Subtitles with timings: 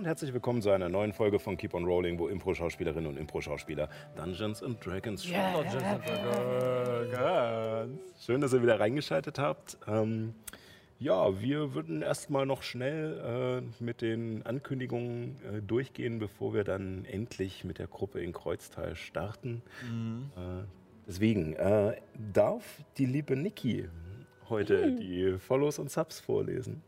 [0.00, 3.90] Und herzlich willkommen zu einer neuen Folge von Keep on Rolling, wo Impro-Schauspielerinnen und Impro-Schauspieler
[4.16, 5.44] Dungeons and Dragons spielen.
[8.18, 9.76] Schön, dass ihr wieder reingeschaltet habt.
[9.86, 10.32] Ähm,
[10.98, 17.04] ja, wir würden erstmal noch schnell äh, mit den Ankündigungen äh, durchgehen, bevor wir dann
[17.04, 19.60] endlich mit der Gruppe in Kreuztal starten.
[20.34, 20.64] Äh,
[21.06, 22.00] deswegen äh,
[22.32, 22.64] darf
[22.96, 23.86] die liebe Niki
[24.48, 26.82] heute die Follows und Subs vorlesen.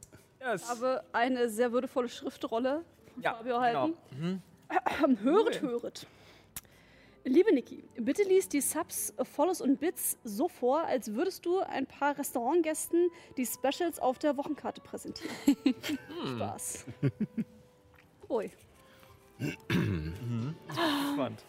[0.57, 2.83] Ich habe eine sehr würdevolle Schriftrolle
[3.21, 3.91] Ja, Fabio genau.
[4.19, 4.43] erhalten.
[5.23, 6.07] Höret, höret.
[7.25, 11.87] Liebe Niki, bitte lies die Subs, Follows und Bits so vor, als würdest du ein
[11.87, 15.31] paar Restaurantgästen die Specials auf der Wochenkarte präsentieren.
[16.37, 16.85] Spaß.
[18.29, 18.51] Ui.
[21.13, 21.45] Spannend.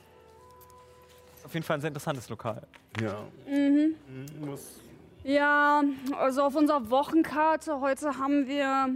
[1.36, 2.68] Ist auf jeden Fall ein sehr interessantes Lokal.
[3.02, 3.26] Ja.
[3.48, 3.96] Mhm.
[4.42, 4.80] Muss
[5.24, 5.84] Ja,
[6.20, 8.90] also auf unserer Wochenkarte heute haben wir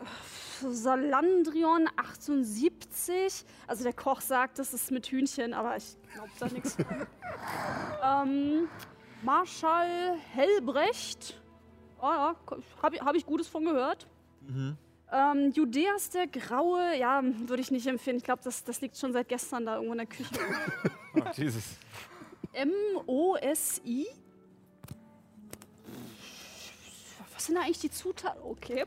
[0.00, 0.04] äh,
[0.60, 3.44] Salandrion 78.
[3.66, 6.76] Also der Koch sagt, das ist mit Hühnchen, aber ich glaube da nichts.
[8.04, 8.68] ähm,
[9.22, 11.40] Marschall Hellbrecht.
[12.00, 12.36] Oh, ja,
[12.82, 14.06] habe hab ich Gutes von gehört.
[15.12, 18.16] Ähm, Judeas der Graue, ja, würde ich nicht empfehlen.
[18.16, 20.30] Ich glaube, das, das liegt schon seit gestern da irgendwo in der Küche.
[21.16, 21.76] Oh, Jesus.
[22.52, 24.08] M-O-S-I?
[27.44, 28.40] Was sind da eigentlich die Zutaten?
[28.42, 28.86] Okay.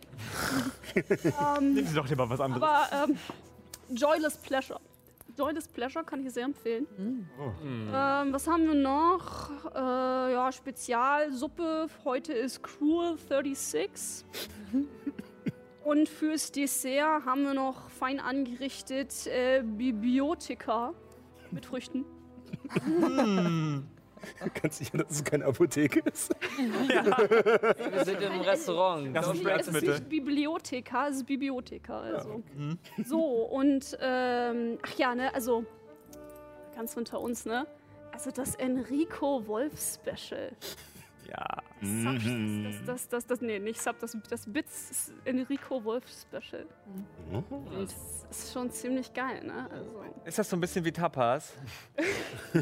[1.62, 2.64] Nehmen Sie doch lieber was anderes.
[2.64, 3.16] Aber ähm,
[3.96, 4.80] Joyless Pleasure.
[5.38, 6.88] Joyless Pleasure kann ich sehr empfehlen.
[7.40, 9.52] Ähm, was haben wir noch?
[9.76, 11.86] Äh, ja, Spezialsuppe.
[12.04, 14.26] Heute ist Cruel 36.
[15.84, 20.96] Und fürs Dessert haben wir noch fein angerichtet äh, Bibiotika
[21.52, 22.06] mit Früchten.
[24.62, 26.36] ganz sicher, dass es keine Apotheke ist.
[26.58, 29.16] Wir sind im Restaurant.
[29.16, 32.00] Das ist Es ist nicht Bibliotheka, es ist Bibliotheka.
[32.02, 32.44] Also.
[33.06, 35.66] So, und ähm, ach ja, ne, also
[36.76, 37.66] ganz unter uns, ne?
[38.12, 40.52] Also das Enrico Wolf Special.
[41.30, 41.46] Ja.
[41.82, 42.16] Sub,
[42.64, 46.66] das, das, das, das, nee, nicht Sub, das, das Bits Enrico Wolf Special.
[47.80, 49.70] Das ist schon ziemlich geil, ne?
[49.70, 51.54] Also, Ist das so ein bisschen wie Tapas?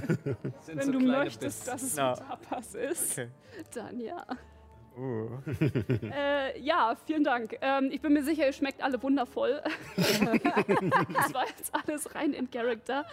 [0.66, 1.64] Wenn so du möchtest, Bits.
[1.66, 2.14] dass es Ja.
[2.14, 3.30] ein Tapas ist, Okay.
[3.74, 4.26] dann ja.
[4.98, 5.30] Uh.
[6.14, 7.58] Äh, ja, vielen Dank.
[7.62, 9.62] Ähm, ich bin mir sicher, ihr schmeckt alle wundervoll.
[9.98, 13.06] das war jetzt alles rein in Character.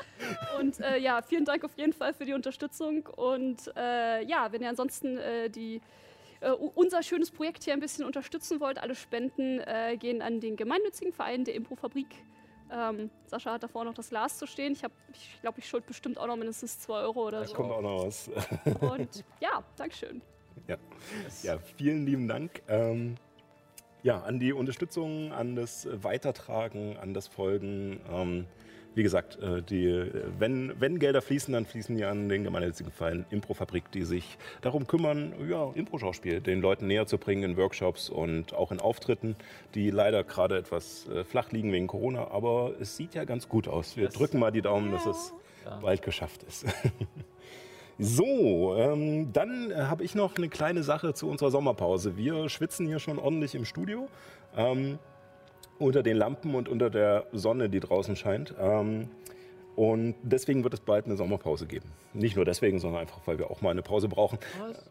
[0.61, 3.07] Und äh, ja, vielen Dank auf jeden Fall für die Unterstützung.
[3.17, 5.81] Und äh, ja, wenn ihr ansonsten äh, die,
[6.41, 10.57] äh, unser schönes Projekt hier ein bisschen unterstützen wollt, alle Spenden äh, gehen an den
[10.57, 12.09] gemeinnützigen Verein der Improfabrik.
[12.71, 14.73] Ähm, Sascha hat davor noch das Glas zu stehen.
[14.73, 17.55] Ich, hab- ich glaube, ich schuld bestimmt auch noch mindestens 2 Euro oder so.
[17.55, 18.31] Kommt auch noch was.
[18.81, 20.23] Und ja, Dankeschön.
[20.69, 20.77] Ja,
[21.43, 22.63] ja vielen lieben Dank.
[22.69, 23.17] Ähm,
[24.03, 28.01] ja, an die Unterstützung, an das Weitertragen, an das Folgen.
[28.11, 28.47] Ähm,
[28.95, 33.25] wie gesagt, äh, die, wenn, wenn Gelder fließen, dann fließen die an den gemeinnützigen Verein
[33.31, 38.53] Improfabrik, die sich darum kümmern, ja, Impro-Schauspiel den Leuten näher zu bringen in Workshops und
[38.53, 39.37] auch in Auftritten,
[39.75, 42.31] die leider gerade etwas äh, flach liegen wegen Corona.
[42.31, 43.97] Aber es sieht ja ganz gut aus.
[43.97, 45.33] Wir drücken mal die Daumen, dass es
[45.81, 46.67] bald geschafft ist.
[48.03, 52.17] So, ähm, dann äh, habe ich noch eine kleine Sache zu unserer Sommerpause.
[52.17, 54.09] Wir schwitzen hier schon ordentlich im Studio.
[54.57, 54.99] Ähm,
[55.79, 58.55] unter den Lampen und unter der Sonne, die draußen scheint.
[58.59, 59.09] Ähm,
[59.77, 61.91] und deswegen wird es bald eine Sommerpause geben.
[62.13, 64.39] Nicht nur deswegen, sondern einfach, weil wir auch mal eine Pause brauchen.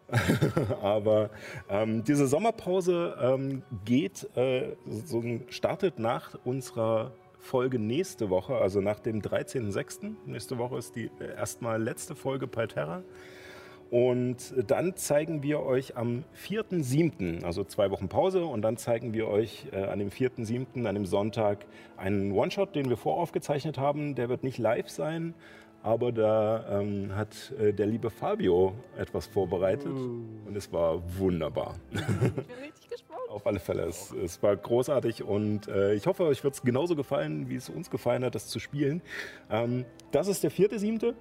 [0.81, 1.29] Aber
[1.69, 8.99] ähm, diese Sommerpause ähm, geht, äh, so, startet nach unserer Folge nächste Woche, also nach
[8.99, 10.13] dem 13.06.
[10.25, 13.03] Nächste Woche ist die äh, erstmal letzte Folge Palterra.
[13.91, 19.27] Und dann zeigen wir euch am 4.7., also zwei Wochen Pause, und dann zeigen wir
[19.27, 21.65] euch äh, an dem 4.7., an dem Sonntag,
[21.97, 24.15] einen One-Shot, den wir voraufgezeichnet haben.
[24.15, 25.33] Der wird nicht live sein,
[25.83, 31.75] aber da ähm, hat äh, der liebe Fabio etwas vorbereitet und es war wunderbar.
[31.91, 31.99] Ich
[32.47, 33.10] bin richtig gespannt.
[33.31, 33.83] Auf alle Fälle.
[33.83, 37.69] Es, es war großartig und äh, ich hoffe, euch wird es genauso gefallen, wie es
[37.69, 39.01] uns gefallen hat, das zu spielen.
[39.49, 41.15] Ähm, das ist der vierte Siebte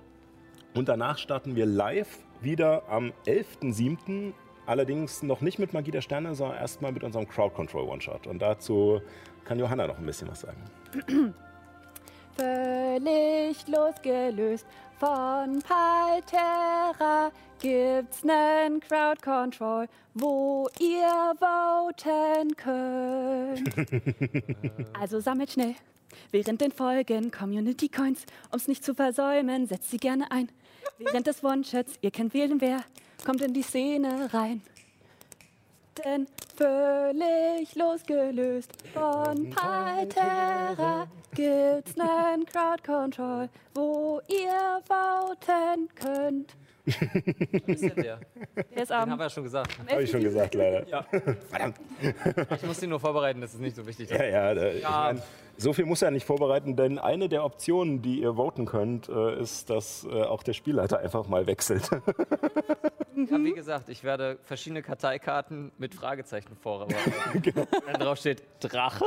[0.74, 4.32] und danach starten wir live wieder am 11.7.
[4.66, 8.26] Allerdings noch nicht mit Magie der Sterne, sondern erstmal mit unserem Crowd Control One-Shot.
[8.26, 9.00] Und dazu
[9.44, 11.40] kann Johanna noch ein bisschen was sagen.
[12.40, 14.64] Völlig losgelöst
[14.98, 23.74] von Palterra gibt's nen Crowd Control, wo ihr voten könnt.
[24.98, 25.74] also sammelt schnell.
[26.30, 30.48] Während den Folgen Community Coins, um's nicht zu versäumen, setzt sie gerne ein.
[30.98, 32.80] Während des One-Chats, ihr könnt wählen, wer
[33.22, 34.62] kommt in die Szene rein.
[35.98, 36.26] Denn
[36.56, 46.54] völlig losgelöst von Palterra gibt's nen Crowd Control, wo ihr voten könnt.
[46.86, 48.20] Wo ist denn der?
[48.56, 49.78] Der ist Den am haben wir ja schon gesagt.
[49.90, 50.86] Habe ich schon gesagt, leider.
[50.88, 51.04] Ja.
[51.50, 51.76] Verdammt.
[52.56, 54.10] Ich muss ihn nur vorbereiten, das ist nicht so wichtig.
[54.10, 55.22] Ja, ja, da, ich mein,
[55.60, 59.40] so viel muss er nicht vorbereiten, denn eine der Optionen, die ihr voten könnt, äh,
[59.40, 61.90] ist, dass äh, auch der Spielleiter einfach mal wechselt.
[63.28, 67.12] Ja, wie gesagt, ich werde verschiedene Karteikarten mit Fragezeichen vorbereiten.
[67.84, 69.04] Wenn drauf steht Drache?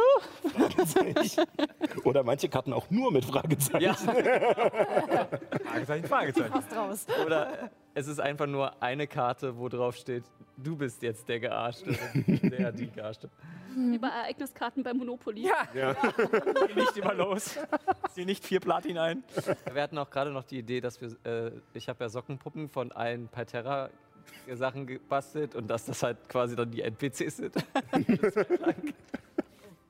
[2.04, 3.84] Oder manche Karten auch nur mit Fragezeichen.
[3.84, 3.94] Ja.
[5.66, 6.52] Fragezeichen, Fragezeichen.
[6.52, 7.06] Fast raus.
[7.26, 10.24] Oder es ist einfach nur eine Karte, wo drauf steht,
[10.57, 11.98] du bist jetzt der Gearschte.
[12.25, 13.30] Der, die Gearschte.
[13.75, 15.48] Wie bei Ereigniskarten bei Monopoly.
[15.48, 15.68] Ja.
[16.68, 17.57] Geh nicht immer los.
[18.12, 19.24] Zieh nicht vier Platin ein.
[19.72, 22.92] Wir hatten auch gerade noch die Idee, dass wir, äh, ich habe ja Sockenpuppen von
[22.92, 23.90] allen Parterra
[24.54, 27.56] Sachen gebastelt und dass das halt quasi dann die NPCs sind.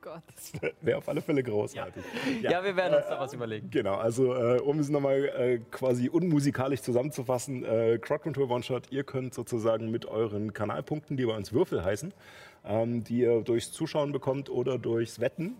[0.04, 0.22] Gott.
[0.82, 2.04] Wäre auf alle Fälle großartig.
[2.42, 3.70] Ja, wir werden uns da was überlegen.
[3.70, 9.02] Genau, also äh, um es nochmal äh, quasi unmusikalisch zusammenzufassen, äh, Crowd Control One-Shot, ihr
[9.02, 12.12] könnt sozusagen mit euren Kanalpunkten, die bei uns Würfel heißen,
[12.66, 15.56] ähm, die ihr durchs Zuschauen bekommt oder durchs Wetten,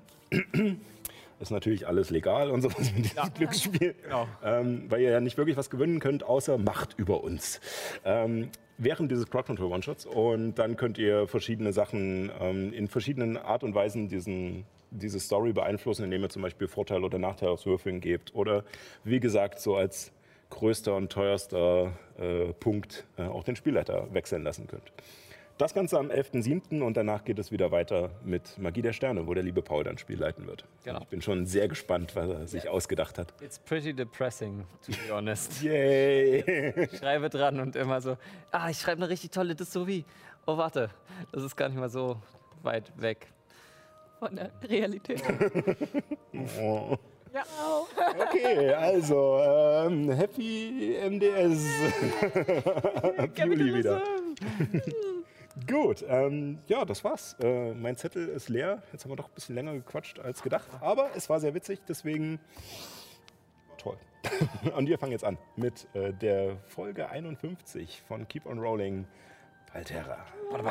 [1.40, 4.26] ist natürlich alles legal und sowas mit diesem Glücksspiel, Genau.
[4.42, 7.60] ähm, weil ihr ja nicht wirklich was gewinnen könnt, außer Macht über uns.
[8.04, 13.36] Ähm, während dieses Crowd Control One-Shots und dann könnt ihr verschiedene Sachen ähm, in verschiedenen
[13.36, 17.66] Art und Weisen diesen, diese Story beeinflussen, indem ihr zum Beispiel Vorteil oder Nachteil aus
[17.66, 18.64] Würfeln gebt oder
[19.04, 20.12] wie gesagt so als
[20.50, 24.92] größter und teuerster äh, Punkt äh, auch den Spielleiter wechseln lassen könnt.
[25.56, 26.83] Das Ganze am 11.07.
[26.83, 29.99] und danach geht es wieder weiter mit Magie der Sterne, wo der liebe Paul dann
[29.99, 30.65] Spiel leiten wird.
[30.83, 30.99] Genau.
[31.01, 33.33] Ich bin schon sehr gespannt, was er sich ausgedacht hat.
[33.41, 35.62] It's pretty depressing, to be honest.
[35.62, 36.41] Yay!
[36.91, 38.17] Ich schreibe dran und immer so,
[38.51, 40.05] ah, ich schreibe eine richtig tolle Dystopie.
[40.45, 40.91] Oh, warte,
[41.31, 42.17] das ist gar nicht mal so
[42.62, 43.29] weit weg.
[44.19, 45.23] von der Realität.
[46.61, 46.97] Oh.
[47.35, 47.43] Ja.
[48.29, 51.67] Okay, also ähm, Happy MDS.
[53.37, 54.01] Juli wieder.
[55.69, 57.37] Gut, ähm, ja, das war's.
[57.41, 58.83] Äh, mein Zettel ist leer.
[58.93, 60.67] Jetzt haben wir doch ein bisschen länger gequatscht als gedacht.
[60.81, 62.41] Aber es war sehr witzig, deswegen
[63.79, 63.97] toll.
[64.77, 69.06] Und wir fangen jetzt an mit äh, der Folge 51 von Keep on Rolling
[69.73, 70.19] Palterra.
[70.51, 70.65] Und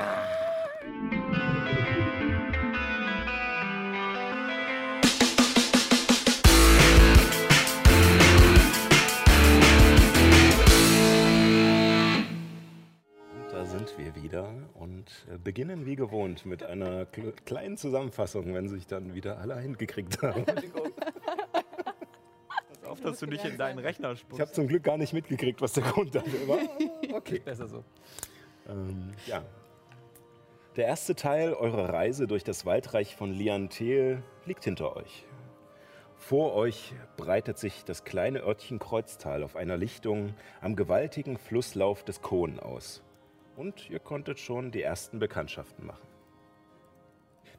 [14.33, 19.37] wieder und äh, beginnen wie gewohnt mit einer kle- kleinen Zusammenfassung, wenn sich dann wieder
[19.37, 20.43] alle hingekriegt haben.
[20.45, 20.63] Pass
[22.89, 24.55] auf, dass du nicht in deinen Rechner Ich habe spuckst.
[24.55, 26.57] zum Glück gar nicht mitgekriegt, was der Grund dafür war.
[27.13, 27.39] Okay.
[27.45, 27.83] Besser so.
[28.67, 29.43] Ähm, ja.
[30.77, 35.25] Der erste Teil eurer Reise durch das Waldreich von Liantel liegt hinter euch.
[36.17, 42.23] Vor euch breitet sich das kleine Örtchen Kreuztal auf einer Lichtung am gewaltigen Flusslauf des
[42.23, 43.02] Kohn aus.
[43.55, 46.07] Und ihr konntet schon die ersten Bekanntschaften machen.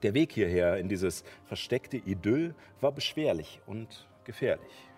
[0.02, 4.90] Der Weg hierher in dieses versteckte Idyll war beschwerlich und gefährlich.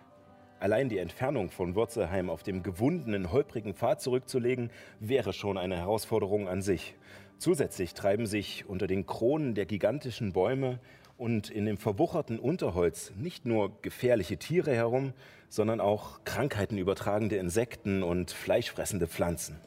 [0.59, 6.49] Allein die Entfernung von Wurzelheim auf dem gewundenen, holprigen Pfad zurückzulegen, wäre schon eine Herausforderung
[6.49, 6.95] an sich.
[7.39, 10.81] Zusätzlich treiben sich unter den Kronen der gigantischen Bäume
[11.19, 15.13] und in dem verwucherten Unterholz nicht nur gefährliche Tiere herum,
[15.51, 19.61] sondern auch Krankheiten übertragende Insekten und fleischfressende Pflanzen.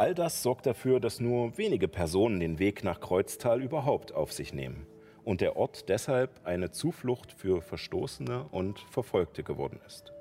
[0.00, 4.54] All das sorgt dafür, dass nur wenige Personen den Weg nach Kreuztal überhaupt auf sich
[4.54, 4.86] nehmen
[5.24, 10.14] und der Ort deshalb eine Zuflucht für Verstoßene und Verfolgte geworden ist.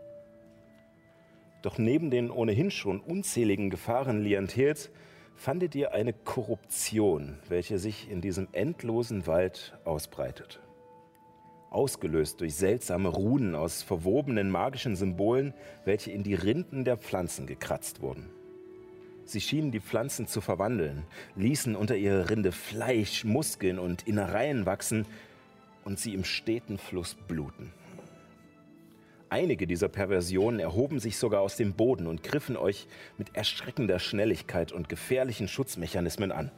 [1.61, 4.89] Doch neben den ohnehin schon unzähligen Gefahren Liantels
[5.37, 10.59] fandet ihr eine Korruption, welche sich in diesem endlosen Wald ausbreitet.
[11.69, 15.53] Ausgelöst durch seltsame Runen aus verwobenen magischen Symbolen,
[15.85, 18.29] welche in die Rinden der Pflanzen gekratzt wurden.
[19.29, 21.03] Sie schienen die Pflanzen zu verwandeln,
[21.35, 25.05] ließen unter ihrer Rinde Fleisch, Muskeln und Innereien wachsen
[25.85, 27.71] und sie im steten Fluss bluten.
[29.29, 32.87] Einige dieser Perversionen erhoben sich sogar aus dem Boden und griffen euch
[33.19, 36.49] mit erschreckender Schnelligkeit und gefährlichen Schutzmechanismen an.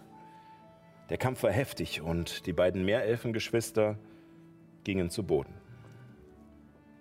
[1.09, 3.99] Der Kampf war heftig und die beiden Meerelfengeschwister
[4.85, 5.55] gingen zu Boden.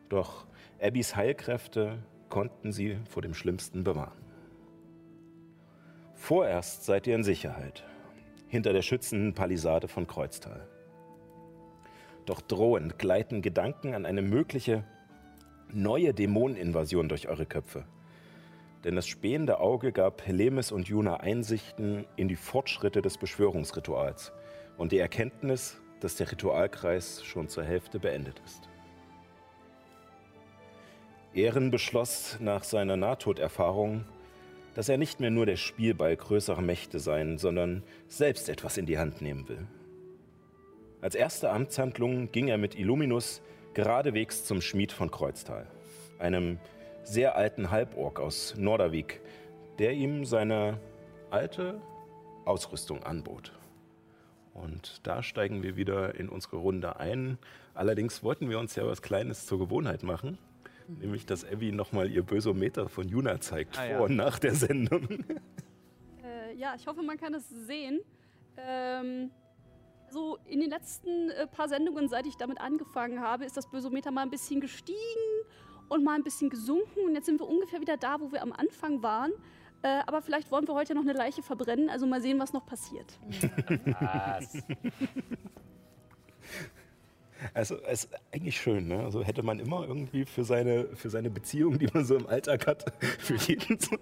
[0.09, 0.47] Doch
[0.83, 4.30] Abbys Heilkräfte konnten sie vor dem Schlimmsten bewahren.
[6.21, 7.83] Vorerst seid ihr in Sicherheit,
[8.47, 10.69] hinter der schützenden Palisade von Kreuztal.
[12.27, 14.85] Doch drohend gleiten Gedanken an eine mögliche
[15.73, 17.85] neue Dämoneninvasion durch eure Köpfe.
[18.85, 24.31] Denn das spähende Auge gab Helemis und Juna Einsichten in die Fortschritte des Beschwörungsrituals
[24.77, 28.69] und die Erkenntnis, dass der Ritualkreis schon zur Hälfte beendet ist.
[31.33, 34.05] Ehren beschloss nach seiner Nahtoderfahrung,
[34.75, 38.99] dass er nicht mehr nur der Spielball größerer Mächte sein, sondern selbst etwas in die
[38.99, 39.67] Hand nehmen will.
[41.00, 43.41] Als erste Amtshandlung ging er mit Illuminus
[43.75, 45.67] geradewegs zum Schmied von Kreuztal,
[46.19, 46.59] einem
[47.05, 49.21] sehr alten Halborg aus Nordervik,
[49.79, 50.79] der ihm seine
[51.31, 51.81] alte
[52.45, 53.53] Ausrüstung anbot.
[54.53, 57.39] Und da steigen wir wieder in unsere Runde ein.
[57.75, 60.39] Allerdings wollten wir uns ja was Kleines zur Gewohnheit machen,
[60.99, 64.00] nämlich dass Abby nochmal ihr Bösometer von Juna zeigt, Ah, vor ja.
[64.00, 65.09] und nach der Sendung.
[66.23, 68.00] Äh, ja, ich hoffe, man kann es sehen.
[68.59, 69.30] Ähm,
[70.11, 74.11] so in den letzten äh, paar Sendungen, seit ich damit angefangen habe, ist das Bösometer
[74.11, 74.99] mal ein bisschen gestiegen
[75.88, 77.00] und mal ein bisschen gesunken.
[77.06, 79.32] Und jetzt sind wir ungefähr wieder da, wo wir am Anfang waren.
[79.82, 81.88] Äh, aber vielleicht wollen wir heute noch eine Leiche verbrennen.
[81.88, 83.18] Also mal sehen, was noch passiert.
[84.00, 84.62] Was?
[87.54, 89.02] Also es ist eigentlich schön, ne?
[89.02, 92.66] Also hätte man immer irgendwie für seine, für seine Beziehung, die man so im Alltag
[92.66, 92.85] hat,
[93.18, 93.97] für jeden so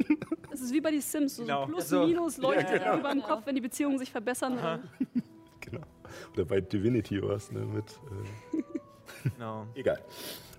[0.53, 1.37] Es ist wie bei die Sims.
[1.37, 1.67] So Genau.
[1.67, 2.07] Plus, So.
[2.07, 2.99] Minus leuchtet Ja, genau.
[2.99, 4.59] über dem Kopf, wenn die Beziehungen sich verbessern.
[5.61, 5.83] Genau.
[6.33, 7.61] Oder bei Divinity was, ne?
[7.61, 7.85] Mit,
[8.55, 8.63] äh,
[9.37, 9.67] Genau.
[9.75, 10.01] egal.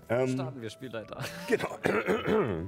[0.08, 1.18] Ähm, Starten wir Spielleiter.
[1.48, 1.78] genau.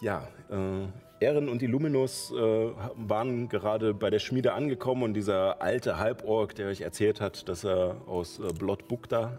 [0.00, 0.86] ja, äh,
[1.24, 6.68] Ehren und Illuminus äh, waren gerade bei der Schmiede angekommen und dieser alte Halborg, der
[6.68, 9.38] euch erzählt hat, dass er aus äh, Blotbukta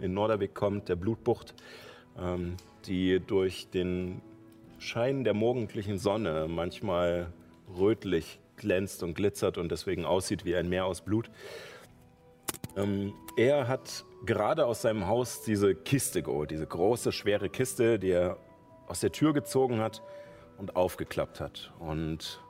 [0.00, 1.54] äh, in Nordervik kommt, der Blutbucht,
[2.18, 4.22] ähm, die durch den
[4.78, 7.26] Schein der morgendlichen Sonne manchmal
[7.78, 11.30] rötlich glänzt und glitzert und deswegen aussieht wie ein Meer aus Blut.
[12.78, 18.12] Ähm, er hat gerade aus seinem Haus diese Kiste geholt, diese große, schwere Kiste, die
[18.12, 18.38] er
[18.86, 20.00] aus der Tür gezogen hat
[20.58, 21.72] und aufgeklappt hat.
[21.78, 22.40] Und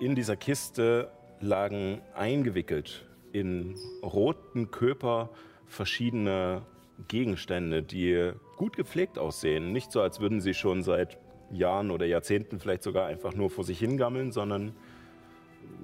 [0.00, 5.28] in dieser Kiste lagen eingewickelt in roten Köper
[5.66, 6.62] verschiedene
[7.08, 9.72] Gegenstände, die gut gepflegt aussehen.
[9.72, 11.18] Nicht so, als würden sie schon seit
[11.50, 14.74] Jahren oder Jahrzehnten vielleicht sogar einfach nur vor sich hingammeln, sondern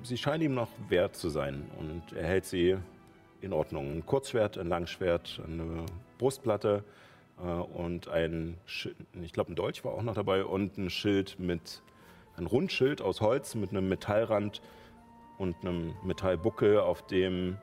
[0.03, 1.69] sie scheinen ihm noch wert zu sein.
[1.79, 2.77] Und er hält sie
[3.41, 3.97] in Ordnung.
[3.97, 5.85] Ein Kurzschwert, ein Langschwert, eine
[6.19, 6.85] Brustplatte
[7.41, 11.83] und ein, Schi- ich glaube, ein Dolch war auch noch dabei und ein Schild mit,
[12.37, 14.61] ein Rundschild aus Holz mit einem Metallrand
[15.39, 17.57] und einem Metallbuckel, auf dem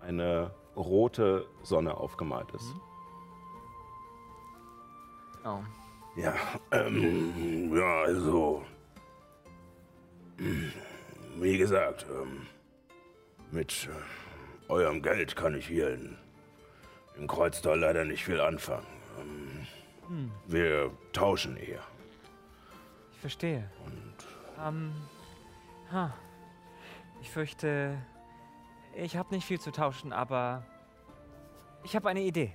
[0.00, 2.74] eine rote Sonne aufgemalt ist.
[5.44, 5.58] Oh.
[6.16, 6.34] Ja,
[6.70, 8.62] ähm, ja, also.
[11.36, 12.46] Wie gesagt, ähm,
[13.50, 16.16] mit äh, eurem Geld kann ich hier in,
[17.16, 18.86] im Kreuztal leider nicht viel anfangen.
[19.20, 21.82] Ähm, Wir tauschen eher.
[23.12, 23.68] Ich verstehe.
[24.64, 24.92] Ähm,
[25.92, 26.12] ha.
[27.20, 27.98] Ich fürchte,
[28.94, 30.64] ich habe nicht viel zu tauschen, aber
[31.84, 32.52] ich habe eine Idee.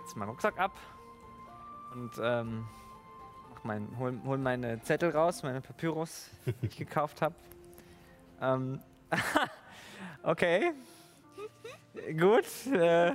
[0.00, 0.72] Jetzt meinen Rucksack ab
[1.92, 2.66] und ähm,
[3.62, 7.34] mein, hol, hol meine Zettel raus, meine Papyrus, die ich gekauft habe.
[8.40, 8.80] Ähm,
[10.22, 10.72] okay.
[12.18, 12.44] Gut.
[12.72, 13.12] Äh,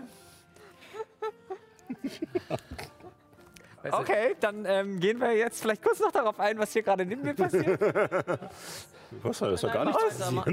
[3.91, 7.23] Okay, dann ähm, gehen wir jetzt vielleicht kurz noch darauf ein, was hier gerade neben
[7.23, 7.79] mir passiert.
[9.23, 9.39] Was?
[9.39, 9.99] Das ist doch gar nicht.
[10.11, 10.45] Sag mal,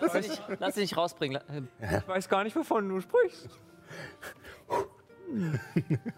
[0.00, 1.40] Lass dich nicht, lass dich nicht rausbringen.
[1.80, 3.48] La- äh, Ich weiß gar nicht, wovon du sprichst.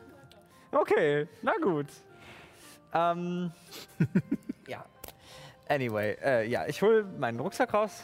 [0.73, 1.87] Okay, na gut.
[2.93, 3.53] Ähm,
[4.67, 4.85] ja.
[5.69, 8.03] Anyway, äh, ja, ich hole meinen Rucksack raus,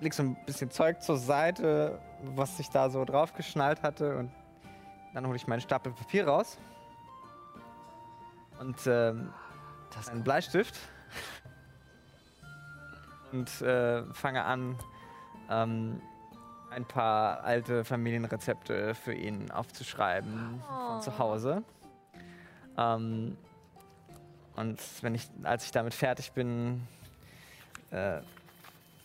[0.00, 2.00] leg so ein bisschen Zeug zur Seite,
[2.34, 4.32] was ich da so draufgeschnallt hatte und
[5.14, 6.58] dann hole ich meinen Stapel Papier raus
[8.60, 9.32] und ähm,
[10.10, 10.78] einen Bleistift
[13.32, 14.78] und äh, fange an,
[15.50, 16.00] ähm,
[16.70, 21.62] ein paar alte Familienrezepte für ihn aufzuschreiben von zu Hause.
[22.78, 23.36] Ähm,
[24.56, 26.86] und wenn ich, als ich damit fertig bin,
[27.90, 28.20] äh,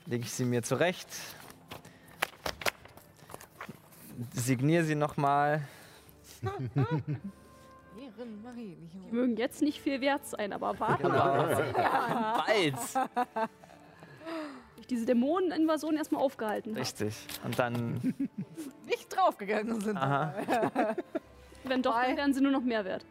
[0.06, 1.10] lege ich sie mir zurecht,
[4.34, 5.62] signiere sie nochmal.
[7.96, 11.66] Die mögen jetzt nicht viel wert sein, aber warte mal.
[11.74, 12.44] Genau.
[12.46, 13.10] Bald.
[14.90, 16.82] diese Dämoneninvasion erstmal aufgehalten hat.
[16.82, 17.16] Richtig.
[17.44, 18.14] Und dann,
[18.86, 19.98] Nicht draufgegangen sind.
[19.98, 20.34] aha,
[21.64, 23.06] Wenn doch, dann wären sie nur noch mehr wert.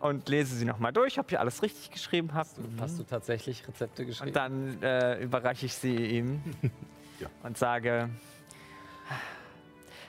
[0.00, 2.50] und lese sie nochmal durch, ob ihr alles richtig geschrieben habt.
[2.80, 4.28] Hast du tatsächlich Rezepte geschrieben?
[4.28, 6.42] Und dann äh, überreiche ich sie ihm
[7.20, 7.28] Ja.
[7.42, 8.08] und sage,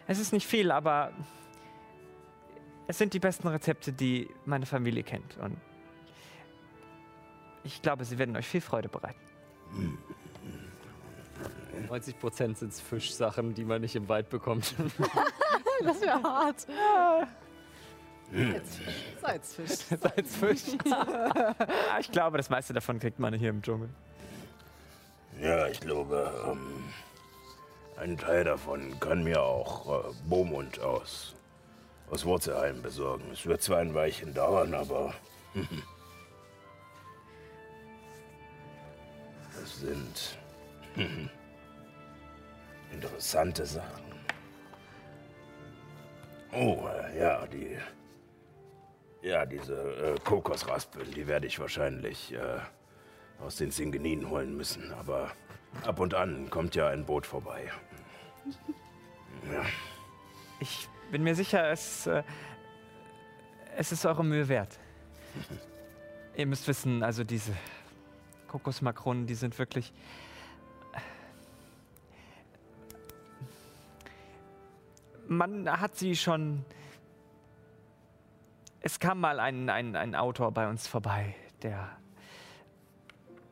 [0.09, 1.11] es ist nicht viel, aber
[2.87, 5.37] es sind die besten Rezepte, die meine Familie kennt.
[5.37, 5.55] Und
[7.63, 9.19] ich glaube, sie werden euch viel Freude bereiten.
[11.87, 14.75] 90 Prozent sind Fischsachen, die man nicht im Wald bekommt.
[15.81, 16.67] Das wäre hart.
[19.21, 19.97] Salzfisch.
[19.97, 20.77] Salzfisch.
[20.83, 21.55] Ja,
[22.01, 23.87] ich glaube, das meiste davon kriegt man hier im Dschungel.
[25.41, 26.83] Ja, ich glaube, ähm,
[27.99, 31.35] ein Teil davon kann mir auch äh, Beaumont aus,
[32.09, 33.29] aus Wurzelheim besorgen.
[33.31, 35.13] Es wird zwar ein Weilchen dauern, aber
[39.59, 40.37] das sind
[42.93, 44.09] interessante Sachen.
[46.51, 47.77] Oh, äh, ja, die.
[49.21, 52.59] Ja, diese äh, Kokosraspeln, die werde ich wahrscheinlich äh,
[53.43, 54.93] aus den Singeninen holen müssen.
[54.93, 55.31] Aber
[55.85, 57.69] ab und an kommt ja ein Boot vorbei.
[60.59, 62.23] Ich bin mir sicher, es, äh,
[63.77, 64.77] es ist eure Mühe wert.
[66.35, 67.53] Ihr müsst wissen, also diese
[68.47, 69.93] Kokosmakronen, die sind wirklich.
[75.27, 76.65] Man hat sie schon.
[78.81, 81.89] Es kam mal ein, ein, ein Autor bei uns vorbei, der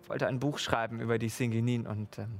[0.07, 2.39] wollte ein Buch schreiben über die Singinin und ähm,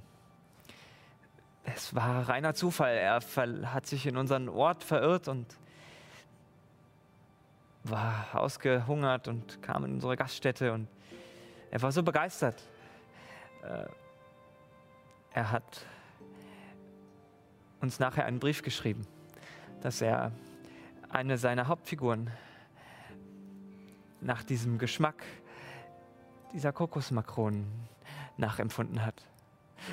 [1.74, 2.95] es war reiner Zufall.
[2.95, 3.19] Er
[3.74, 5.45] hat sich in unseren Ort verirrt und
[7.83, 10.88] war ausgehungert und kam in unsere Gaststätte und
[11.71, 12.62] er war so begeistert.
[13.63, 13.86] Äh,
[15.33, 15.86] er hat
[17.81, 19.05] uns nachher einen Brief geschrieben,
[19.81, 20.31] dass er
[21.09, 22.31] eine seiner Hauptfiguren
[24.22, 25.24] nach diesem Geschmack
[26.53, 27.68] dieser Kokosmakronen
[28.37, 29.25] nachempfunden hat.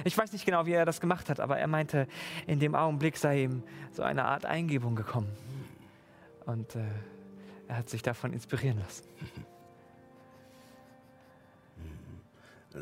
[0.02, 2.09] Ich weiß nicht genau, wie er das gemacht hat, aber er meinte,
[2.46, 5.30] in dem Augenblick sei ihm so eine Art Eingebung gekommen.
[6.46, 6.80] Und äh,
[7.68, 9.04] er hat sich davon inspirieren lassen.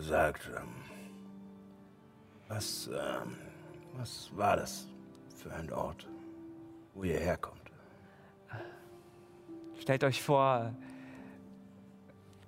[0.01, 0.69] sagt, ähm,
[2.49, 3.37] was, ähm,
[3.95, 4.87] was war das
[5.37, 6.09] für ein Ort,
[6.95, 7.61] wo ihr herkommt?
[9.81, 10.73] Stellt euch vor,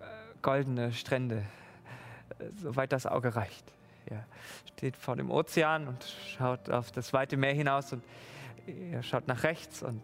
[0.01, 0.05] äh,
[0.41, 1.45] goldene Strände,
[2.39, 3.73] äh, soweit das Auge reicht.
[4.11, 4.25] Ihr
[4.77, 6.05] steht vor dem Ozean und
[6.37, 8.03] schaut auf das weite Meer hinaus und
[8.67, 10.01] ihr schaut nach rechts und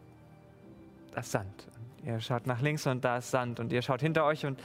[1.13, 1.69] da ist Sand.
[1.77, 3.61] Und ihr schaut nach links und da ist Sand.
[3.61, 4.61] Und ihr schaut hinter euch und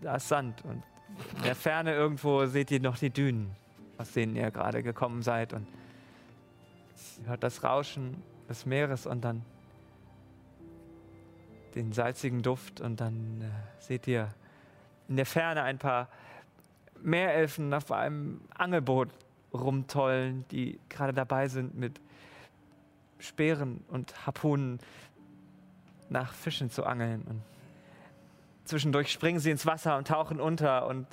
[0.00, 0.64] da ist Sand.
[0.64, 0.82] Und
[1.36, 3.54] in der Ferne irgendwo seht ihr noch die Dünen,
[3.98, 5.52] aus denen ihr gerade gekommen seid.
[5.52, 5.66] Und
[7.20, 9.44] ihr hört das Rauschen des Meeres und dann
[11.74, 14.28] den salzigen Duft und dann äh, seht ihr
[15.08, 16.08] in der Ferne ein paar
[17.02, 19.10] Meerelfen auf einem Angelboot
[19.52, 22.00] rumtollen, die gerade dabei sind, mit
[23.18, 24.78] Speeren und Harpunen
[26.08, 27.22] nach Fischen zu angeln.
[27.22, 27.42] Und
[28.64, 31.06] zwischendurch springen sie ins Wasser und tauchen unter und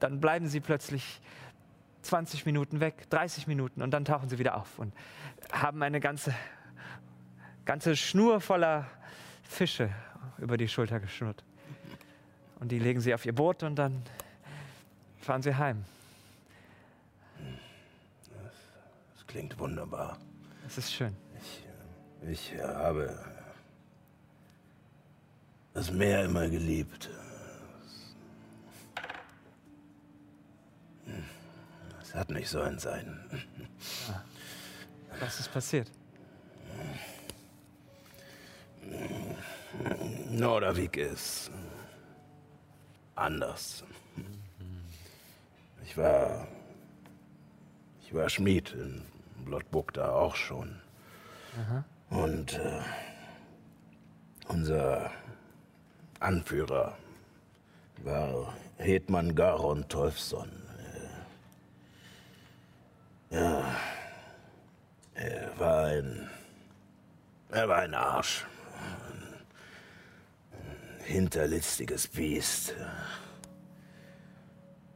[0.00, 1.20] dann bleiben sie plötzlich
[2.02, 4.92] 20 Minuten weg, 30 Minuten und dann tauchen sie wieder auf und
[5.52, 6.34] haben eine ganze,
[7.64, 8.86] ganze Schnur voller
[9.42, 9.90] Fische
[10.38, 11.44] über die Schulter geschnurrt.
[12.60, 14.02] Und die legen sie auf ihr Boot und dann
[15.24, 15.84] fahren sie heim.
[19.14, 20.18] Das klingt wunderbar.
[20.66, 21.16] Es ist schön.
[22.30, 23.18] Ich äh, habe
[25.72, 27.10] das Meer immer geliebt.
[32.00, 33.24] Es hat nicht sollen sein.
[35.20, 35.90] Was ist passiert?
[40.30, 41.50] Nordervik ist
[43.14, 43.84] anders.
[45.84, 46.48] Ich war.
[48.02, 49.02] Ich war Schmied in
[49.44, 50.80] Blottburg da auch schon.
[52.10, 52.80] Und äh,
[54.48, 55.10] unser
[56.20, 56.96] Anführer
[58.02, 60.50] war Hetman Garon Tolfsson.
[63.30, 63.76] Äh, ja.
[65.14, 66.30] Er war ein.
[67.50, 68.46] Er war ein Arsch
[71.04, 72.74] hinterlistiges Biest.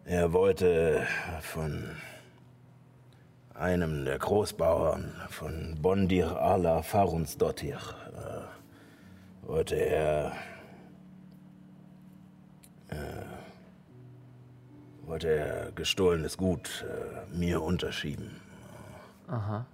[0.09, 1.07] Er wollte
[1.43, 1.85] von
[3.53, 7.79] einem der Großbauern von Bondir Ala Farunsdottir
[8.17, 10.33] äh, wollte er
[12.89, 12.97] äh,
[15.03, 18.41] wollte er gestohlenes Gut äh, mir unterschieben.
[19.27, 19.67] Aha.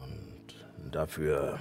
[0.00, 1.58] Und dafür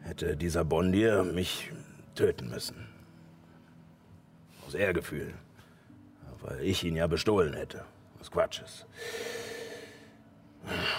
[0.00, 1.70] hätte dieser Bondier mich
[2.14, 2.88] töten müssen.
[4.66, 5.34] Aus Ehrgefühl.
[6.48, 7.84] Weil ich ihn ja bestohlen hätte.
[8.18, 8.86] Was Quatsch ist.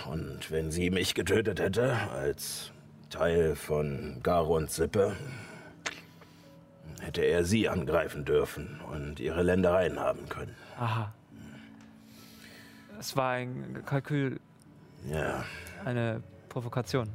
[0.10, 2.72] Und wenn sie mich getötet hätte, als
[3.10, 5.16] Teil von Garons Sippe,
[7.02, 10.56] hätte er sie angreifen dürfen und ihre Ländereien haben können.
[10.78, 11.14] Aha.
[13.00, 14.40] Es war ein Kalkül,
[15.10, 15.44] Ja,
[15.86, 17.10] eine Provokation.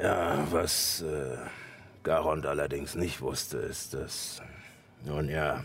[0.00, 1.36] ja, was äh,
[2.04, 4.40] Garond allerdings nicht wusste, ist, dass,
[5.04, 5.64] nun ja,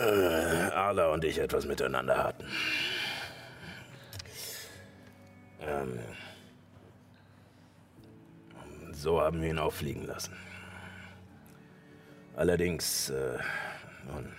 [0.00, 2.44] äh, Arla und ich etwas miteinander hatten.
[5.60, 5.98] Ähm,
[8.92, 10.36] so haben wir ihn auffliegen lassen.
[12.36, 13.38] Allerdings, äh,
[14.06, 14.32] nun,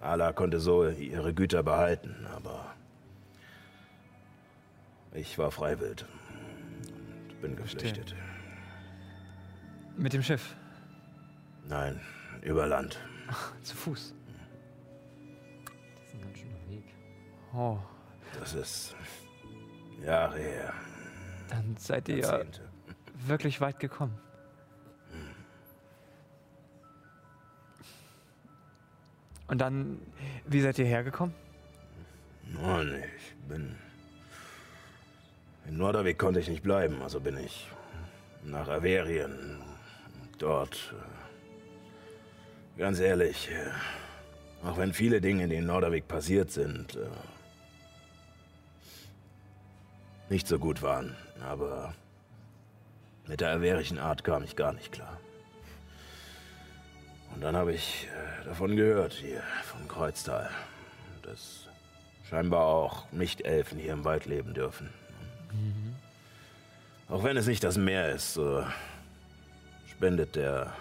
[0.00, 2.74] Ala konnte so ihre Güter behalten, aber
[5.14, 6.04] ich war freiwillig
[7.28, 8.14] und bin geflüchtet.
[9.96, 10.54] Mit dem Schiff.
[11.68, 12.00] Nein,
[12.42, 12.98] über Land.
[13.62, 14.15] Zu Fuß.
[17.56, 17.78] Oh.
[18.38, 18.94] Das ist
[20.04, 20.74] Jahre her.
[21.48, 22.60] Dann seid ihr Jahrzehnte.
[23.26, 24.18] wirklich weit gekommen.
[29.48, 30.00] Und dann,
[30.46, 31.34] wie seid ihr hergekommen?
[32.52, 33.76] Mann, ich bin.
[35.68, 37.68] In Norderweg konnte ich nicht bleiben, also bin ich
[38.44, 39.58] nach Averien.
[40.38, 40.92] Dort.
[40.92, 47.06] äh, Ganz ehrlich, äh, auch wenn viele Dinge, die in Norderweg passiert sind, äh,
[50.28, 51.94] nicht so gut waren, aber
[53.26, 55.18] mit der averischen Art kam ich gar nicht klar.
[57.34, 60.50] Und dann habe ich äh, davon gehört, hier vom Kreuztal,
[61.22, 61.66] dass
[62.28, 64.90] scheinbar auch Nicht-Elfen hier im Wald leben dürfen.
[67.08, 68.64] Auch wenn es nicht das Meer ist, so
[69.90, 70.72] spendet der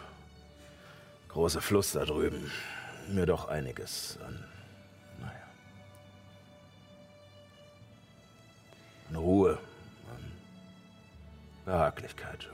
[1.30, 2.52] große Fluss da drüben
[3.08, 4.44] mir doch einiges an,
[9.10, 9.58] an Ruhe,
[10.10, 10.32] an
[11.66, 12.50] Behaglichkeit.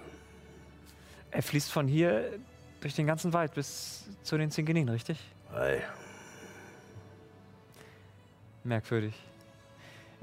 [1.31, 2.39] Er fließt von hier
[2.81, 5.19] durch den ganzen Wald bis zu den Zingenin, richtig?
[5.53, 5.81] Ei,
[8.63, 9.15] Merkwürdig.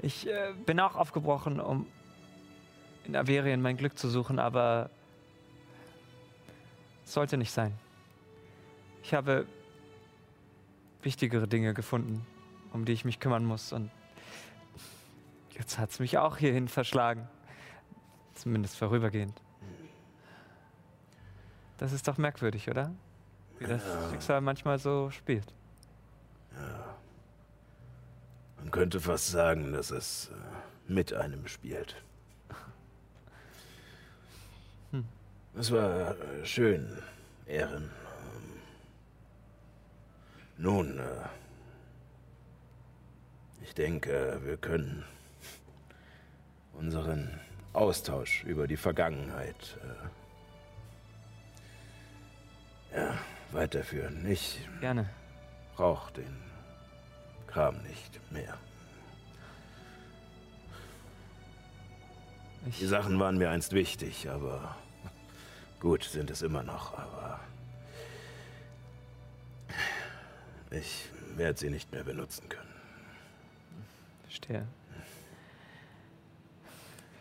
[0.01, 1.85] Ich äh, bin auch aufgebrochen, um
[3.03, 4.89] in Averien mein Glück zu suchen, aber
[7.05, 7.73] es sollte nicht sein.
[9.03, 9.45] Ich habe
[11.01, 12.25] wichtigere Dinge gefunden,
[12.71, 13.89] um die ich mich kümmern muss und
[15.59, 17.27] jetzt hat es mich auch hierhin verschlagen.
[18.33, 19.39] Zumindest vorübergehend.
[21.77, 22.91] Das ist doch merkwürdig, oder?
[23.59, 25.53] Wie das Schicksal manchmal so spielt.
[28.57, 31.95] man könnte fast sagen, dass es äh, mit einem spielt.
[35.55, 37.01] Es war äh, schön,
[37.45, 37.89] Ehren.
[40.57, 41.03] Nun, äh,
[43.63, 45.03] ich denke, wir können
[46.79, 47.39] unseren
[47.73, 49.77] Austausch über die Vergangenheit
[52.93, 53.17] äh, ja,
[53.51, 54.25] weiterführen.
[54.25, 55.09] Ich Gerne.
[55.75, 56.37] brauche den
[57.47, 58.57] Kram nicht mehr.
[62.67, 64.75] Ich, Die Sachen waren mir einst wichtig, aber
[65.79, 67.39] gut sind es immer noch, aber
[70.71, 72.73] ich werde sie nicht mehr benutzen können.
[74.23, 74.67] Verstehe.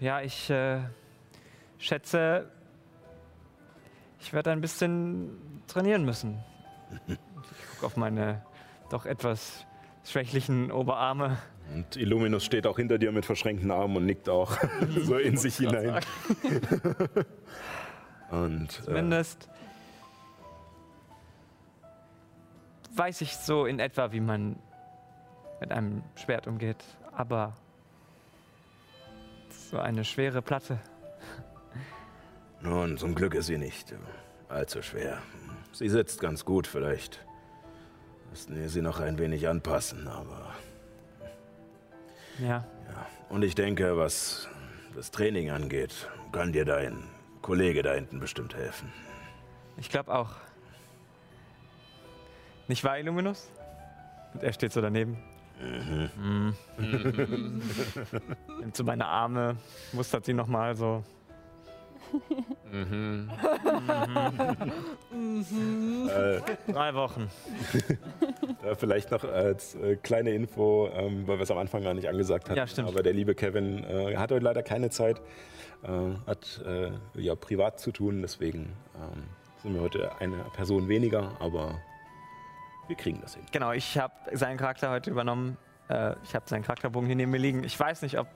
[0.01, 0.79] Ja, ich äh,
[1.79, 2.49] schätze,
[4.21, 6.39] ich werde ein bisschen trainieren müssen.
[7.09, 7.19] Ich
[7.73, 8.43] gucke auf meine
[8.91, 9.67] doch etwas
[10.05, 11.39] schwächlichen Oberarme.
[11.75, 14.57] Und Illuminus steht auch hinter dir mit verschränkten Armen und nickt auch
[15.03, 16.01] so in sich hinein.
[18.31, 19.49] Und äh, Zumindest
[22.95, 24.57] weiß ich so in etwa, wie man
[25.61, 26.85] mit einem Schwert umgeht.
[27.13, 27.55] Aber
[29.69, 30.79] so eine schwere Platte.
[32.63, 33.97] nun, zum Glück ist sie nicht äh,
[34.49, 35.19] allzu schwer.
[35.73, 37.25] Sie sitzt ganz gut, vielleicht
[38.31, 40.55] müssten wir sie noch ein wenig anpassen, aber
[42.39, 44.49] Ja, Ja, und ich denke, was
[44.95, 47.05] das Training angeht, kann dir dein
[47.43, 48.91] Kollege da hinten bestimmt helfen.
[49.77, 50.37] ich glaube auch.
[52.69, 53.51] Nicht wahr, Illuminus?
[54.35, 55.19] Und er steht so daneben.
[55.61, 56.55] Mhm.
[58.61, 59.57] Nimmt so meine Arme,
[59.93, 61.03] mustert sie nochmal so.
[62.71, 63.31] Mhm.
[66.09, 67.29] Äh, Drei Wochen.
[68.65, 72.09] äh, vielleicht noch als äh, kleine Info, ähm, weil wir es am Anfang gar nicht
[72.09, 72.59] angesagt hatten.
[72.59, 72.89] Ja, stimmt.
[72.89, 75.21] Aber der liebe Kevin äh, hat heute leider keine Zeit,
[75.83, 75.89] äh,
[76.27, 76.91] hat äh,
[77.21, 79.25] ja privat zu tun, deswegen ähm,
[79.63, 81.79] sind wir heute eine Person weniger, aber
[82.89, 83.45] wir kriegen das hin.
[83.53, 85.57] Genau, ich habe seinen Charakter heute übernommen.
[85.89, 87.63] Äh, ich habe seinen Charakterbogen hier neben mir liegen.
[87.65, 88.27] Ich weiß nicht, ob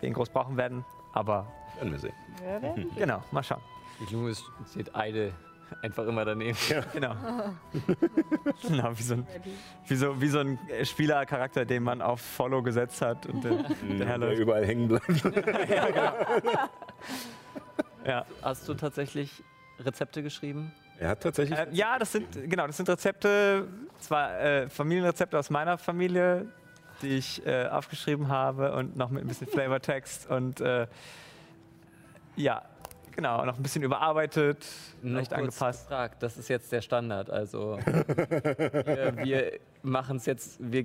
[0.00, 1.46] wir ihn groß brauchen werden, aber
[1.78, 2.14] Werden wir sehen.
[2.96, 3.60] genau, mal schauen.
[4.28, 5.32] Ist- steht Eide
[5.82, 6.56] einfach immer daneben.
[6.92, 7.14] Genau.
[8.62, 9.26] genau, wie so ein,
[9.86, 13.76] wie so, wie so ein Spielercharakter, den man auf Follow gesetzt hat und der, der
[13.98, 14.40] Der herläuft.
[14.40, 15.06] überall hängen bleibt.
[18.04, 18.26] Ja.
[18.42, 19.42] Hast du tatsächlich
[19.78, 20.72] Rezepte geschrieben?
[21.02, 21.58] Er hat tatsächlich.
[21.58, 23.66] Äh, ja, das sind genau, das sind Rezepte,
[23.98, 26.46] zwar äh, Familienrezepte aus meiner Familie,
[27.02, 30.86] die ich äh, aufgeschrieben habe und noch mit ein bisschen Flavortext und äh,
[32.36, 32.62] ja,
[33.14, 34.64] genau, noch ein bisschen überarbeitet,
[35.02, 35.88] Nur leicht angepasst.
[35.88, 36.22] Gefragt.
[36.22, 37.30] Das ist jetzt der Standard.
[37.30, 40.84] Also wir, wir machen es jetzt, wir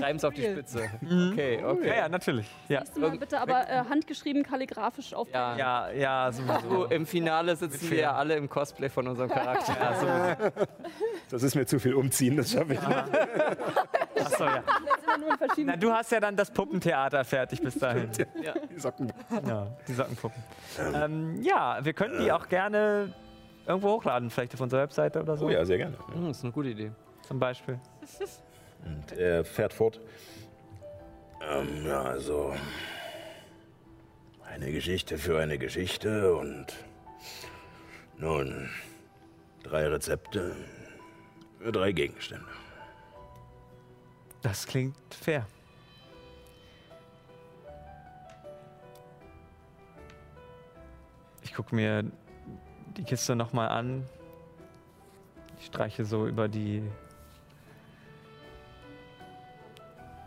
[0.00, 0.90] treiben es auf die Spitze.
[1.02, 1.88] Okay, okay.
[1.88, 2.46] Ja, ja, natürlich.
[2.68, 5.28] Ja, Nächstes Mal bitte aber äh, handgeschrieben, kalligrafisch auf.
[5.32, 5.56] Ja.
[5.56, 6.84] ja, ja, So, sowieso.
[6.86, 9.76] Im Finale sitzen wir ja alle im Cosplay von unserem Charakter.
[9.78, 10.66] Ja, sowieso.
[11.30, 12.98] Das ist mir zu viel umziehen, das schaffe ich nicht.
[14.24, 14.62] Achso, ja.
[15.64, 18.10] Na, du hast ja dann das Puppentheater fertig bis dahin.
[18.74, 19.12] Die Socken.
[19.46, 20.42] Ja, die Sockenpuppen.
[20.94, 23.12] Ähm, ja, wir könnten die auch gerne
[23.66, 25.46] irgendwo hochladen, vielleicht auf unserer Webseite oder so.
[25.46, 25.96] Oh ja, sehr gerne.
[26.12, 26.90] Hm, das ist eine gute Idee.
[27.26, 27.78] Zum Beispiel.
[28.88, 30.00] Und er fährt fort.
[31.42, 32.54] Ähm, ja, also.
[34.44, 36.66] Eine Geschichte für eine Geschichte und.
[38.16, 38.70] Nun.
[39.62, 40.56] Drei Rezepte
[41.58, 42.46] für drei Gegenstände.
[44.40, 45.46] Das klingt fair.
[51.42, 52.04] Ich gucke mir
[52.96, 54.08] die Kiste nochmal an.
[55.58, 56.82] Ich streiche so über die.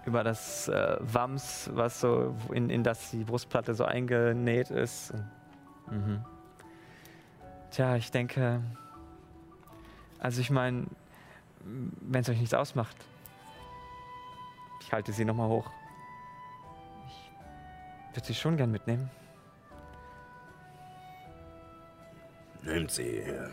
[0.06, 5.14] Über das äh, Wams, was so in, in das die Brustplatte so eingenäht ist.
[5.90, 6.26] Mhm.
[7.72, 8.62] Tja, ich denke.
[10.20, 10.86] Also, ich meine,
[11.64, 12.96] wenn es euch nichts ausmacht,
[14.82, 15.70] ich halte sie nochmal hoch.
[17.08, 19.10] Ich würde sie schon gern mitnehmen.
[22.64, 23.20] Nehmt sie.
[23.20, 23.52] Ihr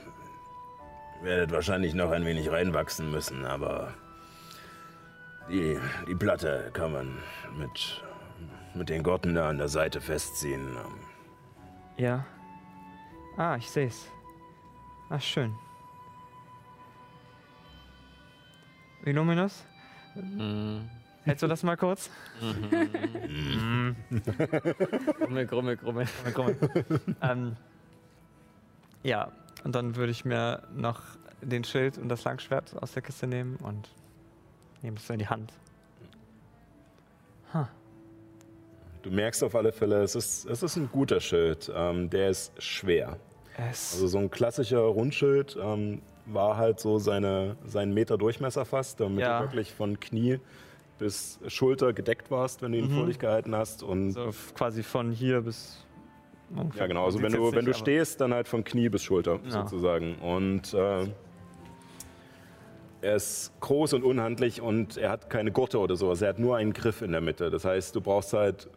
[1.22, 3.94] werdet wahrscheinlich noch ein wenig reinwachsen müssen, aber.
[5.50, 7.18] Die, die Platte kann man
[7.58, 8.02] mit,
[8.74, 10.76] mit den Gotten da an der Seite festziehen.
[11.96, 12.24] Ja.
[13.36, 14.10] Ah, ich sehe es.
[15.08, 15.54] Ah, schön.
[19.04, 19.64] Illuminus,
[20.16, 20.88] Mhm.
[21.24, 22.10] hältst du das mal kurz?
[25.18, 26.06] Grummel, grummel, grummel.
[26.24, 26.56] Mal gucken.
[27.22, 27.56] ähm,
[29.04, 29.30] ja,
[29.64, 31.02] und dann würde ich mir noch
[31.40, 33.88] den Schild und das Langschwert aus der Kiste nehmen und
[34.82, 35.52] nehme es in die Hand.
[39.02, 41.70] Du merkst auf alle Fälle, es ist, es ist ein guter Schild.
[41.74, 43.16] Ähm, der ist schwer.
[43.56, 49.00] Es Also so ein klassischer Rundschild ähm, war halt so seine, seinen Meter Durchmesser fast,
[49.00, 49.38] damit Ja.
[49.40, 50.40] du wirklich von Knie
[50.98, 52.96] bis Schulter gedeckt warst, wenn du ihn Mhm.
[52.96, 53.82] vor dich gehalten hast.
[53.84, 55.86] Und so f- quasi von hier bis.
[56.76, 57.04] ja, genau.
[57.04, 59.50] Also wenn du, wenn du stehst, dann halt von Knie bis Schulter Ja.
[59.50, 60.16] sozusagen.
[60.16, 61.06] Und äh,
[63.00, 66.22] er ist groß und unhandlich und er hat keine Gurte oder sowas.
[66.22, 67.50] Er hat nur einen Griff in der Mitte.
[67.50, 68.68] Das heißt, du brauchst halt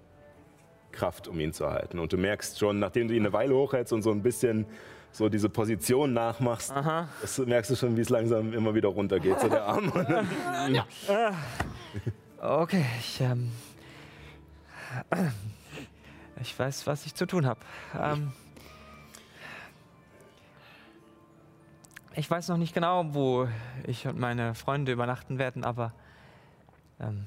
[0.92, 2.00] Kraft, um ihn zu halten.
[2.00, 4.66] Und du merkst schon, nachdem du ihn eine Weile hochhältst und so ein bisschen
[5.12, 6.74] so diese Position nachmachst,
[7.46, 9.92] merkst du schon, wie es langsam immer wieder runtergeht, so der Arm.
[9.94, 10.84] Dann,
[12.40, 13.52] Okay, ich, ähm,
[16.42, 17.60] ich weiß, was ich zu tun habe.
[18.00, 18.32] Ähm,
[22.16, 23.48] ich weiß noch nicht genau, wo
[23.88, 25.94] ich und meine Freunde übernachten werden, aber
[27.00, 27.26] ähm,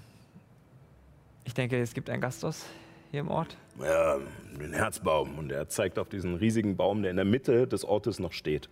[1.45, 2.67] ich denke, es gibt ein Gasthaus
[3.11, 3.57] hier im Ort.
[3.81, 4.19] ja,
[4.59, 5.39] den Herzbaum.
[5.39, 8.69] Und er zeigt auf diesen riesigen Baum, der in der Mitte des Ortes noch steht.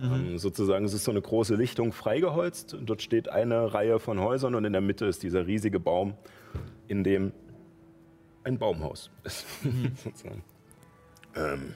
[0.00, 2.72] Ähm, sozusagen, es ist so eine große Lichtung freigeholzt.
[2.74, 6.14] Und dort steht eine Reihe von Häusern und in der Mitte ist dieser riesige Baum,
[6.88, 7.32] in dem
[8.44, 9.46] ein Baumhaus ist.
[10.02, 10.42] sozusagen.
[11.36, 11.74] Ähm,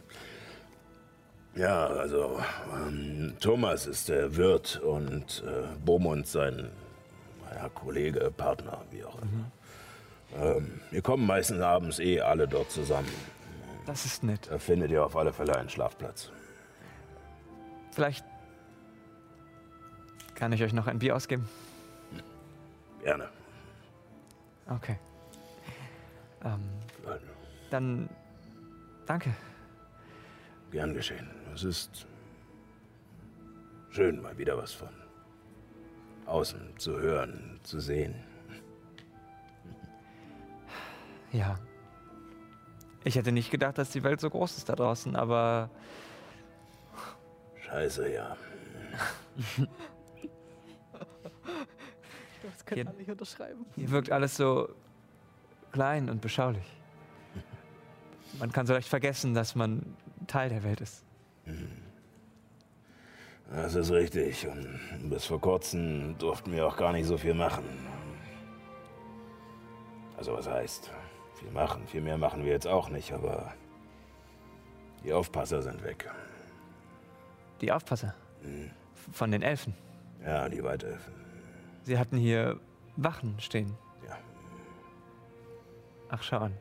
[1.57, 2.41] ja, also
[2.75, 6.71] ähm, Thomas ist der Wirt und äh, Beaumont sein
[7.55, 9.51] ja, Kollege, Partner, wie auch immer.
[10.57, 13.09] Ähm, wir kommen meistens abends eh alle dort zusammen.
[13.87, 14.49] Das ist nett.
[14.51, 16.31] Da findet ihr auf alle Fälle einen Schlafplatz.
[17.93, 18.25] Vielleicht
[20.35, 21.49] kann ich euch noch ein Bier ausgeben.
[23.03, 23.29] Gerne.
[24.69, 24.99] Okay.
[26.45, 26.69] Ähm,
[27.71, 28.09] dann
[29.07, 29.31] danke.
[30.71, 31.31] Gern geschehen.
[31.55, 32.07] Es ist
[33.91, 34.89] schön, mal wieder was von
[36.27, 38.15] außen zu hören, zu sehen.
[41.33, 41.59] Ja.
[43.05, 45.71] Ich hätte nicht gedacht, dass die Welt so groß ist da draußen, aber
[47.65, 48.37] Scheiße, ja.
[52.43, 53.67] Das kann Hier- man nicht unterschreiben.
[53.75, 54.69] hier wirkt alles so
[55.73, 56.65] klein und beschaulich.
[58.39, 59.97] Man kann so leicht vergessen, dass man
[60.27, 61.05] Teil der Welt ist.
[63.51, 64.47] Das ist richtig.
[64.49, 67.65] Und bis vor kurzem durften wir auch gar nicht so viel machen.
[70.17, 70.91] Also was heißt,
[71.35, 71.87] viel machen.
[71.87, 73.55] Viel mehr machen wir jetzt auch nicht, aber
[75.05, 76.11] die Aufpasser sind weg.
[77.61, 78.15] Die Aufpasser
[79.13, 79.75] von den Elfen.
[80.25, 81.15] Ja, die Weiterhelfen.
[81.83, 82.59] Sie hatten hier
[82.97, 83.77] Wachen stehen.
[84.09, 84.17] Ja.
[86.09, 86.55] Ach, schau an.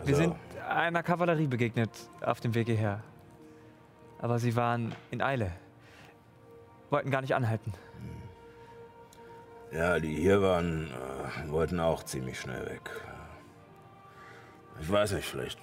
[0.00, 0.34] Also, Wir sind
[0.68, 3.02] einer Kavallerie begegnet auf dem Weg hierher.
[4.18, 5.52] Aber sie waren in Eile.
[6.90, 7.72] Wollten gar nicht anhalten.
[9.72, 12.90] Ja, die hier waren, äh, wollten auch ziemlich schnell weg.
[14.80, 15.58] Ich weiß nicht, vielleicht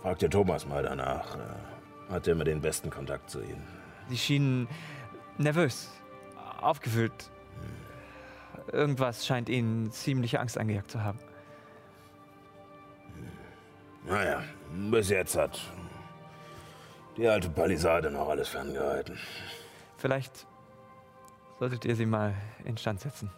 [0.00, 1.36] fragt ihr Thomas mal danach.
[1.36, 3.66] Äh, hat er immer den besten Kontakt zu ihnen.
[4.08, 4.68] Sie schienen
[5.36, 5.90] nervös,
[6.60, 7.30] aufgewühlt.
[8.72, 11.18] Irgendwas scheint ihnen ziemliche Angst eingejagt zu haben.
[14.08, 14.42] Naja,
[14.90, 15.60] bis jetzt hat
[17.16, 19.18] die alte Palisade noch alles ferngehalten.
[19.98, 20.46] Vielleicht
[21.58, 23.30] solltet ihr sie mal instand setzen.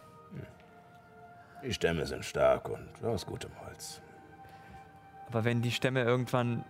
[1.63, 4.01] Die Stämme sind stark und aus gutem Holz.
[5.27, 6.63] Aber wenn die Stämme irgendwann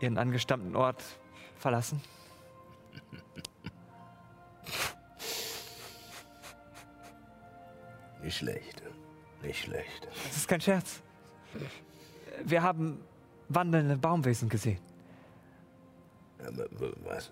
[0.00, 1.02] ihren angestammten Ort
[1.56, 2.02] verlassen,
[8.22, 8.82] Nicht schlecht.
[9.42, 10.08] Nicht schlecht.
[10.26, 11.02] das ist kein Scherz.
[12.44, 13.00] Wir haben
[13.48, 14.78] wandelnde Baumwesen gesehen.
[16.42, 16.50] Ja,
[17.04, 17.30] Was?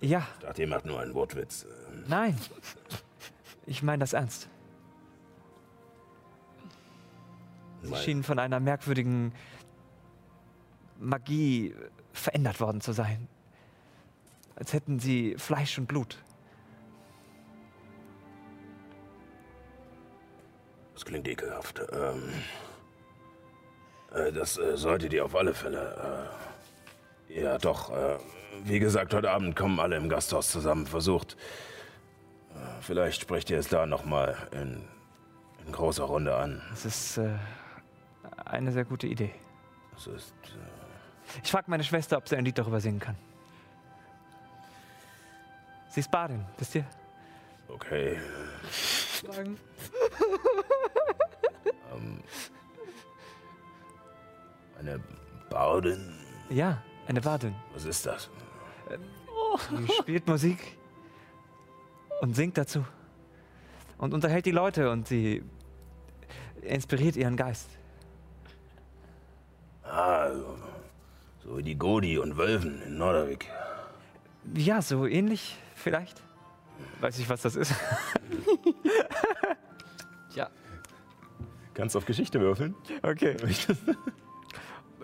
[0.00, 1.66] Ja, Ich dachte, ihr macht nur einen Wortwitz.
[2.06, 2.36] Nein.
[3.66, 4.48] Ich meine das ernst.
[7.82, 9.32] Sie mein- schienen von einer merkwürdigen
[10.98, 11.74] Magie
[12.12, 13.28] verändert worden zu sein.
[14.56, 16.22] Als hätten sie Fleisch und Blut.
[21.06, 21.80] Klingt ekelhaft.
[21.92, 22.32] Ähm,
[24.14, 26.28] äh, das äh, solltet ihr auf alle Fälle.
[27.30, 27.90] Äh, ja, doch.
[27.90, 28.18] Äh,
[28.64, 30.86] wie gesagt, heute Abend kommen alle im Gasthaus zusammen.
[30.86, 31.36] Versucht.
[32.50, 34.82] Äh, vielleicht sprecht ihr es da nochmal in,
[35.64, 36.60] in großer Runde an.
[36.70, 37.30] Das ist äh,
[38.44, 39.30] eine sehr gute Idee.
[39.94, 40.34] Das ist.
[41.42, 43.16] Ich frage meine Schwester, ob sie ein Lied darüber singen kann.
[45.88, 46.84] Sie ist Badin, wisst ihr?
[47.68, 48.18] Okay.
[49.26, 49.58] Sagen.
[51.96, 52.20] Ähm,
[54.78, 55.00] eine
[55.48, 56.14] Bardin?
[56.50, 57.54] Ja, eine Badin.
[57.72, 58.28] Was ist das?
[59.70, 60.58] Sie spielt Musik
[62.20, 62.84] und singt dazu.
[63.98, 65.42] Und unterhält die Leute und sie
[66.62, 67.70] inspiriert ihren Geist.
[69.84, 70.58] Ah, so,
[71.42, 73.46] so wie die Godi und Wölfen in Nordervik.
[74.54, 76.25] Ja, so ähnlich vielleicht.
[77.00, 77.74] Weiß ich, was das ist.
[80.34, 80.50] Ja,
[81.76, 82.74] Kannst auf Geschichte würfeln?
[83.02, 83.36] Okay.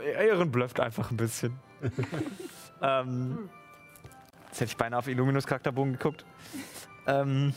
[0.02, 1.58] Ehren blufft einfach ein bisschen.
[2.82, 3.50] ähm,
[4.46, 6.24] jetzt hätte ich beinahe auf Illuminus Charakterbogen geguckt.
[7.06, 7.52] Ähm,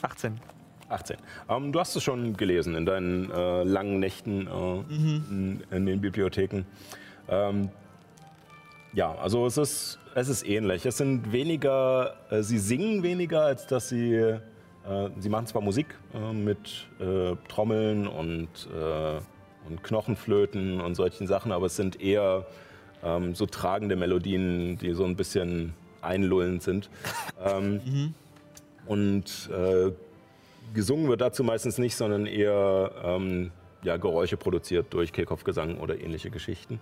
[0.00, 0.40] 18.
[0.88, 1.18] 18.
[1.50, 6.00] Ähm, du hast es schon gelesen in deinen äh, langen Nächten äh, in, in den
[6.00, 6.64] Bibliotheken.
[7.28, 7.68] Ähm,
[8.94, 10.86] ja, also es ist, es ist ähnlich.
[10.86, 14.38] Es sind weniger, äh, sie singen weniger, als dass sie, äh,
[15.18, 21.52] sie machen zwar Musik äh, mit äh, Trommeln und, äh, und Knochenflöten und solchen Sachen,
[21.52, 22.46] aber es sind eher
[23.02, 26.90] ähm, so tragende Melodien, die so ein bisschen einlullend sind.
[27.44, 28.14] Ähm,
[28.86, 29.92] Und äh,
[30.72, 33.50] gesungen wird dazu meistens nicht, sondern eher ähm,
[33.82, 36.80] ja, Geräusche produziert durch Kehlkopfgesang oder ähnliche Geschichten.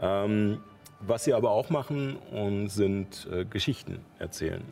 [0.00, 0.60] Ähm,
[1.06, 4.62] was sie aber auch machen, und sind äh, Geschichten erzählen,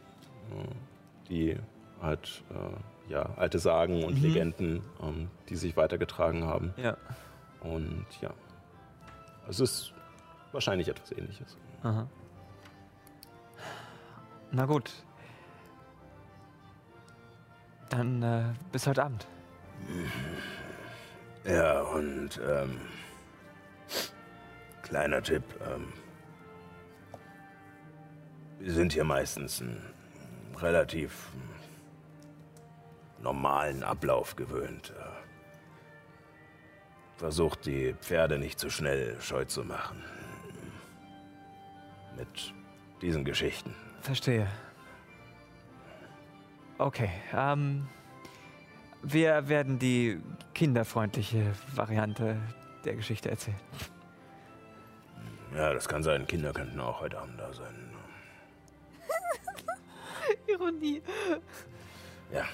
[0.51, 1.57] äh, die
[2.01, 6.73] halt äh, ja, alte Sagen und Legenden, ähm, die sich weitergetragen haben.
[6.77, 6.97] Ja.
[7.61, 8.31] Und ja,
[9.49, 9.93] es ist
[10.53, 11.57] wahrscheinlich etwas Ähnliches.
[11.83, 12.07] Aha.
[14.53, 14.91] Na gut.
[17.91, 19.27] Dann äh, bis heute Abend.
[21.45, 22.81] Ja, und ähm,
[24.83, 25.43] kleiner Tipp.
[25.67, 25.93] Ähm,
[28.61, 29.83] wir sind hier meistens einen
[30.57, 31.29] relativ
[33.23, 34.93] normalen Ablauf gewöhnt.
[37.17, 40.03] Versucht, die Pferde nicht zu schnell scheu zu machen.
[42.17, 42.55] Mit
[43.03, 43.75] diesen Geschichten.
[44.03, 44.47] Verstehe.
[46.79, 47.89] Okay, ähm,
[49.03, 50.21] wir werden die
[50.55, 52.37] kinderfreundliche Variante
[52.85, 53.61] der Geschichte erzählen.
[55.55, 56.27] Ja, das kann sein.
[56.27, 57.91] Kinder könnten auch heute Abend da sein.
[60.61, 61.03] Ironie.
[62.33, 62.45] Ja.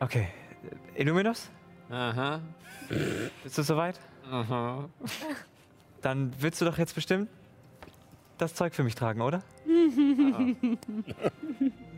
[0.00, 0.28] Okay,
[0.94, 1.50] Illuminus,
[1.90, 2.40] Aha.
[3.44, 4.00] bist du soweit?
[4.30, 4.88] Aha.
[6.00, 7.28] Dann willst du doch jetzt bestimmt
[8.38, 9.44] das Zeug für mich tragen, oder?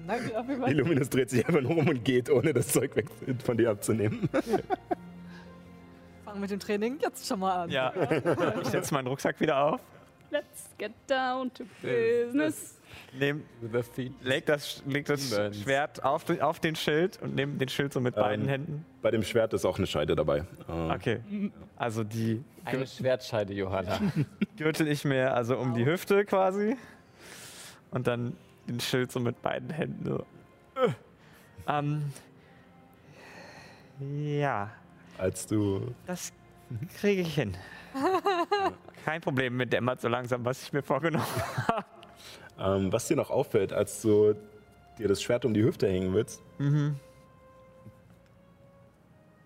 [0.06, 0.70] Danke, auf jeden Fall.
[0.70, 3.06] Illuminus dreht sich einfach nur um und geht, ohne das Zeug weg
[3.42, 4.28] von dir abzunehmen.
[6.26, 7.70] Fangen mit dem Training jetzt schon mal an.
[7.70, 7.94] Ja.
[8.60, 9.80] Ich setze meinen Rucksack wieder auf,
[10.34, 12.74] Let's get down to business.
[13.18, 13.42] Nehm,
[14.22, 15.30] leg das, leg das.
[15.62, 18.50] Schwert auf, den- auf den Schild und nehme den Schild so mit beiden Ähm.
[18.50, 18.86] Händen.
[19.02, 20.44] Bei dem Schwert ist auch eine Scheide dabei.
[20.68, 21.20] Äh, Okay.
[21.76, 23.98] Also die Eine Schwertscheide, Johanna.
[24.56, 26.76] gürtel ich mir also um die Hüfte quasi
[27.90, 28.36] und dann
[28.68, 30.04] den Schild so mit beiden Händen.
[30.06, 30.18] So.
[30.80, 30.88] Äh.
[31.66, 32.12] Ähm,
[34.00, 34.70] ja,
[35.18, 36.32] Als du das
[36.98, 37.56] kriege ich hin.
[39.04, 41.24] Kein Problem mit dämmert so langsam, was ich mir vorgenommen
[41.68, 41.84] habe.
[42.58, 44.34] Ähm, was dir noch auffällt, als du
[44.98, 46.40] dir das Schwert um die Hüfte hängen willst,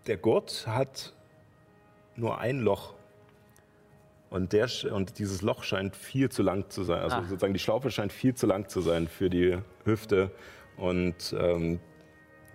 [0.07, 1.13] der Gurt hat
[2.17, 2.95] nur ein Loch.
[4.31, 7.01] Und, der, und dieses Loch scheint viel zu lang zu sein.
[7.01, 7.23] Also Ah.
[7.25, 10.31] sozusagen die Schlaufe scheint viel zu lang zu sein für die Hüfte.
[10.77, 11.81] Und ähm,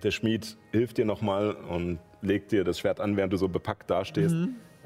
[0.03, 3.89] der Schmied hilft dir nochmal und legt dir das Schwert an, während du so bepackt
[3.89, 4.35] dastehst.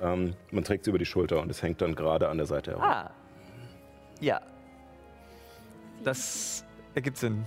[0.01, 2.71] Ähm, man trägt es über die Schulter und es hängt dann gerade an der Seite
[2.71, 2.83] herum.
[2.85, 3.11] Ah.
[4.21, 4.41] Ja.
[6.03, 6.63] Das
[6.95, 7.43] ergibt Sinn.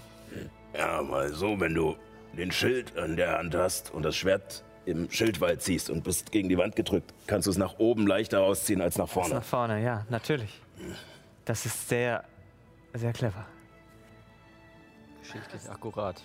[0.77, 1.97] Ja, mal so, wenn du
[2.37, 6.49] den Schild an der Hand hast und das Schwert im Schildwald ziehst und bist gegen
[6.49, 9.35] die Wand gedrückt, kannst du es nach oben leichter rausziehen als nach vorne.
[9.35, 10.61] Nach vorne, ja, natürlich.
[11.45, 12.25] Das ist sehr,
[12.95, 13.47] sehr clever.
[15.21, 16.25] Geschichtlich akkurat.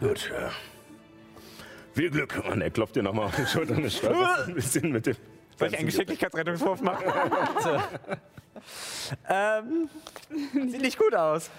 [0.00, 0.50] Gut, ja.
[1.94, 2.60] Viel Glück, Mann.
[2.60, 5.16] Er klopft dir nochmal auf die Schulter und ein bisschen mit dem.
[5.58, 7.04] Soll ich einen Geschicklichkeitsrettungswurf machen?
[9.28, 9.88] ähm,
[10.70, 11.50] sieht nicht gut aus.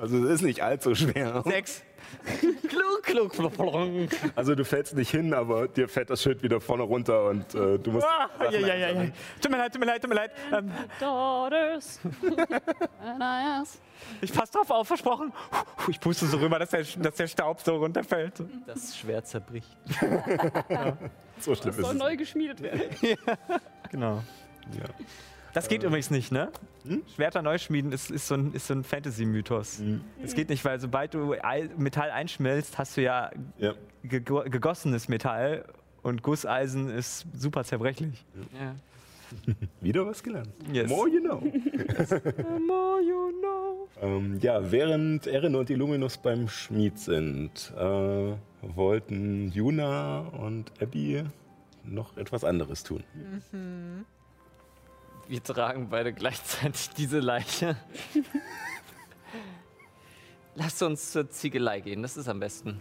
[0.00, 1.42] Also, es ist nicht allzu schwer.
[1.46, 1.82] Sechs.
[2.68, 4.08] Klug, klug, klug, klug.
[4.34, 7.78] Also, du fällst nicht hin, aber dir fällt das Schild wieder vorne runter und äh,
[7.78, 8.06] du musst.
[8.06, 9.04] Ah, ja, ja, ja, ja.
[9.40, 10.30] Tut mir leid, tut mir leid, tut mir leid.
[10.52, 12.00] Ähm, Daughters.
[14.20, 15.32] Ich pass drauf auf, versprochen.
[15.88, 18.34] Ich puste so rüber, dass der, dass der Staub so runterfällt.
[18.66, 19.68] Das Schwert zerbricht.
[21.40, 21.98] So schlimm ist Soll es.
[21.98, 22.82] neu geschmiedet werden.
[23.90, 24.22] Genau.
[24.72, 24.84] Ja.
[25.54, 26.50] Das geht übrigens nicht, ne?
[27.14, 29.82] Schwerter neu schmieden ist, ist so ein, ist so ein Fantasy-Mythos.
[30.20, 31.34] Das geht nicht, weil sobald du
[31.78, 33.72] Metall einschmelzt, hast du ja Ja.
[34.04, 35.64] gego- gegossenes Metall
[36.02, 38.24] und Gusseisen ist super zerbrechlich.
[38.60, 38.74] Ja.
[39.80, 40.50] Wieder was gelernt.
[40.72, 40.88] Yes.
[40.90, 41.40] More you know.
[41.40, 43.88] More you know.
[44.02, 48.32] Ähm, ja, während Erin und Illuminus beim Schmied sind, äh,
[48.62, 51.22] wollten Juna und Abby
[51.84, 53.02] noch etwas anderes tun.
[55.26, 57.76] Wir tragen beide gleichzeitig diese Leiche.
[60.54, 62.80] Lasst uns zur Ziegelei gehen, das ist am besten.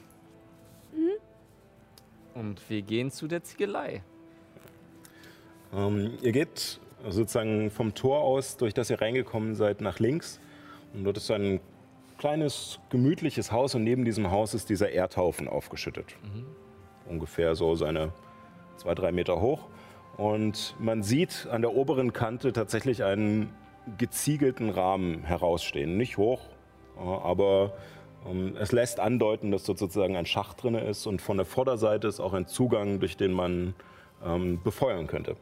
[2.33, 4.03] Und wir gehen zu der Ziegelei.
[5.73, 10.39] Ähm, ihr geht sozusagen vom Tor aus, durch das ihr reingekommen seid, nach links.
[10.93, 11.59] Und dort ist ein
[12.17, 16.15] kleines, gemütliches Haus und neben diesem Haus ist dieser Erdhaufen aufgeschüttet.
[17.07, 18.13] Ungefähr so seine
[18.77, 19.67] zwei, drei Meter hoch.
[20.17, 23.53] Und man sieht an der oberen Kante tatsächlich einen
[23.97, 25.97] geziegelten Rahmen herausstehen.
[25.97, 26.41] Nicht hoch,
[26.97, 27.73] äh, aber
[28.29, 32.07] ähm, es lässt andeuten, dass dort sozusagen ein Schacht drin ist und von der Vorderseite
[32.07, 33.73] ist auch ein Zugang, durch den man
[34.23, 35.35] ähm, befeuern könnte.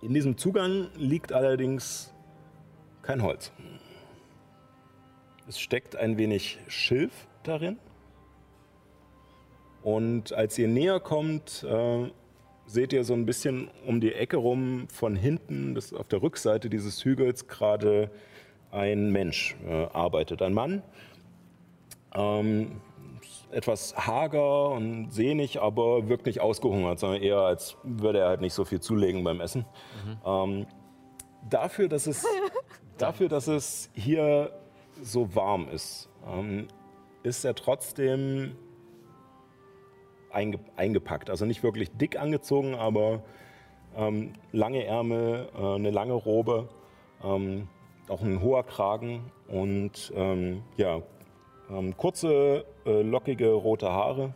[0.00, 2.12] In diesem Zugang liegt allerdings
[3.02, 3.52] kein Holz.
[5.46, 7.78] Es steckt ein wenig Schilf darin.
[9.82, 12.10] Und als ihr näher kommt, äh,
[12.72, 16.70] seht ihr so ein bisschen um die Ecke rum von hinten, das auf der Rückseite
[16.70, 18.10] dieses Hügels gerade
[18.70, 20.40] ein Mensch äh, arbeitet.
[20.40, 20.82] Ein Mann,
[22.14, 22.80] ähm,
[23.50, 28.54] etwas hager und sehnig, aber wirkt nicht ausgehungert, sondern eher als würde er halt nicht
[28.54, 29.66] so viel zulegen beim Essen.
[30.24, 30.66] Ähm,
[31.50, 32.24] dafür, dass es,
[32.96, 34.50] dafür, dass es hier
[35.02, 36.68] so warm ist, ähm,
[37.22, 38.56] ist er trotzdem
[40.32, 41.30] einge eingepackt.
[41.30, 43.22] Also nicht wirklich dick angezogen, aber
[43.96, 46.68] ähm, lange Ärmel, äh, eine lange Robe,
[47.22, 47.68] ähm,
[48.08, 51.02] auch ein hoher Kragen und ähm, ja,
[51.70, 54.34] ähm, kurze, äh, lockige rote Haare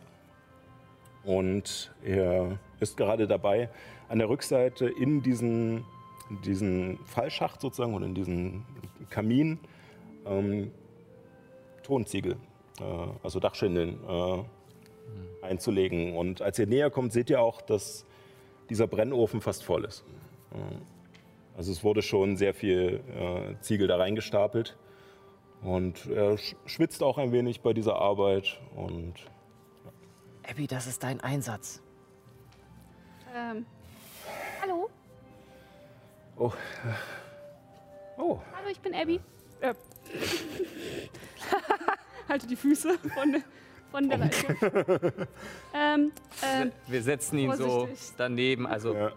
[1.23, 3.69] Und er ist gerade dabei,
[4.09, 5.83] an der Rückseite in diesen,
[6.45, 8.65] diesen Fallschacht sozusagen und in diesen
[9.09, 9.59] Kamin
[10.25, 10.71] ähm,
[11.83, 12.37] Tonziegel,
[12.79, 12.83] äh,
[13.23, 14.43] also Dachschindeln, äh,
[15.47, 16.15] einzulegen.
[16.15, 18.05] Und als ihr näher kommt, seht ihr auch, dass
[18.69, 20.03] dieser Brennofen fast voll ist.
[21.55, 24.77] Also es wurde schon sehr viel äh, Ziegel da reingestapelt.
[25.63, 28.59] Und er sch- schwitzt auch ein wenig bei dieser Arbeit.
[28.75, 29.13] Und
[30.47, 31.81] Abby, das ist dein Einsatz.
[33.35, 33.65] Ähm,
[34.61, 34.89] hallo?
[36.37, 36.51] oh,
[38.17, 39.19] oh, Hallo, ich bin Abby.
[39.61, 39.73] Äh.
[42.29, 43.43] Halte die Füße von,
[43.91, 44.55] von der Leitung.
[45.73, 46.11] ähm,
[46.43, 48.13] ähm, Wir setzen ihn so vorsichtig.
[48.17, 49.11] daneben, also ja.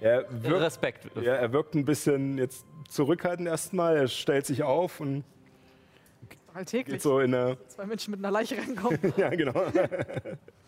[0.00, 1.06] Er wirkt, Respekt.
[1.22, 3.96] ja, er wirkt ein bisschen jetzt zurückhaltend erstmal.
[3.96, 5.22] Er stellt sich auf und
[6.54, 6.94] Alltäglich.
[6.94, 7.56] geht so in eine.
[7.68, 8.98] Zwei Menschen mit einer Leiche reinkommen.
[9.16, 9.62] Ja, genau.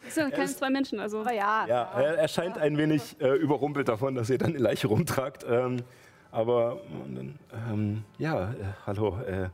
[0.06, 1.20] es sind keine zwei Menschen, also.
[1.22, 1.66] Aber ja.
[1.66, 5.44] Ja, er, er scheint ein wenig äh, überrumpelt davon, dass ihr dann die Leiche rumtragt.
[5.48, 5.82] Ähm,
[6.30, 7.38] aber und dann,
[7.72, 8.54] ähm, ja, äh,
[8.86, 9.48] hallo, äh,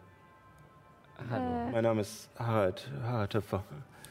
[1.31, 3.62] Äh, mein Name ist Harald, Harald Töpfer.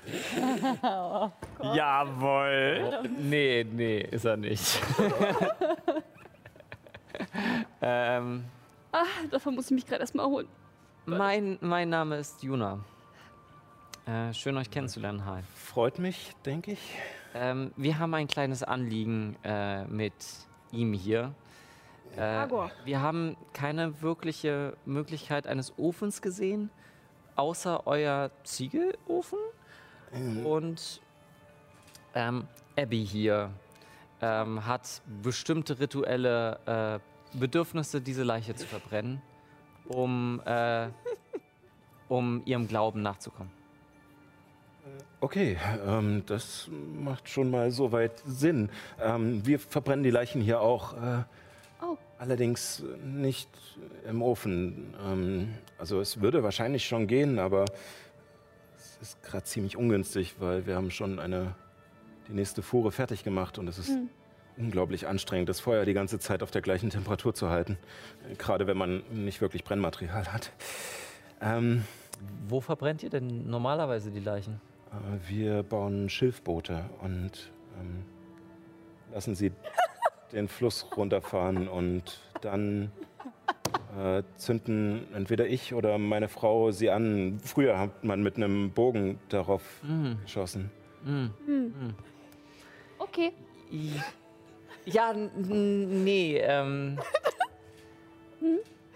[1.62, 3.10] Jawohl.
[3.20, 4.82] Nee, nee, ist er nicht.
[7.82, 8.46] ähm,
[8.92, 10.48] ah, davon muss ich mich gerade erstmal erholen.
[11.06, 12.80] mein, mein Name ist Juna.
[14.06, 15.42] Äh, schön euch kennenzulernen, hi.
[15.56, 16.96] Freut mich, denke ich.
[17.36, 20.14] Ähm, wir haben ein kleines Anliegen äh, mit
[20.72, 21.34] ihm hier.
[22.18, 22.72] Äh, Agor.
[22.86, 26.72] wir haben keine wirkliche Möglichkeit eines Ofens gesehen,
[27.40, 29.40] außer euer Ziegelofen.
[30.44, 31.02] Und
[32.14, 33.52] ähm, Abby hier
[34.22, 37.02] ähm, hat bestimmte rituelle
[37.34, 39.22] äh, Bedürfnisse, diese Leiche zu verbrennen,
[39.88, 40.88] um, äh,
[42.08, 43.52] um ihrem Glauben nachzukommen.
[45.22, 48.70] Okay, ähm, das macht schon mal soweit Sinn.
[49.00, 50.94] Ähm, wir verbrennen die Leichen hier auch.
[50.94, 51.24] Äh.
[52.20, 53.50] Allerdings nicht
[54.08, 54.94] im Ofen.
[55.04, 57.66] Ähm, also es würde wahrscheinlich schon gehen, aber
[58.78, 61.56] es ist gerade ziemlich ungünstig, weil wir haben schon eine
[62.28, 63.92] die nächste Fuhre fertig gemacht und es ist
[64.58, 67.78] unglaublich anstrengend, das Feuer die ganze Zeit auf der gleichen Temperatur zu halten.
[68.38, 70.52] Gerade wenn man nicht wirklich Brennmaterial hat.
[71.42, 71.86] Ähm,
[72.48, 74.60] Wo verbrennt ihr denn normalerweise die Leichen?
[74.92, 77.50] äh, wir bauen Schilfboote und
[77.80, 78.04] ähm,
[79.14, 79.52] lassen sie
[80.32, 82.92] den Fluss runterfahren und dann
[84.00, 87.40] äh, zünden entweder ich oder meine Frau sie an.
[87.44, 89.64] Früher hat man mit einem Bogen darauf
[90.24, 90.70] geschossen.
[92.98, 93.32] Okay.
[93.72, 93.94] I-
[94.86, 97.00] Ja, n- n- nee, ähm.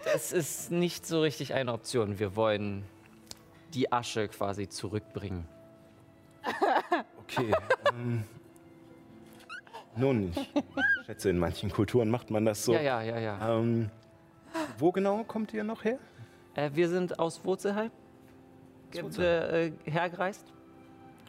[0.04, 2.18] Das ist nicht so richtig eine Option.
[2.18, 2.84] Wir wollen
[3.72, 5.46] die Asche quasi zurückbringen.
[7.18, 7.52] Okay.
[7.90, 8.24] ähm,
[9.96, 10.50] nun, ich
[11.06, 12.72] schätze, in manchen Kulturen macht man das so.
[12.74, 13.58] Ja, ja, ja, ja.
[13.58, 13.90] Ähm,
[14.78, 15.98] wo genau kommt ihr noch her?
[16.54, 17.90] Äh, wir sind aus Wurzelheim
[19.18, 20.52] äh, hergereist.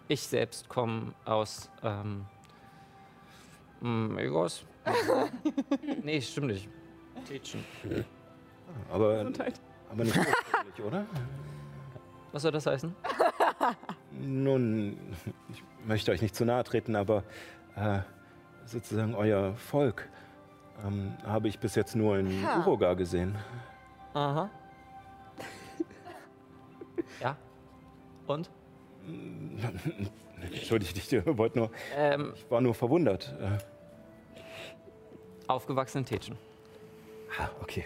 [0.07, 1.69] Ich selbst komme aus.
[1.83, 2.25] Ähm,
[3.81, 4.65] mh, Egos.
[6.03, 6.69] nee, stimmt nicht.
[7.27, 7.63] Tetschen.
[8.91, 9.59] Aber, Gesundheit.
[9.91, 11.05] aber nicht ursprünglich, oder?
[12.31, 12.93] Was soll das heißen?
[14.11, 14.97] Nun,
[15.49, 17.23] ich möchte euch nicht zu nahe treten, aber
[17.75, 17.99] äh,
[18.65, 20.09] sozusagen euer Volk
[20.85, 23.35] ähm, habe ich bis jetzt nur in Urogar gesehen.
[24.13, 24.49] Aha.
[27.21, 27.35] ja.
[28.27, 28.49] Und?
[30.41, 33.33] Entschuldigt, ich wollte nur, Ähm, ich war nur verwundert.
[33.39, 33.57] Äh,
[35.47, 36.37] aufgewachsen in Tetschen.
[37.39, 37.85] ah, okay.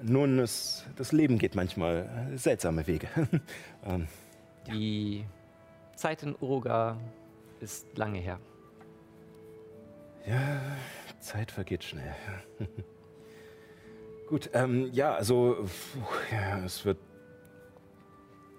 [0.00, 3.08] Nun, es, das Leben geht manchmal äh, seltsame Wege.
[3.84, 4.06] ähm,
[4.68, 5.24] Die
[5.96, 6.96] Zeit in Uruga
[7.60, 8.38] ist lange her.
[10.26, 10.60] Ja,
[11.20, 12.14] Zeit vergeht schnell.
[14.28, 16.98] Gut, ähm, ja, also puh, ja, es wird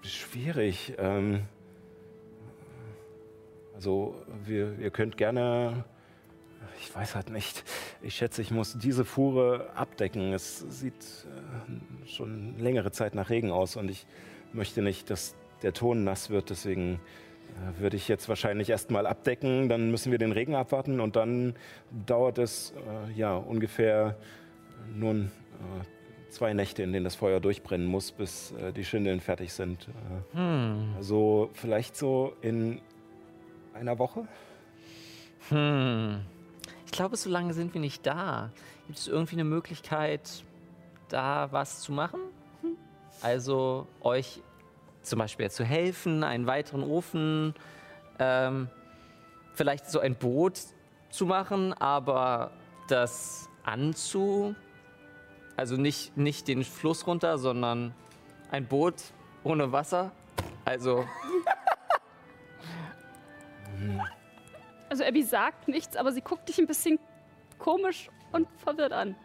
[0.02, 0.94] schwierig.
[0.98, 1.46] Ähm,
[3.76, 5.86] also wir, ihr könnt gerne,
[6.82, 7.64] ich weiß halt nicht,
[8.02, 10.34] ich schätze, ich muss diese Fuhre abdecken.
[10.34, 14.08] Es sieht äh, schon längere Zeit nach Regen aus und ich
[14.54, 17.00] möchte nicht, dass der Ton nass wird, deswegen
[17.78, 21.56] würde ich jetzt wahrscheinlich erstmal abdecken, dann müssen wir den Regen abwarten und dann
[22.06, 22.74] dauert es
[23.08, 24.16] äh, ja ungefähr
[24.96, 29.54] nun äh, zwei Nächte, in denen das Feuer durchbrennen muss, bis äh, die Schindeln fertig
[29.54, 29.88] sind.
[30.34, 30.94] Äh, Hm.
[30.98, 32.82] Also vielleicht so in
[33.74, 34.28] einer Woche?
[35.50, 36.22] Hm.
[36.86, 38.52] Ich glaube, so lange sind wir nicht da.
[38.88, 40.44] Gibt es irgendwie eine Möglichkeit,
[41.10, 42.20] da was zu machen?
[43.22, 44.42] Also euch
[45.10, 47.54] zum Beispiel zu helfen, einen weiteren Ofen
[48.20, 48.70] ähm,
[49.54, 50.60] vielleicht so ein Boot
[51.10, 52.52] zu machen, aber
[52.88, 54.56] das anzu.
[55.58, 57.94] Also nicht, nicht den Fluss runter, sondern
[58.52, 58.96] ein Boot
[59.44, 60.12] ohne Wasser.
[60.64, 61.06] Also
[64.90, 67.00] Also Abby sagt nichts, aber sie guckt dich ein bisschen
[67.60, 69.16] komisch und verwirrt an.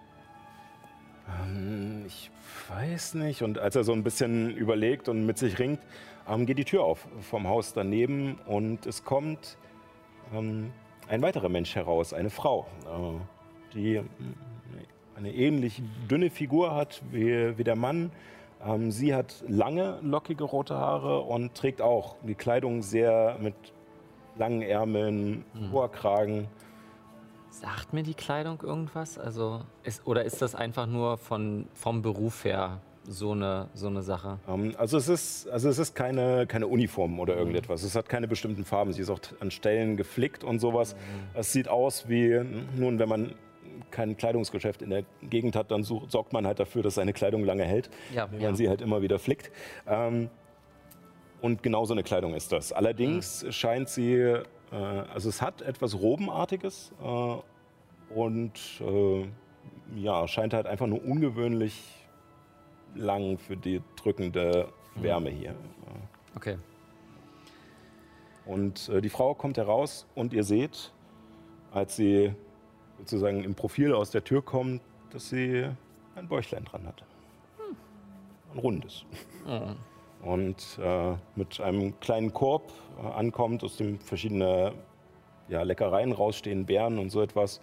[1.27, 2.31] Ähm, ich
[2.69, 3.43] weiß nicht.
[3.43, 5.81] Und als er so ein bisschen überlegt und mit sich ringt,
[6.29, 9.59] ähm, geht die Tür auf vom Haus daneben und es kommt
[10.35, 10.73] ähm,
[11.09, 14.05] ein weiterer Mensch heraus, eine Frau, äh, die mm,
[15.17, 18.11] eine ähnlich dünne Figur hat wie, wie der Mann.
[18.65, 23.55] Ähm, sie hat lange, lockige rote Haare und trägt auch die Kleidung sehr mit
[24.37, 26.49] langen Ärmeln, hoher Kragen.
[27.61, 29.19] Sagt mir die Kleidung irgendwas?
[29.19, 34.03] Also ist, oder ist das einfach nur von, vom Beruf her so eine, so eine
[34.03, 34.39] Sache?
[34.49, 37.83] Ähm, also es ist, also es ist keine, keine Uniform oder irgendetwas.
[37.83, 38.93] Es hat keine bestimmten Farben.
[38.93, 40.97] Sie ist auch an Stellen geflickt und sowas.
[41.35, 42.41] Es sieht aus wie,
[42.77, 43.35] nun, wenn man
[43.91, 47.45] kein Kleidungsgeschäft in der Gegend hat, dann sucht, sorgt man halt dafür, dass seine Kleidung
[47.45, 48.49] lange hält, Ja, wenn ja.
[48.49, 49.53] man sie halt immer wieder flickt.
[49.87, 50.31] Ähm,
[51.41, 52.73] und genau so eine Kleidung ist das.
[52.73, 54.39] Allerdings scheint sie,
[54.77, 59.27] also es hat etwas Robenartiges äh, und äh,
[59.95, 62.07] ja, scheint halt einfach nur ungewöhnlich
[62.95, 65.55] lang für die drückende Wärme hier.
[66.37, 66.59] Okay.
[68.47, 70.93] Und äh, die Frau kommt heraus und ihr seht,
[71.73, 72.35] als sie
[72.99, 75.69] sozusagen im Profil aus der Tür kommt, dass sie
[76.15, 77.05] ein Bäuchlein dran hat.
[78.53, 79.05] Ein rundes.
[80.25, 82.73] Und äh, mit einem kleinen Korb
[83.03, 84.73] äh, ankommt, aus dem verschiedene
[85.49, 87.61] ja, Leckereien rausstehen, Beeren und so etwas.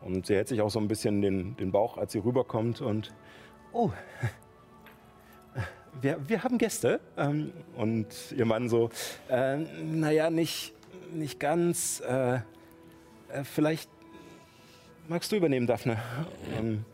[0.00, 3.12] Und sie hält sich auch so ein bisschen den, den Bauch, als sie rüberkommt und
[3.72, 3.90] oh,
[6.00, 7.00] wir, wir haben Gäste.
[7.16, 8.06] Ähm, und
[8.36, 8.90] ihr Mann so,
[9.28, 10.74] äh, naja, nicht,
[11.12, 12.00] nicht ganz.
[12.00, 12.40] Äh, äh,
[13.42, 13.90] vielleicht
[15.08, 15.98] magst du übernehmen, Daphne.
[16.58, 16.84] Ähm,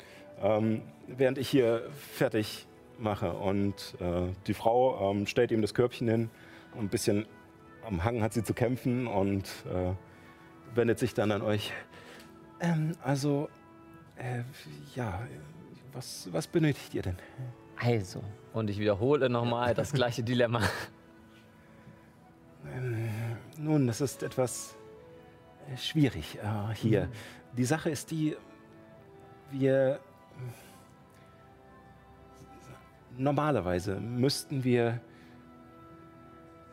[0.42, 1.82] ähm, während ich hier
[2.16, 2.66] fertig
[3.00, 3.32] mache.
[3.32, 6.30] Und äh, die Frau ähm, stellt ihm das Körbchen hin.
[6.74, 7.26] Und ein bisschen
[7.84, 9.92] am Hang hat sie zu kämpfen und äh,
[10.74, 11.72] wendet sich dann an euch.
[12.60, 13.48] Ähm, also,
[14.16, 14.42] äh,
[14.94, 15.20] ja,
[15.92, 17.16] was, was benötigt ihr denn?
[17.76, 18.22] Also.
[18.52, 20.62] Und ich wiederhole nochmal das gleiche Dilemma.
[23.58, 24.76] Nun, das ist etwas
[25.72, 27.08] äh, schwierig äh, hier.
[27.56, 28.36] Die Sache ist die,
[29.50, 30.00] wir
[33.20, 35.00] normalerweise müssten wir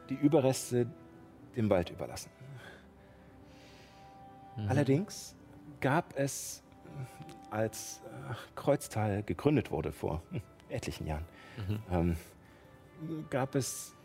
[0.09, 0.87] die Überreste
[1.55, 2.29] dem Wald überlassen.
[4.67, 5.35] Allerdings
[5.81, 6.63] gab es,
[7.51, 10.23] als äh, Kreuztal gegründet wurde vor
[10.69, 11.25] etlichen Jahren,
[11.91, 12.15] ähm,
[13.29, 13.95] gab es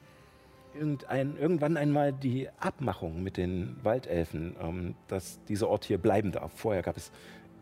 [0.75, 6.53] irgendein, irgendwann einmal die Abmachung mit den Waldelfen, ähm, dass dieser Ort hier bleiben darf.
[6.55, 7.13] Vorher gab es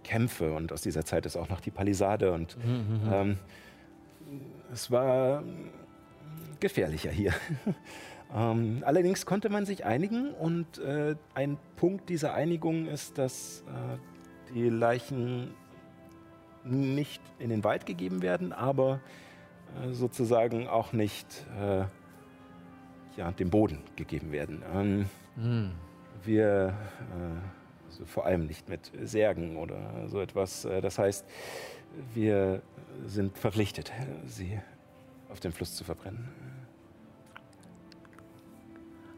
[0.02, 2.56] Kämpfe und aus dieser Zeit ist auch noch die Palisade und
[3.12, 3.38] ähm,
[4.72, 5.42] es war
[6.60, 7.32] gefährlicher hier.
[8.34, 14.52] ähm, allerdings konnte man sich einigen und äh, ein Punkt dieser Einigung ist, dass äh,
[14.54, 15.54] die Leichen
[16.64, 19.00] nicht in den Wald gegeben werden, aber
[19.82, 21.26] äh, sozusagen auch nicht
[21.58, 21.84] äh,
[23.16, 24.62] ja, dem Boden gegeben werden.
[24.74, 25.06] Ähm,
[25.36, 25.70] Hm.
[26.24, 30.64] wir, äh, also vor allem nicht mit Särgen oder so etwas.
[30.64, 31.24] Äh, das heißt,
[32.14, 32.62] wir
[33.06, 33.92] sind verpflichtet,
[34.26, 34.60] sie
[35.28, 36.28] auf dem Fluss zu verbrennen.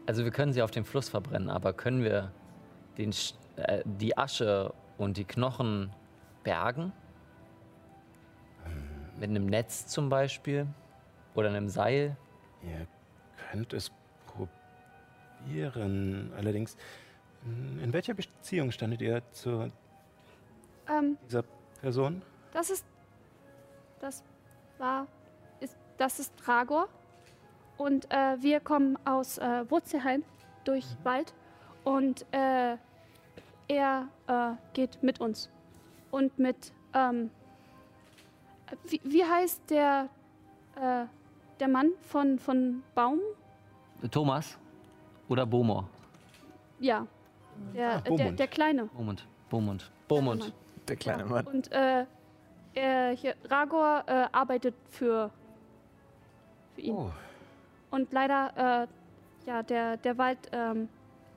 [0.05, 2.31] Also wir können sie auf dem Fluss verbrennen, aber können wir
[2.97, 5.91] den, Sch- äh, die Asche und die Knochen
[6.43, 6.91] bergen?
[9.17, 10.67] Mit einem Netz zum Beispiel?
[11.35, 12.17] Oder einem Seil?
[12.63, 12.85] Ihr
[13.49, 13.91] könnt es
[15.45, 16.31] probieren.
[16.35, 16.75] Allerdings,
[17.81, 19.71] in welcher Beziehung standet ihr zu
[20.89, 21.43] Ähm, dieser
[21.81, 22.21] Person?
[22.51, 22.85] das ist.
[24.03, 24.21] Das
[24.79, 25.07] war.
[25.61, 26.89] Ist, das ist Dragor.
[27.77, 30.23] Und äh, wir kommen aus äh, Wurzelheim
[30.65, 31.33] durch Wald.
[31.85, 32.75] Und äh,
[33.69, 35.49] er äh, geht mit uns.
[36.11, 36.73] Und mit.
[36.93, 37.29] Ähm,
[38.83, 40.09] wie, wie heißt der.
[40.75, 41.05] Äh,
[41.59, 43.19] der Mann von, von Baum?
[44.11, 44.57] Thomas
[45.29, 45.87] oder Bomor?
[46.79, 47.07] Ja.
[47.73, 48.85] Der, Ah, äh, der, der Kleine.
[48.87, 49.25] Bomund.
[49.49, 49.91] Bomund.
[50.09, 50.53] Beaumont.
[50.89, 51.45] Der kleine Mann.
[51.47, 52.05] Und äh,
[52.73, 55.31] er, hier, Ragor äh, arbeitet für,
[56.75, 56.95] für ihn.
[56.95, 57.11] Oh,
[57.91, 60.89] Und leider, äh, ja, der, der Wald ähm,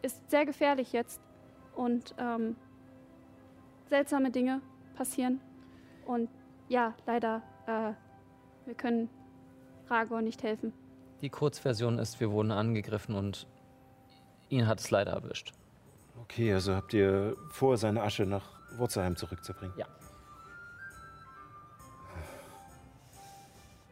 [0.03, 1.21] ist sehr gefährlich jetzt.
[1.75, 2.57] Und ähm,
[3.89, 4.63] seltsame Dinge
[4.97, 5.41] passieren.
[6.07, 6.31] Und
[6.69, 7.93] ja, leider, äh,
[8.67, 9.11] wir können
[9.89, 10.73] Ragor nicht helfen.
[11.21, 13.47] Die Kurzversion ist, wir wurden angegriffen und
[14.49, 15.53] ihn hat es leider erwischt.
[16.23, 18.45] Okay, also habt ihr vor, seine Asche nach
[18.77, 19.75] Wurzelheim zurückzubringen?
[19.79, 19.87] Ja.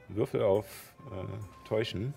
[0.08, 0.66] Würfel auf
[1.10, 2.14] äh, Täuschen.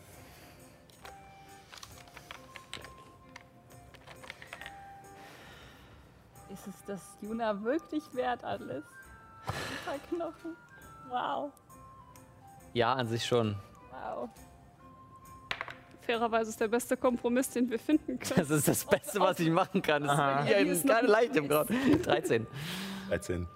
[6.50, 8.84] Ist es das Juna wirklich wert alles?
[9.46, 9.54] Ein
[9.86, 10.56] paar Knochen.
[11.10, 11.52] Wow.
[12.74, 13.56] Ja, an sich schon.
[13.92, 14.30] Wow.
[16.02, 18.36] Fairerweise ist der beste Kompromiss, den wir finden können.
[18.38, 20.04] Das ist das Beste, was ich machen kann.
[20.04, 21.70] Das ist gerade noch leicht im Grad.
[21.70, 22.48] 13.
[23.10, 23.48] 13.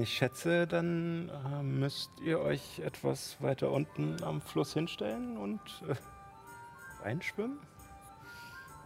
[0.00, 7.04] ich schätze, dann äh, müsst ihr euch etwas weiter unten am Fluss hinstellen und äh,
[7.04, 7.58] einschwimmen.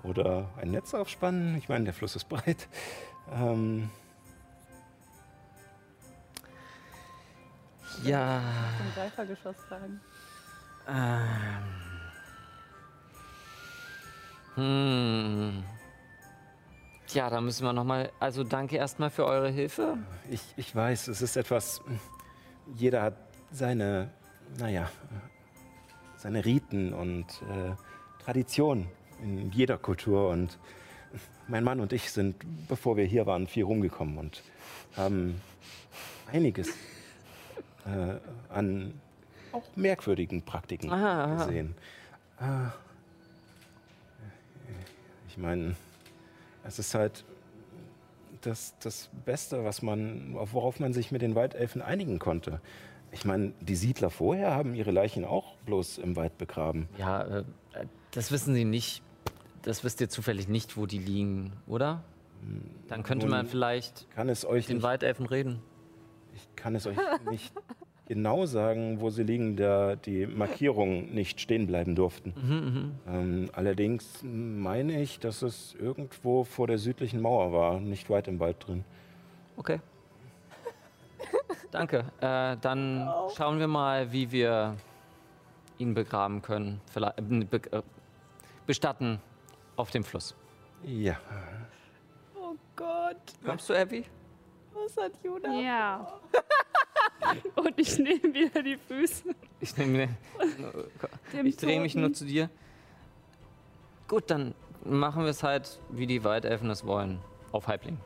[0.02, 1.56] Oder ein Netz aufspannen.
[1.56, 2.68] Ich meine, der Fluss ist breit.
[3.32, 3.90] Ähm,
[8.02, 8.42] Ja.
[8.78, 10.00] Zum Greifergeschoss tragen.
[10.88, 11.64] Ähm.
[14.56, 15.64] Hm.
[17.14, 18.10] Tja, da müssen wir nochmal.
[18.18, 19.98] Also danke erstmal für eure Hilfe.
[20.28, 21.80] Ich, ich weiß, es ist etwas.
[22.74, 23.14] Jeder hat
[23.52, 24.10] seine,
[24.58, 24.90] naja,
[26.16, 28.88] seine Riten und äh, Traditionen
[29.22, 30.30] in jeder Kultur.
[30.30, 30.58] Und
[31.46, 32.34] mein Mann und ich sind,
[32.66, 34.42] bevor wir hier waren, viel rumgekommen und
[34.96, 35.40] haben
[36.32, 36.70] einiges
[37.86, 38.16] äh,
[38.48, 38.92] an
[39.52, 41.44] auch merkwürdigen Praktiken Aha, aha.
[41.44, 41.76] gesehen.
[42.40, 42.66] Äh,
[45.28, 45.76] ich meine,
[46.64, 47.24] es ist halt
[48.40, 52.60] das, das Beste, was man, auf worauf man sich mit den Waldelfen einigen konnte.
[53.12, 56.88] Ich meine, die Siedler vorher haben ihre Leichen auch bloß im Wald begraben.
[56.98, 57.44] Ja, äh,
[58.10, 59.02] das wissen Sie nicht.
[59.62, 62.02] Das wisst ihr zufällig nicht, wo die liegen, oder?
[62.88, 65.60] Dann könnte man Nun, vielleicht Kann es euch mit den nicht, Waldelfen reden.
[66.34, 66.96] ich kann es euch
[67.30, 67.52] nicht
[68.06, 72.34] genau sagen, wo sie liegen, da die Markierungen nicht stehen bleiben durften.
[72.36, 78.28] Mhm, Ähm, allerdings meine ich, dass es irgendwo vor der südlichen Mauer war, nicht weit
[78.28, 78.84] im Wald drin.
[79.56, 79.80] Okay.
[81.70, 82.04] Danke.
[82.20, 84.76] Äh, dann schauen wir mal, wie wir
[85.78, 86.80] ihn begraben können.
[86.86, 87.82] Vielleicht, äh, be äh,
[88.66, 89.20] bestatten
[89.76, 90.34] auf dem Fluss.
[90.84, 91.16] Ja,
[92.36, 93.16] Oh Gott.
[93.44, 94.04] Kommst du, Abby?
[94.74, 95.60] Was hat Juna?
[95.60, 96.06] Ja.
[97.56, 99.34] Und ich nehme wieder die Füße.
[99.60, 100.08] Ich, nehm-
[101.32, 102.02] Dem ich drehe mich Toten.
[102.02, 102.50] nur zu dir.
[104.08, 104.54] Gut, dann
[104.84, 107.18] machen wir es halt, wie die Waldelfen es wollen.
[107.52, 107.98] Auf Halbling.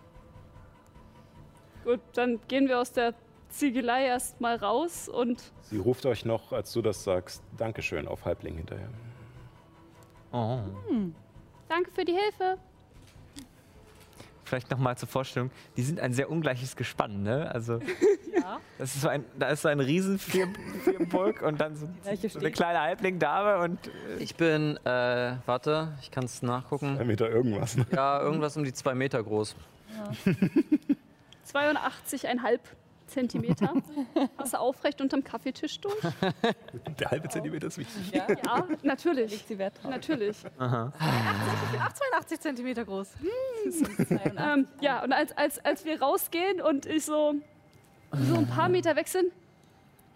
[1.85, 3.14] Gut, dann gehen wir aus der
[3.49, 8.57] Ziegelei erstmal raus und sie ruft euch noch, als du das sagst, Dankeschön auf Halbling
[8.57, 8.89] hinterher.
[10.33, 10.59] Oh.
[11.69, 12.59] danke für die Hilfe.
[14.49, 15.51] Vielleicht nochmal zur Vorstellung.
[15.76, 17.51] Die sind ein sehr ungleiches Gespann, ne?
[17.53, 17.80] Also,
[18.34, 18.59] Ja.
[18.78, 20.49] das ist so ein, da ist so ein riesen Vier-
[20.84, 21.86] Vierburg und dann so,
[22.28, 23.78] so eine kleine Halbling-Dame und
[24.20, 26.96] Ich bin, äh, warte, ich kann es nachgucken.
[26.99, 27.76] Ein Meter irgendwas.
[27.76, 27.84] Ne?
[27.92, 29.55] Ja, irgendwas um die zwei Meter groß.
[31.53, 32.59] 82,5
[33.09, 33.73] Zentimeter.
[34.39, 35.97] Hast du aufrecht unterm Kaffeetisch durch?
[37.01, 38.13] Der halbe Zentimeter ist wichtig.
[38.13, 38.27] Ja.
[38.29, 39.31] Ja, natürlich.
[39.33, 39.91] Legt sie Wert drauf.
[39.91, 40.37] Natürlich.
[40.39, 40.43] Ich
[41.71, 43.09] bin auch 82 Zentimeter groß.
[44.37, 47.35] Ähm, ja, und als, als, als wir rausgehen und ich so,
[48.13, 49.33] so ein paar Meter weg sind,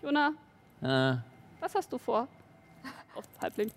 [0.02, 0.32] Jona,
[0.80, 1.16] Äh,
[1.60, 2.28] was hast du vor?
[3.14, 3.70] Auf Halbling.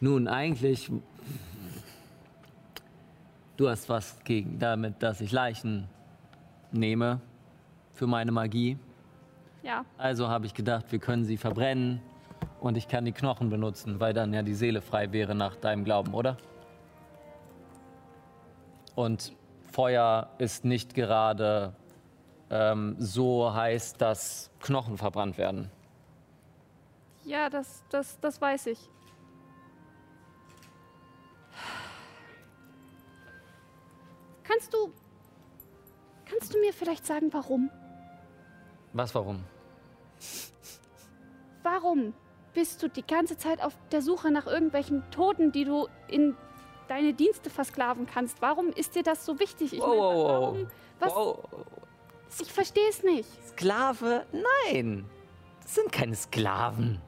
[0.00, 0.90] nun, eigentlich.
[3.56, 5.86] Du hast was gegen damit, dass ich Leichen
[6.72, 7.20] nehme
[8.00, 8.78] für meine Magie.
[9.62, 12.00] Ja, Also habe ich gedacht, wir können sie verbrennen
[12.58, 15.84] und ich kann die Knochen benutzen, weil dann ja die Seele frei wäre nach deinem
[15.84, 16.38] Glauben, oder?
[18.94, 19.34] Und
[19.70, 21.74] Feuer ist nicht gerade
[22.48, 25.70] ähm, so heiß, dass Knochen verbrannt werden.
[27.26, 28.78] ja, das, das, das weiß ich.
[34.42, 34.90] Kannst du,
[36.24, 37.70] kannst du mir vielleicht sagen, warum?
[38.92, 39.44] Was, warum?
[41.62, 42.14] Warum
[42.54, 46.36] bist du die ganze Zeit auf der Suche nach irgendwelchen Toten, die du in
[46.88, 48.42] deine Dienste versklaven kannst?
[48.42, 49.72] Warum ist dir das so wichtig?
[49.74, 50.66] Ich Wow, meine, warum?
[50.98, 51.14] Was?
[51.14, 51.38] Wow.
[52.40, 53.28] Ich verstehe es nicht.
[53.48, 54.26] Sklave?
[54.66, 55.04] Nein.
[55.62, 57.00] Das sind keine Sklaven.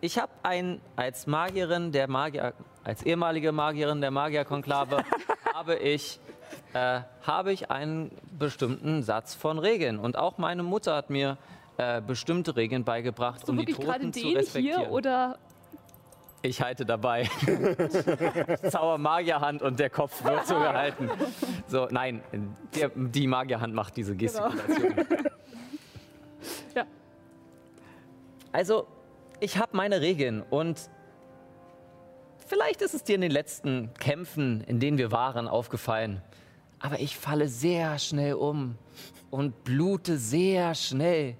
[0.00, 2.54] Ich habe ein, als Magierin der Magier,
[2.84, 5.02] als ehemalige Magierin der Magierkonklave,
[5.54, 6.20] habe ich,
[6.72, 9.98] äh, habe ich einen bestimmten Satz von Regeln.
[9.98, 11.38] Und auch meine Mutter hat mir
[11.78, 14.82] äh, bestimmte Regeln beigebracht, um die Toten zu respektieren.
[14.82, 15.38] hier oder
[16.42, 17.24] Ich halte dabei.
[18.70, 21.10] Zauber Magierhand und der Kopf wird so gehalten.
[21.66, 22.22] So, nein,
[22.74, 24.94] der, die Magierhand macht diese Gestikulation.
[28.56, 28.86] Also,
[29.38, 30.88] ich habe meine Regeln und
[32.46, 36.22] vielleicht ist es dir in den letzten Kämpfen, in denen wir waren, aufgefallen.
[36.78, 38.76] Aber ich falle sehr schnell um
[39.30, 41.36] und blute sehr schnell.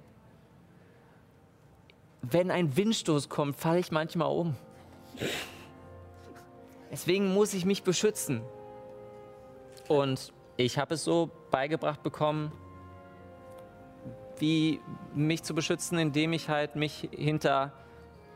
[2.22, 4.56] Wenn ein Windstoß kommt, falle ich manchmal um.
[6.90, 8.42] Deswegen muss ich mich beschützen.
[9.88, 12.50] Und ich habe es so beigebracht bekommen,
[14.38, 14.80] wie
[15.14, 17.72] mich zu beschützen, indem ich halt mich hinter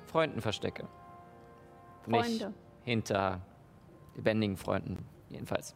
[0.07, 0.87] Freunden verstecke.
[2.07, 2.55] Nicht Freunde.
[2.85, 3.41] hinter
[4.15, 5.75] lebendigen Freunden, jedenfalls.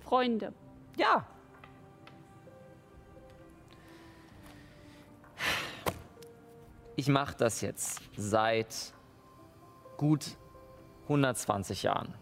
[0.00, 0.52] Freunde.
[0.96, 1.26] Ja.
[6.96, 8.92] Ich mache das jetzt seit
[9.96, 10.36] gut
[11.04, 12.14] 120 Jahren.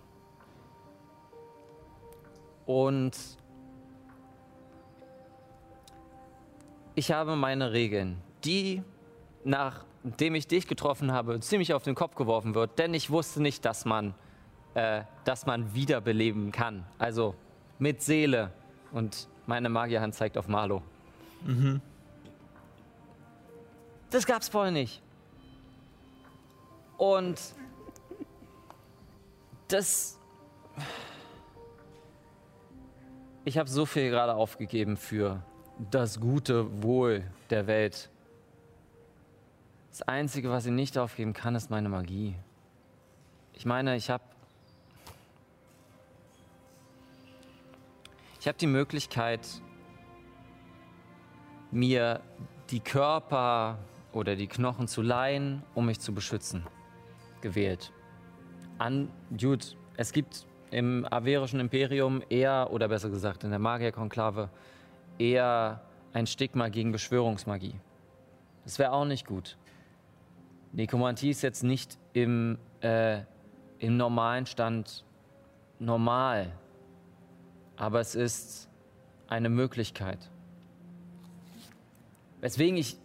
[2.66, 3.38] Und
[6.94, 8.82] ich habe meine Regeln, die
[10.02, 13.64] nachdem ich dich getroffen habe, ziemlich auf den Kopf geworfen wird, denn ich wusste nicht,
[13.64, 14.14] dass man,
[14.74, 16.84] äh, dass man wiederbeleben kann.
[16.98, 17.34] Also
[17.78, 18.52] mit Seele.
[18.92, 20.82] Und meine Magierhand zeigt auf Marlo.
[24.10, 25.02] Das gab's vorher nicht.
[26.96, 27.40] Und
[29.68, 30.18] das.
[33.44, 35.42] Ich habe so viel gerade aufgegeben für
[35.90, 38.10] das gute Wohl der Welt.
[39.98, 42.36] Das Einzige, was ich nicht aufgeben kann, ist meine Magie.
[43.52, 44.22] Ich meine, ich habe
[48.38, 49.40] Ich habe die Möglichkeit,
[51.72, 52.20] mir
[52.70, 53.78] die Körper
[54.12, 56.64] oder die Knochen zu leihen, um mich zu beschützen,
[57.40, 57.92] gewählt.
[58.78, 64.48] An, Dude, es gibt im averischen Imperium eher, oder besser gesagt in der Magierkonklave,
[65.18, 65.82] eher
[66.12, 67.74] ein Stigma gegen Beschwörungsmagie.
[68.62, 69.58] Das wäre auch nicht gut.
[70.72, 73.20] Nekromantie ist jetzt nicht im, äh,
[73.78, 75.04] im normalen Stand
[75.78, 76.52] normal,
[77.76, 78.68] aber es ist
[79.28, 80.30] eine Möglichkeit.
[82.40, 82.96] Weswegen ich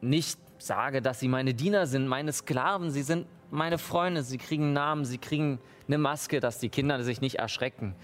[0.00, 4.72] nicht sage, dass sie meine Diener sind, meine Sklaven, sie sind meine Freunde, sie kriegen
[4.72, 7.94] Namen, sie kriegen eine Maske, dass die Kinder sich nicht erschrecken.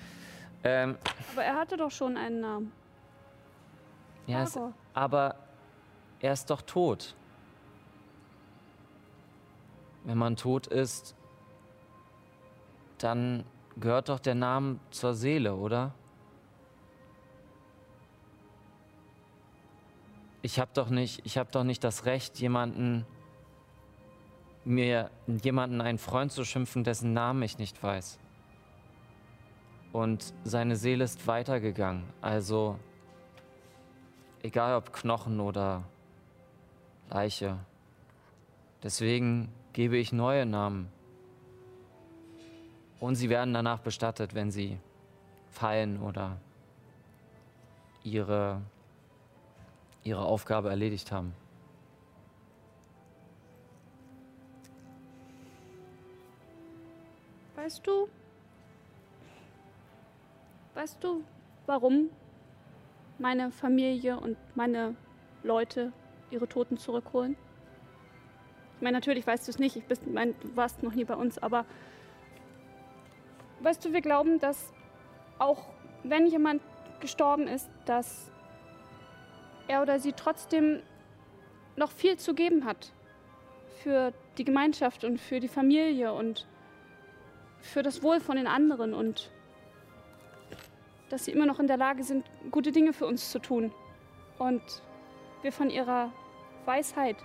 [0.64, 0.96] Ähm,
[1.32, 2.72] Aber er hatte doch schon einen Namen.
[4.26, 4.58] ja, es,
[4.92, 5.36] aber
[6.20, 7.14] er ist doch tot.
[10.08, 11.14] Wenn man tot ist,
[12.96, 13.44] dann
[13.76, 15.92] gehört doch der Name zur Seele, oder?
[20.40, 23.04] Ich habe doch nicht, ich habe doch nicht das Recht, jemanden
[24.64, 28.18] mir jemanden einen Freund zu schimpfen, dessen Namen ich nicht weiß.
[29.92, 32.04] Und seine Seele ist weitergegangen.
[32.22, 32.78] Also
[34.42, 35.84] egal ob Knochen oder
[37.10, 37.58] Leiche.
[38.82, 40.90] Deswegen gebe ich neue Namen.
[42.98, 44.76] Und sie werden danach bestattet, wenn sie
[45.50, 46.36] fallen oder
[48.02, 48.60] ihre,
[50.02, 51.32] ihre Aufgabe erledigt haben.
[57.54, 58.08] Weißt du?
[60.74, 61.22] Weißt du,
[61.66, 62.10] warum
[63.20, 64.96] meine Familie und meine
[65.44, 65.92] Leute
[66.32, 67.36] ihre Toten zurückholen?
[68.78, 69.74] Ich meine, natürlich weißt du es nicht.
[69.74, 71.64] Ich bist, mein, du warst noch nie bei uns, aber
[73.58, 74.72] weißt du, wir glauben, dass
[75.40, 75.66] auch
[76.04, 76.62] wenn jemand
[77.00, 78.30] gestorben ist, dass
[79.66, 80.80] er oder sie trotzdem
[81.74, 82.92] noch viel zu geben hat
[83.82, 86.46] für die Gemeinschaft und für die Familie und
[87.60, 89.32] für das Wohl von den anderen und
[91.08, 93.72] dass sie immer noch in der Lage sind, gute Dinge für uns zu tun.
[94.38, 94.62] Und
[95.42, 96.12] wir von ihrer
[96.64, 97.16] Weisheit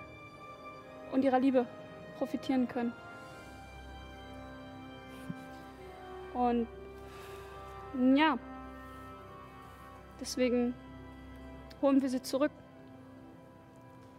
[1.13, 1.65] und ihrer Liebe
[2.17, 2.91] profitieren können.
[6.33, 6.67] Und
[8.15, 8.37] ja,
[10.19, 10.73] deswegen
[11.81, 12.51] holen wir sie zurück,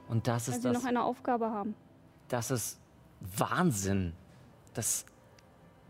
[0.08, 0.82] Und das weil ist sie das.
[0.82, 1.74] noch eine Aufgabe haben.
[2.28, 2.78] Das ist
[3.20, 4.12] Wahnsinn.
[4.74, 5.04] Das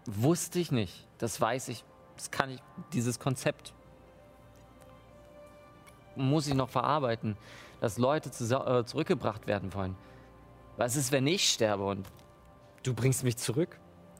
[0.06, 1.06] wusste ich nicht.
[1.18, 1.84] Das weiß ich.
[2.16, 2.62] Das kann ich.
[2.92, 3.74] Dieses Konzept
[6.16, 7.36] muss ich noch verarbeiten,
[7.80, 9.96] dass Leute zu, äh, zurückgebracht werden wollen.
[10.76, 12.06] Was ist, wenn ich sterbe und
[12.82, 13.78] du bringst mich zurück?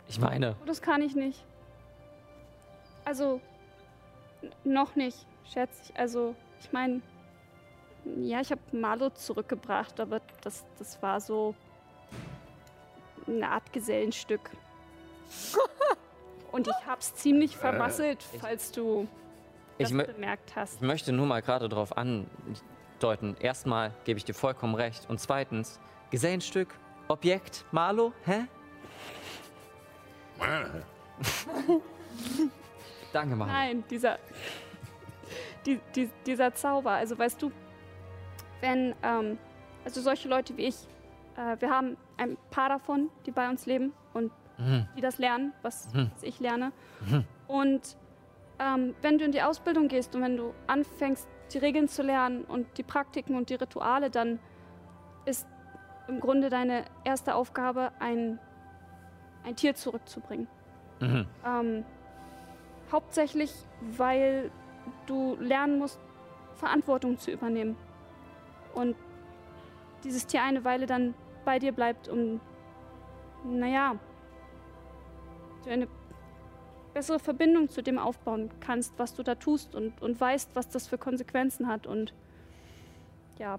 [0.09, 1.45] Ich meine, Oh, Das kann ich nicht.
[3.05, 3.41] Also,
[4.65, 5.99] noch nicht, schätze ich.
[5.99, 7.01] Also, ich meine,
[8.21, 11.55] ja, ich habe Marlo zurückgebracht, aber das, das war so
[13.27, 14.51] eine Art Gesellenstück.
[16.53, 19.09] Und ich hab's ziemlich vermasselt, falls du
[19.79, 20.75] das bemerkt hast.
[20.77, 22.27] ich möchte nur mal gerade darauf an,
[23.01, 23.37] deuten.
[23.41, 25.09] Erstmal gebe ich dir vollkommen recht.
[25.11, 25.81] Und zweitens,
[26.11, 26.69] Gesellenstück,
[27.09, 28.47] Objekt, Marlo, hä?
[33.13, 33.53] Danke, Marlo.
[33.53, 34.19] Nein, dieser,
[35.67, 36.91] die, die, dieser Zauber.
[36.93, 37.51] Also weißt du,
[38.61, 39.39] wenn, ähm,
[39.85, 40.77] also solche Leute wie ich,
[41.37, 44.87] äh, wir haben ein paar davon, die bei uns leben und Mhm.
[44.97, 46.13] die das lernen, was, Mhm.
[46.15, 46.71] was ich lerne.
[47.49, 47.97] Und
[48.61, 52.45] ähm, wenn du in die Ausbildung gehst und wenn du anfängst, die Regeln zu lernen
[52.45, 54.39] und die Praktiken und die Rituale, dann
[55.25, 55.45] ist
[56.09, 58.39] im Grunde deine erste Aufgabe, ein,
[59.45, 60.47] ein Tier zurückzubringen.
[61.01, 61.27] Mhm.
[61.45, 61.85] Ähm,
[62.91, 64.51] hauptsächlich, weil
[65.07, 66.01] du lernen musst,
[66.55, 67.77] Verantwortung zu übernehmen.
[68.75, 68.97] Und
[70.05, 72.41] dieses Tier eine Weile dann bei dir bleibt, um,
[73.45, 73.97] naja,
[75.65, 75.89] du eine
[76.93, 80.87] bessere Verbindung zu dem aufbauen kannst, was du da tust und, und weißt, was das
[80.87, 81.87] für Konsequenzen hat.
[81.87, 82.15] Und
[83.39, 83.59] ja,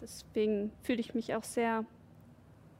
[0.00, 1.84] deswegen fühle ich mich auch sehr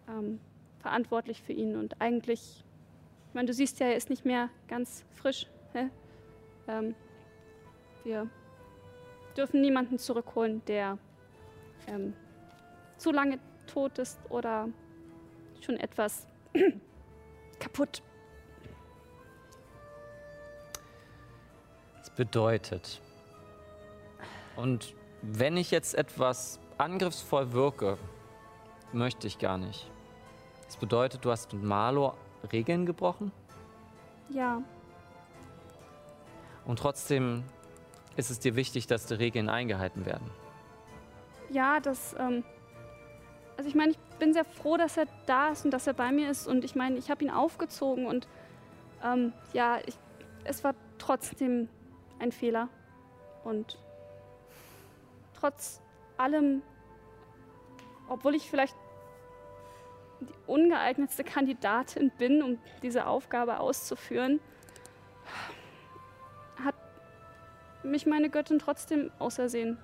[0.09, 0.41] ähm,
[0.81, 2.65] verantwortlich für ihn und eigentlich
[3.29, 5.47] ich meine, du siehst ja, er ist nicht mehr ganz frisch.
[6.69, 6.95] Ähm,
[8.03, 8.29] wir
[9.37, 10.99] dürfen niemanden zurückholen, der
[11.87, 12.15] ähm,
[12.97, 14.69] zu lange tot ist oder
[15.61, 16.27] schon etwas
[17.61, 18.03] kaputt.
[21.99, 23.03] Das bedeutet,
[24.57, 27.99] und wenn ich jetzt etwas angriffsvoll wirke,
[28.93, 29.91] möchte ich gar nicht.
[30.67, 32.15] Das bedeutet, du hast mit Marlo
[32.53, 33.33] Regeln gebrochen
[34.29, 34.63] Ja,
[36.65, 37.45] und trotzdem
[38.17, 40.31] ist es dir wichtig, dass die Regeln eingehalten werden.
[41.51, 42.15] ja, das.
[42.19, 42.45] Ähm,
[43.57, 46.13] also ich meine, ich bin sehr froh, dass er da ist und dass er bei
[46.13, 48.29] mir ist und ich meine, ich habe ihn aufgezogen und
[49.03, 49.97] ähm, ja, ich,
[50.45, 51.69] es war trotzdem
[52.19, 52.69] ein Fehler
[53.45, 53.79] und
[55.39, 55.81] trotz
[56.19, 56.63] allem,
[58.09, 58.77] obwohl ich vielleicht
[60.21, 64.41] die ungeeignetste Kandidatin bin, um diese Aufgabe auszuführen,
[66.65, 66.75] hat
[67.83, 69.79] mich meine Göttin trotzdem ausersehen,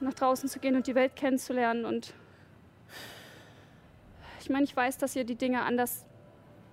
[0.00, 1.84] nach draußen zu gehen und die Welt kennenzulernen.
[1.84, 2.14] Und
[4.40, 6.06] ich meine, ich weiß, dass ihr die Dinge anders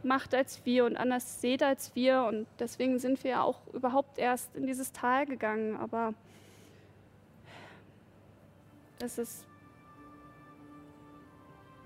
[0.03, 2.23] macht als wir und anders seht als wir.
[2.23, 5.75] Und deswegen sind wir ja auch überhaupt erst in dieses Tal gegangen.
[5.75, 6.13] Aber
[8.99, 9.45] es ist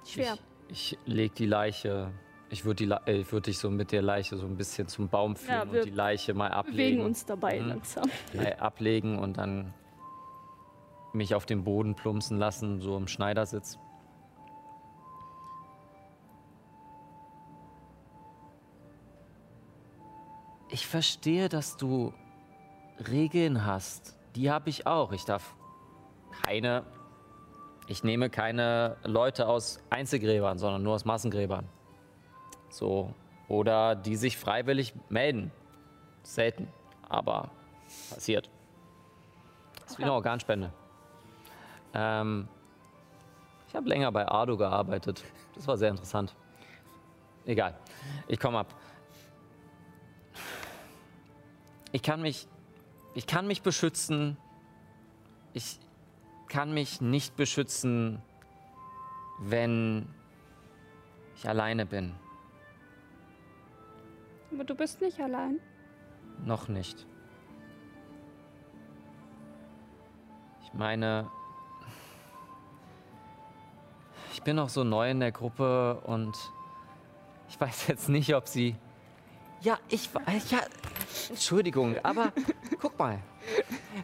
[0.06, 0.38] schwer.
[0.70, 2.12] Ich, ich leg die Leiche,
[2.50, 5.72] ich würde äh, würd dich so mit der Leiche so ein bisschen zum Baum führen
[5.72, 6.78] wir und die Leiche mal ablegen.
[6.78, 7.68] bewegen uns dabei Mhm.
[7.70, 8.10] langsam.
[8.34, 9.74] äh, ablegen und dann
[11.14, 13.80] mich auf den Boden plumpsen lassen, so im Schneidersitz.
[20.70, 22.14] Ich verstehe, dass du
[23.10, 24.16] Regeln hast.
[24.36, 25.12] Die habe ich auch.
[25.12, 25.56] Ich darf
[26.44, 26.86] keine.
[27.90, 31.68] Ich nehme keine Leute aus Einzelgräbern, sondern nur aus Massengräbern.
[32.70, 33.16] So.
[33.48, 35.52] Oder die sich freiwillig melden.
[36.22, 36.68] Selten.
[37.10, 37.50] Aber
[38.12, 38.48] passiert.
[39.82, 40.72] Das ist wie eine Organspende.
[41.96, 42.48] Ähm,
[43.68, 45.24] ich habe länger bei Ardo gearbeitet.
[45.56, 46.36] Das war sehr interessant.
[47.48, 47.76] Egal.
[48.28, 48.76] Ich komme ab.
[51.92, 52.48] Ich kann mich.
[53.16, 54.38] Ich kann mich beschützen.
[55.54, 55.80] Ich
[56.50, 58.22] kann mich nicht beschützen,
[59.40, 60.08] wenn
[61.36, 62.14] ich alleine bin.
[64.52, 65.60] Aber du bist nicht allein.
[66.44, 67.06] Noch nicht.
[70.64, 71.30] Ich meine,
[74.34, 76.36] ich bin noch so neu in der Gruppe und
[77.48, 78.76] ich weiß jetzt nicht, ob sie.
[79.62, 80.52] Ja, ich weiß.
[80.52, 80.60] Ja,
[81.30, 82.32] Entschuldigung, aber
[82.80, 83.20] guck mal.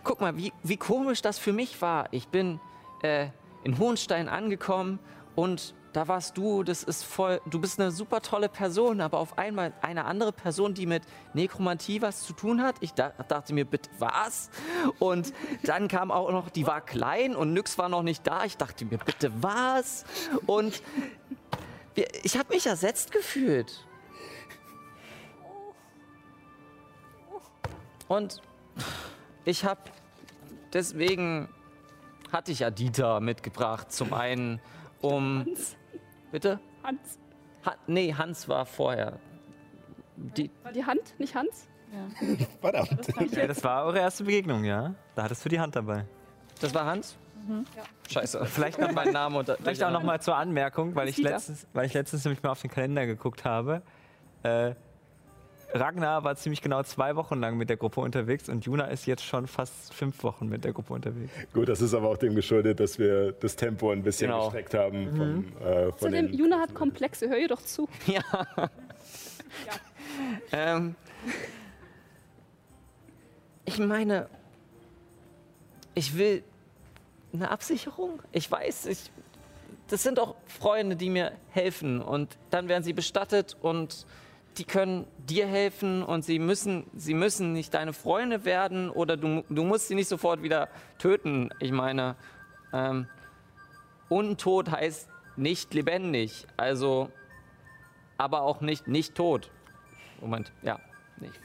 [0.04, 2.08] Guck mal, wie, wie komisch das für mich war.
[2.12, 2.60] Ich bin
[3.02, 3.28] äh,
[3.64, 5.00] in Hohenstein angekommen
[5.36, 9.38] und da warst du, das ist voll, du bist eine super tolle Person, aber auf
[9.38, 12.76] einmal eine andere Person, die mit Nekromantie was zu tun hat.
[12.82, 14.50] Ich da, dachte mir, bitte was?
[15.00, 15.34] Und
[15.64, 18.44] dann kam auch noch, die war klein und Nyx war noch nicht da.
[18.44, 20.04] Ich dachte mir, bitte was?
[20.46, 20.84] Und
[22.24, 23.86] ich habe mich ersetzt gefühlt.
[28.10, 28.42] Und
[29.46, 29.82] ich habe
[30.74, 31.48] deswegen
[32.32, 33.92] hatte ich Adita mitgebracht.
[33.92, 34.60] Zum einen,
[35.02, 35.76] um Hans.
[36.32, 36.60] bitte.
[36.84, 37.20] Hans.
[37.66, 39.20] Ha nee, Hans war vorher.
[40.16, 41.68] Die, War die Hand, nicht Hans?
[42.62, 43.08] Verdammt.
[43.32, 44.96] Ja, das war eure erste Begegnung, ja?
[45.16, 46.06] Da hattest du die Hand dabei.
[46.60, 47.18] das war Hans?
[47.48, 47.66] Mhm.
[48.10, 48.46] Scheiße.
[48.46, 51.86] Vielleicht noch mein Name und Vielleicht auch noch mal zur Anmerkung, weil ich, letztens, weil
[51.86, 53.82] ich letztens nämlich mal auf den Kalender geguckt habe.
[54.44, 54.76] Äh,
[55.74, 59.24] Ragnar war ziemlich genau zwei Wochen lang mit der Gruppe unterwegs und Juna ist jetzt
[59.24, 61.32] schon fast fünf Wochen mit der Gruppe unterwegs.
[61.54, 64.46] Gut, das ist aber auch dem geschuldet, dass wir das Tempo ein bisschen Genau.
[64.46, 65.16] gestreckt haben.
[65.16, 67.88] Vom, äh, von den, Juna hat Komplexe, hör ihr doch zu.
[68.08, 68.70] Ja.
[70.52, 70.96] Ähm,
[73.66, 74.28] ich meine,
[75.94, 76.44] ich will
[77.34, 78.22] eine Absicherung.
[78.32, 79.12] Ich weiß, ich,
[79.88, 84.06] das sind auch Freunde, die mir helfen und dann werden sie bestattet und
[84.58, 89.44] die können dir helfen und sie müssen, sie müssen nicht deine Freunde werden oder du,
[89.50, 91.50] du musst sie nicht sofort wieder töten.
[91.60, 92.16] Ich meine,
[92.72, 93.08] ähm,
[94.08, 97.12] untot heißt nicht lebendig, also
[98.18, 99.52] aber auch nicht nicht tot.
[100.22, 100.80] Moment, ja,
[101.18, 101.40] nicht.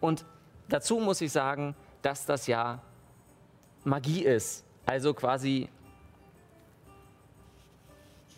[0.00, 0.24] Und
[0.68, 2.80] dazu muss ich sagen, dass das ja
[3.84, 4.64] Magie ist.
[4.86, 5.68] Also quasi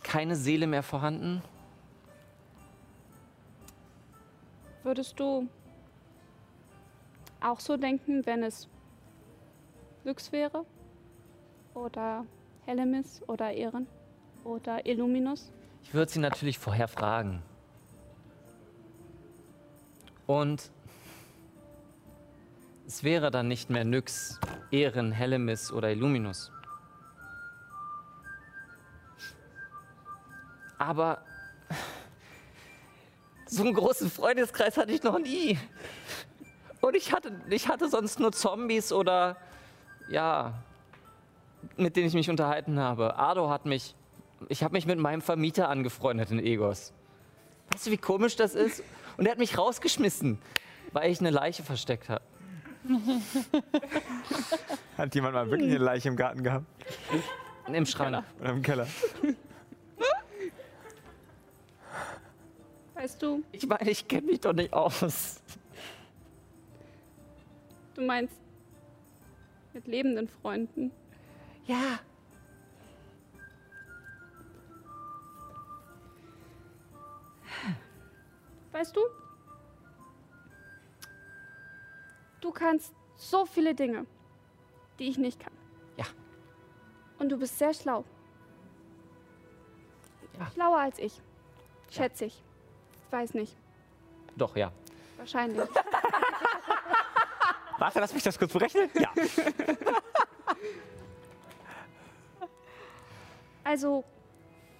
[0.06, 1.42] keine Seele mehr vorhanden.
[4.84, 5.48] Würdest du
[7.40, 8.68] auch so denken, wenn es
[10.04, 10.64] Lux wäre?
[11.74, 12.24] Oder
[12.66, 13.88] Hellemis oder Ehren?
[14.44, 15.52] Oder Illuminus?
[15.82, 17.42] Ich würde sie natürlich vorher fragen.
[20.28, 20.70] Und
[22.86, 24.38] es wäre dann nicht mehr Nyx,
[24.70, 26.52] Ehren, Hellemis oder Illuminus.
[30.78, 31.22] Aber
[33.46, 35.58] so einen großen Freundeskreis hatte ich noch nie.
[36.80, 39.36] Und ich hatte, ich hatte sonst nur Zombies oder,
[40.08, 40.54] ja,
[41.76, 43.16] mit denen ich mich unterhalten habe.
[43.16, 43.94] Ardo hat mich
[44.48, 46.92] ich habe mich mit meinem Vermieter angefreundet in Egos.
[47.72, 48.82] Weißt du, wie komisch das ist?
[49.16, 50.38] Und er hat mich rausgeschmissen,
[50.92, 52.22] weil ich eine Leiche versteckt habe.
[54.96, 56.66] Hat jemand mal wirklich eine Leiche im Garten gehabt?
[57.66, 58.24] Im Schrank.
[58.40, 58.86] Oder im Keller?
[62.96, 65.42] Weißt du, Ich meine, ich kenne mich doch nicht aus.
[67.94, 68.34] du meinst
[69.74, 70.90] mit lebenden Freunden.
[71.66, 72.00] Ja.
[78.72, 79.00] Weißt du?
[82.40, 84.06] Du kannst so viele Dinge,
[84.98, 85.52] die ich nicht kann.
[85.98, 86.06] Ja.
[87.18, 88.04] Und du bist sehr schlau.
[90.38, 90.50] Ja.
[90.52, 91.20] Schlauer als ich.
[91.90, 92.42] Schätze ich.
[93.16, 93.56] Weiß nicht.
[94.36, 94.70] Doch, ja.
[95.16, 95.58] Wahrscheinlich.
[97.78, 98.90] Warte, lass mich das kurz berechnen.
[98.94, 99.10] Ja.
[103.64, 104.04] Also,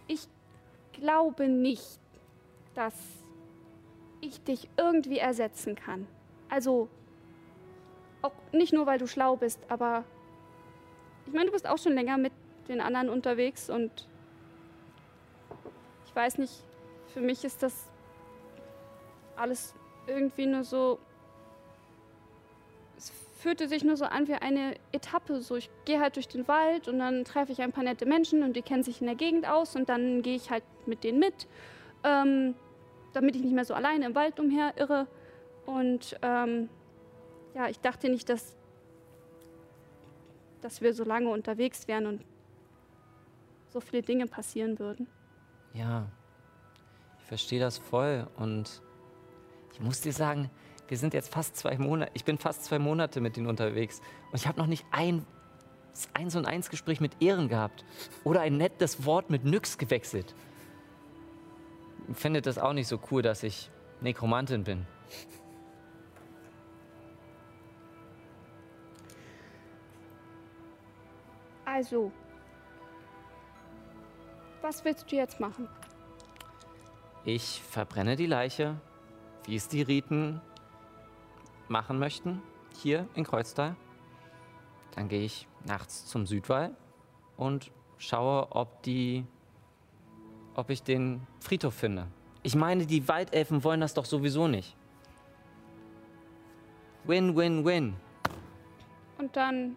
[0.07, 0.28] ich
[0.93, 1.99] glaube nicht,
[2.74, 2.95] dass
[4.20, 6.07] ich dich irgendwie ersetzen kann.
[6.49, 6.89] Also,
[8.22, 10.05] auch nicht nur, weil du schlau bist, aber
[11.26, 12.32] ich meine, du bist auch schon länger mit
[12.68, 14.07] den anderen unterwegs und
[16.07, 16.62] ich weiß nicht,
[17.09, 17.91] für mich ist das
[19.37, 19.74] alles
[20.07, 20.99] irgendwie nur so.
[22.97, 25.41] Es fühlte sich nur so an wie eine Etappe.
[25.41, 28.43] So, ich gehe halt durch den Wald und dann treffe ich ein paar nette Menschen
[28.43, 31.18] und die kennen sich in der Gegend aus und dann gehe ich halt mit denen
[31.18, 31.47] mit,
[32.05, 32.55] ähm,
[33.12, 35.07] damit ich nicht mehr so alleine im Wald umherirre.
[35.66, 36.68] Und ähm,
[37.55, 38.57] ja, ich dachte nicht, dass,
[40.61, 42.24] dass wir so lange unterwegs wären und
[43.68, 45.09] so viele Dinge passieren würden.
[45.74, 46.07] Ja.
[47.21, 48.26] Ich verstehe das voll.
[48.37, 48.80] Und
[49.77, 50.51] ich muss dir sagen,
[50.89, 54.01] wir sind jetzt fast zwei Monate, ich bin fast zwei Monate mit denen unterwegs.
[54.33, 55.27] Und ich habe noch nicht ein
[56.15, 57.85] eins und eins Gespräch mit Ehren gehabt.
[58.25, 60.35] Oder ein nettes Wort mit Nyx gewechselt.
[62.09, 63.71] Ich finde das auch nicht so cool, dass ich
[64.01, 64.87] Nekromantin bin.
[71.67, 72.11] Also,
[74.63, 75.69] was willst du jetzt machen?
[77.25, 78.81] Ich verbrenne die Leiche,
[79.47, 80.41] wie es die Riten
[81.68, 82.43] machen möchten,
[82.83, 83.77] hier in Kreuztal.
[84.95, 86.77] Dann gehe ich nachts zum Südwall
[87.37, 89.25] und schaue, ob die,
[90.55, 92.07] ob ich den Friedhof finde.
[92.43, 94.77] Ich meine, die Waldelfen wollen das doch sowieso nicht.
[97.05, 97.97] Win, win, win.
[99.18, 99.77] Und dann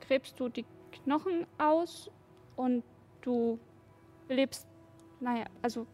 [0.00, 2.10] gräbst du die Knochen aus
[2.56, 2.84] und
[3.22, 3.58] du
[4.28, 4.66] lebst,
[5.20, 5.86] naja, also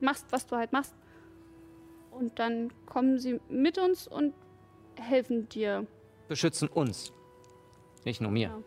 [0.00, 0.94] machst, was du halt machst.
[2.10, 4.34] Und dann kommen sie mit uns und
[4.96, 5.86] helfen dir.
[6.28, 7.12] Beschützen uns.
[8.04, 8.48] Nicht nur mir.
[8.48, 8.62] Ja.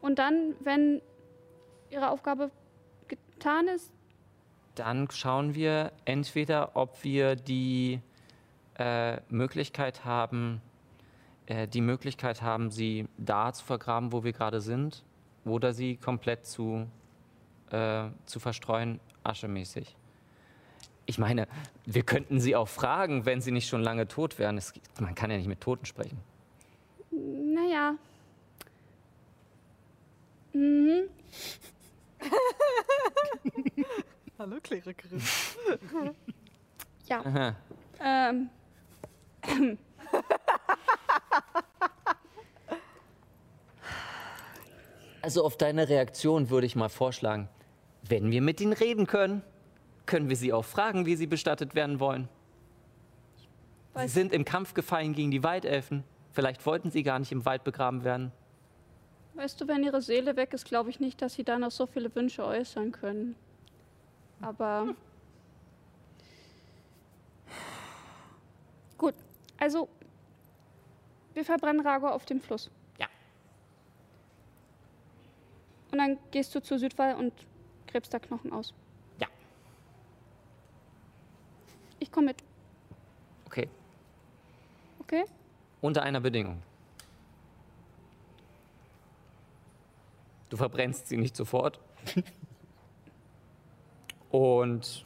[0.00, 1.00] Und dann, wenn
[1.90, 2.50] ihre Aufgabe
[3.08, 3.92] getan ist,
[4.74, 8.00] Dann schauen wir entweder, ob wir die
[8.76, 10.60] äh, Möglichkeit haben,
[11.46, 15.04] äh, die Möglichkeit haben, sie da zu vergraben, wo wir gerade sind,
[15.44, 16.88] oder sie komplett zu
[17.70, 19.96] äh, zu verstreuen, aschemäßig.
[21.06, 21.46] Ich meine,
[21.84, 24.56] wir könnten sie auch fragen, wenn sie nicht schon lange tot wären.
[24.56, 26.18] Es, man kann ja nicht mit Toten sprechen.
[27.10, 27.94] Naja.
[30.52, 31.08] Mhm.
[34.38, 35.22] Hallo, Klerikerin.
[37.06, 37.20] Ja.
[37.20, 37.56] Aha.
[38.00, 38.48] Ähm.
[45.20, 47.48] Also auf deine Reaktion würde ich mal vorschlagen,
[48.08, 49.42] wenn wir mit ihnen reden können,
[50.06, 52.28] können wir sie auch fragen, wie sie bestattet werden wollen.
[53.96, 56.04] Sie sind im Kampf gefallen gegen die Waldelfen.
[56.32, 58.32] Vielleicht wollten sie gar nicht im Wald begraben werden.
[59.34, 61.86] Weißt du, wenn ihre Seele weg ist, glaube ich nicht, dass sie da noch so
[61.86, 63.36] viele Wünsche äußern können.
[64.40, 64.94] Aber.
[68.98, 69.14] Gut,
[69.58, 69.88] also.
[71.34, 72.70] Wir verbrennen Rago auf dem Fluss.
[72.98, 73.08] Ja.
[75.90, 77.32] Und dann gehst du zur Südwall und
[77.94, 78.74] gräbst da Knochen aus.
[79.20, 79.28] Ja.
[82.00, 82.42] Ich komme mit,
[83.46, 83.68] Okay,
[84.98, 85.24] okay?
[85.80, 86.60] unter einer Bedingung.
[90.50, 91.78] Du verbrennst sie nicht sofort.
[94.30, 95.04] Und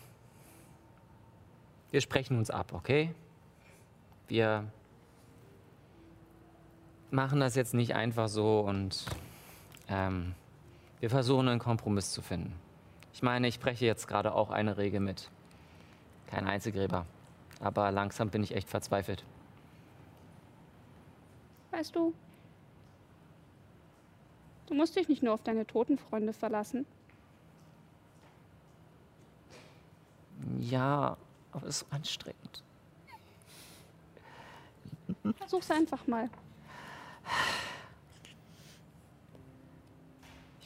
[1.90, 3.14] wir sprechen uns ab, okay?
[4.28, 4.72] Wir
[7.10, 9.04] machen das jetzt nicht einfach so und
[9.88, 10.34] ähm,
[11.00, 12.54] wir versuchen einen Kompromiss zu finden.
[13.18, 15.28] Ich meine, ich spreche jetzt gerade auch eine Regel mit.
[16.28, 17.04] Kein Einzelgräber.
[17.58, 19.24] Aber langsam bin ich echt verzweifelt.
[21.72, 22.14] Weißt du,
[24.68, 26.86] du musst dich nicht nur auf deine toten Freunde verlassen.
[30.60, 31.16] Ja,
[31.50, 32.62] aber es ist anstrengend.
[35.38, 36.30] Versuch's einfach mal.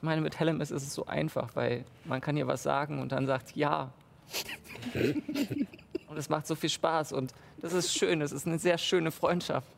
[0.03, 3.13] Ich meine, mit Hellemis ist es so einfach, weil man kann ihr was sagen und
[3.13, 3.93] dann sagt ja.
[6.09, 9.13] und es macht so viel Spaß und das ist schön, es ist eine sehr schöne
[9.13, 9.69] Freundschaft.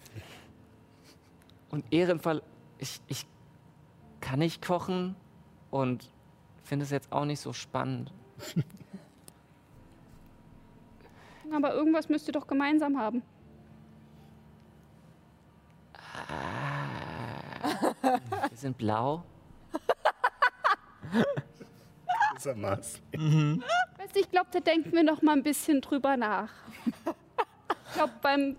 [1.68, 2.42] Und Ehrenfall,
[2.78, 3.26] ich, ich
[4.22, 5.14] kann nicht kochen
[5.70, 6.08] und
[6.62, 8.10] finde es jetzt auch nicht so spannend.
[11.54, 13.22] Aber irgendwas müsst ihr doch gemeinsam haben.
[18.00, 19.22] Wir sind blau.
[22.32, 23.00] Gewissermaßen.
[23.98, 26.50] Weißt du, ich glaube, da denken wir noch mal ein bisschen drüber nach.
[27.86, 28.56] Ich glaube, beim,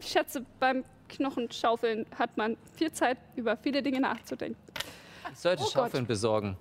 [0.00, 4.60] ich schätze, beim Knochenschaufeln hat man viel Zeit, über viele Dinge nachzudenken.
[5.32, 5.72] Ich sollte Oh Gott.
[5.72, 6.56] Schaufeln besorgen.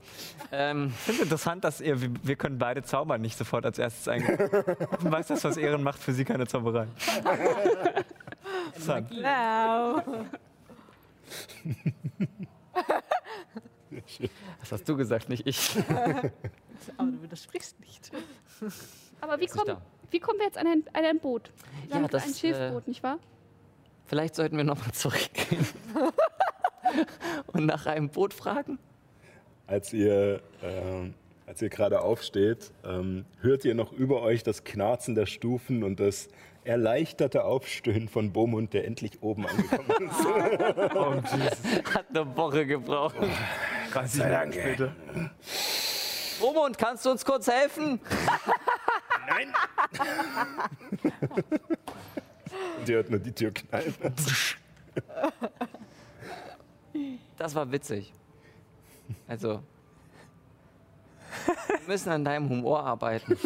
[0.51, 4.07] Ähm, Ich finde es interessant, dass ihr, wir, können beide zaubern nicht sofort als erstes
[4.07, 4.37] eingehen.
[4.91, 6.87] Offenbar ist das, was Ehren macht, für sie keine Zauberei.
[8.67, 9.11] Interessant.
[9.11, 10.01] Wow.
[14.59, 15.76] das hast du gesagt, nicht ich.
[16.97, 18.11] Aber du widersprichst nicht.
[19.22, 19.81] Aber wie, da.
[20.11, 21.51] wie kommen wir jetzt an ein, an ein Boot?
[21.88, 23.19] Wir Ja, haben das, ein Schilfboot, nicht wahr?
[24.05, 25.65] Vielleicht sollten wir nochmal zurückgehen
[27.47, 28.77] und nach einem Boot fragen.
[29.67, 31.15] Als ihr, ähm,
[31.47, 35.99] als ihr gerade aufsteht, ähm, hört ihr noch über euch das Knarzen der Stufen und
[35.99, 36.27] das
[36.63, 40.09] erleichterte Aufstöhnen von Bomund, der endlich oben angekommen
[41.26, 41.85] ist.
[41.95, 43.15] Hat eine Woche gebraucht.
[43.95, 44.95] 30 Minuten später.
[46.41, 48.01] Romund, kannst du uns kurz helfen?
[49.27, 49.53] Nein!
[52.85, 53.95] ihr hört nur die Tür knallen.
[57.38, 58.13] Das war witzig.
[59.27, 59.61] Also,
[61.67, 63.38] wir müssen an deinem Humor arbeiten.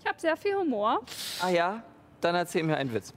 [0.00, 1.00] Ich habe sehr viel Humor.
[1.40, 1.82] Ah ja?
[2.20, 3.14] Dann erzähl mir einen Witz.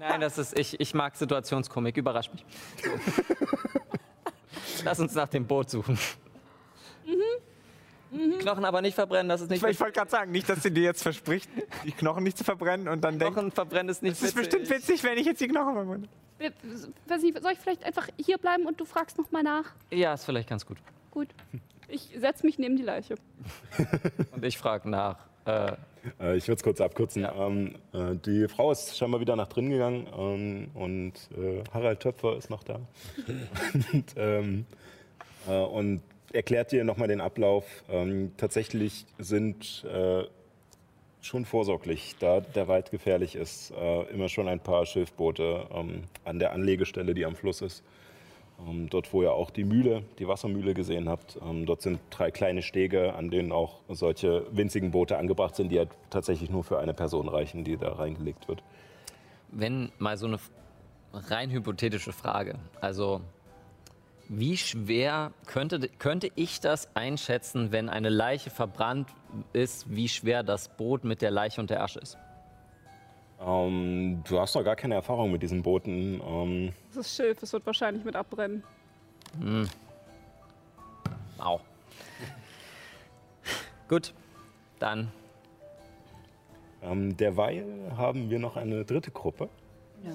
[0.00, 2.44] Nein, das ist, ich, ich mag Situationskomik, überrasch mich.
[4.84, 5.98] Lass uns nach dem Boot suchen.
[8.38, 10.84] Knochen aber nicht verbrennen, das ist nicht Ich wollte gerade sagen, nicht, dass sie dir
[10.84, 11.50] jetzt verspricht,
[11.84, 14.70] die Knochen nicht zu verbrennen und dann denkt, Knochen verbrennen ist nicht es ist bestimmt
[14.70, 16.08] witzig, wenn ich jetzt die Knochen verbrenne.
[17.08, 19.72] Soll ich vielleicht einfach hier bleiben und du fragst noch mal nach?
[19.90, 20.78] Ja, ist vielleicht ganz gut.
[21.10, 21.28] Gut.
[21.88, 23.16] Ich setze mich neben die Leiche.
[24.32, 25.18] Und ich frage nach.
[25.44, 25.72] Äh,
[26.20, 27.22] Äh, ich würde es kurz abkürzen.
[27.22, 27.34] Ja.
[27.46, 32.36] Ähm, äh, die Frau ist scheinbar wieder nach drin gegangen ähm, und äh, Harald Töpfer
[32.36, 32.80] ist noch da.
[33.92, 34.66] und, ähm,
[35.48, 36.02] äh, und
[36.32, 37.64] erklärt dir nochmal den Ablauf.
[37.88, 40.24] Ähm, tatsächlich sind äh,
[41.20, 46.38] schon vorsorglich, da der Wald gefährlich ist, äh, immer schon ein paar Schilfboote ähm, an
[46.38, 47.82] der Anlegestelle, die am Fluss ist.
[48.68, 52.30] Ähm, dort, wo ihr auch die Mühle, die Wassermühle gesehen habt, ähm, dort sind drei
[52.30, 56.78] kleine Stege, an denen auch solche winzigen Boote angebracht sind, die halt tatsächlich nur für
[56.78, 58.62] eine Person reichen, die da reingelegt wird.
[59.50, 60.38] wenn mal so eine
[61.12, 62.58] rein hypothetische Frage.
[62.80, 63.20] Also,
[64.28, 69.08] Wie schwer könnte, könnte ich das einschätzen, wenn eine Leiche verbrannt
[69.52, 72.16] ist, wie schwer das Boot mit der Leiche und der Asche ist?
[73.44, 76.20] Ähm, du hast noch gar keine Erfahrung mit diesen Booten.
[76.26, 78.62] Ähm, Das ist Schilf, es wird wahrscheinlich mit abbrennen.
[81.38, 81.60] Au.
[83.88, 84.14] Gut,
[84.78, 85.10] dann
[86.84, 89.48] ähm, derweil haben wir noch eine dritte Gruppe.
[90.02, 90.12] Ja.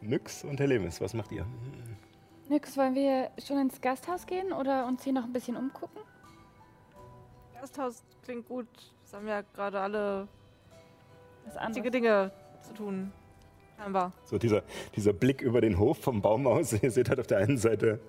[0.00, 1.46] Nyx und Helemis, was macht ihr?
[2.48, 6.00] Nix, wollen wir schon ins Gasthaus gehen oder uns hier noch ein bisschen umgucken?
[7.60, 8.68] Gasthaus klingt gut.
[9.02, 10.28] Das haben wir ja gerade alle
[11.46, 11.92] Was wichtige anderes?
[11.92, 12.30] Dinge
[12.62, 13.12] zu tun.
[13.78, 14.12] Scheinbar.
[14.24, 14.62] So dieser,
[14.94, 16.72] dieser Blick über den Hof vom Baum aus.
[16.82, 18.00] Ihr seht halt auf der einen Seite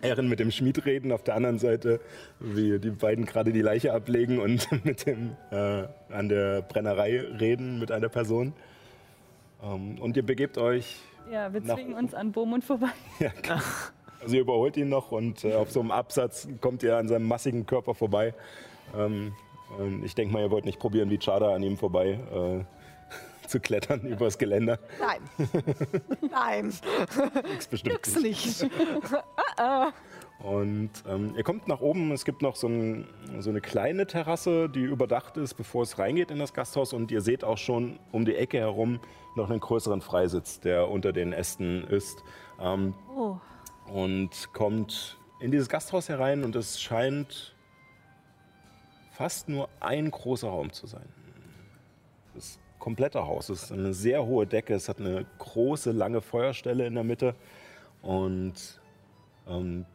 [0.00, 2.00] Ehren mit dem Schmied reden, auf der anderen Seite,
[2.38, 7.80] wie die beiden gerade die Leiche ablegen und mit dem äh, an der Brennerei reden
[7.80, 8.52] mit einer Person.
[9.62, 10.96] Ähm, und ihr begebt euch,
[11.30, 12.90] Ja, wir Nach zwingen uns an Beaumont vorbei.
[13.18, 13.32] ja,
[14.20, 17.26] also ihr überholt ihn noch und äh, auf so einem Absatz kommt ihr an seinem
[17.26, 18.34] massigen Körper vorbei.
[18.96, 19.32] Ähm,
[19.76, 22.64] und ich denke mal, ihr wollt nicht probieren, wie Chada an ihm vorbei äh,
[23.48, 24.78] zu klettern übers Geländer.
[25.00, 25.50] Nein.
[26.30, 26.72] Nein.
[27.52, 28.62] Nix bestimmt Nix nicht.
[28.62, 28.70] nicht.
[30.40, 32.12] Und ähm, ihr kommt nach oben.
[32.12, 33.08] Es gibt noch so, ein,
[33.40, 36.92] so eine kleine Terrasse, die überdacht ist, bevor es reingeht in das Gasthaus.
[36.92, 39.00] Und ihr seht auch schon um die Ecke herum
[39.34, 42.22] noch einen größeren Freisitz, der unter den Ästen ist.
[42.60, 43.36] Ähm, Oh.
[43.92, 47.56] und kommt in dieses Gasthaus herein und es scheint
[49.18, 51.08] fast nur ein großer Raum zu sein.
[52.36, 56.94] Das komplette Haus ist eine sehr hohe Decke, es hat eine große, lange Feuerstelle in
[56.94, 57.34] der Mitte
[58.00, 58.80] und
[59.48, 59.86] ähm,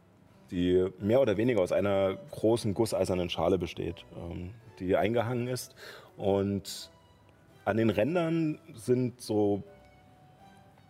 [0.50, 5.74] die mehr oder weniger aus einer großen gusseisernen Schale besteht, ähm, die eingehangen ist.
[6.18, 6.90] Und
[7.64, 9.62] an den Rändern sind so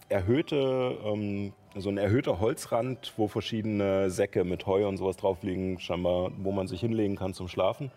[0.09, 5.79] erhöhte, ähm, so ein erhöhter Holzrand, wo verschiedene Säcke mit Heu und sowas drauf liegen,
[5.79, 7.93] scheinbar, wo man sich hinlegen kann zum Schlafen.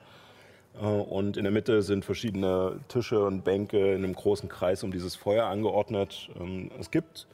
[0.82, 4.92] Äh, Und in der Mitte sind verschiedene Tische und Bänke in einem großen Kreis um
[4.92, 6.30] dieses Feuer angeordnet.
[6.40, 7.28] Ähm, Es gibt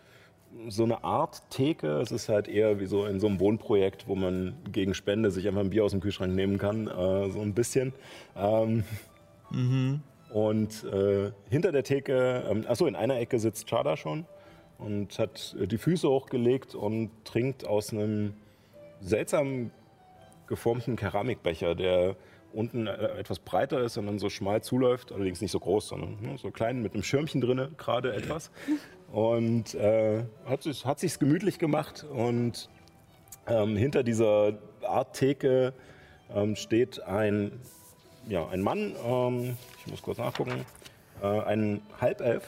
[0.68, 2.00] so eine Art Theke.
[2.00, 5.48] Es ist halt eher wie so in so einem Wohnprojekt, wo man gegen Spende sich
[5.48, 7.94] einfach ein Bier aus dem Kühlschrank nehmen kann, äh, so ein bisschen.
[8.36, 8.84] Ähm,
[10.32, 14.26] Und äh, hinter der Theke, ähm, achso, in einer Ecke sitzt Chada schon
[14.80, 18.34] und hat die Füße hochgelegt und trinkt aus einem
[19.00, 19.70] seltsam
[20.48, 22.16] geformten Keramikbecher, der
[22.54, 26.18] unten äh, etwas breiter ist und dann so schmal zuläuft, allerdings nicht so groß, sondern
[26.22, 28.52] ne, so klein mit einem Schirmchen drinne, gerade etwas.
[29.12, 32.68] Und äh, hat sich hat sich's gemütlich gemacht und
[33.46, 35.74] ähm, hinter dieser Art Theke
[36.34, 37.52] ähm, steht ein,
[38.28, 40.66] ja, ein Mann, ähm, ich muss kurz nachgucken,
[41.22, 42.44] äh, ein Halbelf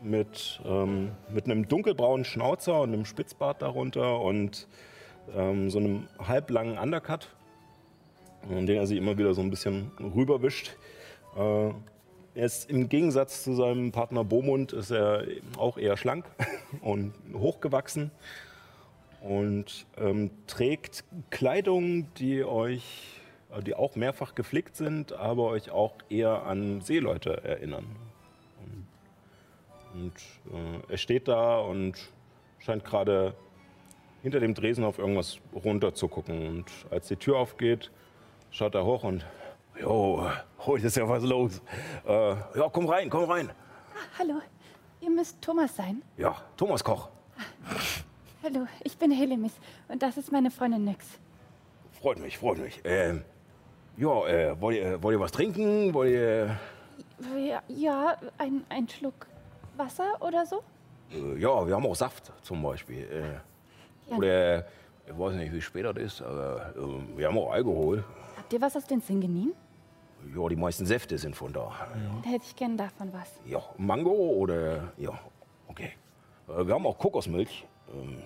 [0.00, 4.68] mit, ähm, mit einem dunkelbraunen Schnauzer und einem Spitzbart darunter und
[5.34, 7.28] ähm, so einem halblangen Undercut,
[8.48, 10.76] den er sich immer wieder so ein bisschen rüberwischt.
[11.36, 11.70] Äh,
[12.34, 15.24] er ist im Gegensatz zu seinem Partner Bomund ist er
[15.56, 16.26] auch eher schlank
[16.82, 18.10] und hochgewachsen
[19.22, 23.20] und ähm, trägt Kleidung, die euch,
[23.54, 27.86] äh, die auch mehrfach geflickt sind, aber euch auch eher an Seeleute erinnern.
[29.96, 30.12] Und
[30.52, 31.94] äh, er steht da und
[32.58, 33.34] scheint gerade
[34.22, 36.46] hinter dem Dresen auf irgendwas runter zu gucken.
[36.46, 37.90] Und als die Tür aufgeht,
[38.56, 39.24] schaut er hoch und
[39.78, 40.26] Jo,
[40.60, 41.60] heute ist ja was los.
[42.06, 43.50] Äh, ja, komm rein, komm rein.
[44.18, 44.40] Hallo,
[45.02, 46.00] ihr müsst Thomas sein.
[46.16, 47.10] Ja, Thomas Koch.
[48.42, 49.52] Hallo, ich bin Helemis
[49.88, 51.04] und das ist meine Freundin Nyx.
[52.00, 52.80] Freut mich, freut mich.
[52.84, 53.22] Ähm,
[53.98, 55.92] ja, äh, wollt, ihr, wollt ihr was trinken?
[55.92, 56.56] Wollt ihr.
[57.36, 59.26] Ja, ja ein, ein Schluck
[59.76, 60.62] Wasser oder so?
[61.12, 63.04] Äh, ja, wir haben auch Saft zum Beispiel.
[63.04, 64.16] Äh, Ja.
[64.16, 64.58] Oder,
[65.06, 68.04] ich weiß nicht, wie spät das ist, aber äh, wir haben auch Alkohol.
[68.46, 69.52] Habt ihr was aus den Singenien?
[70.32, 71.72] Ja, die meisten Säfte sind von da.
[72.22, 73.28] Da hätte ich gern davon was.
[73.44, 74.92] Ja, Mango oder.
[74.98, 75.18] Ja,
[75.66, 75.90] okay.
[76.48, 77.66] Äh, wir haben auch Kokosmilch.
[77.92, 78.22] Ähm,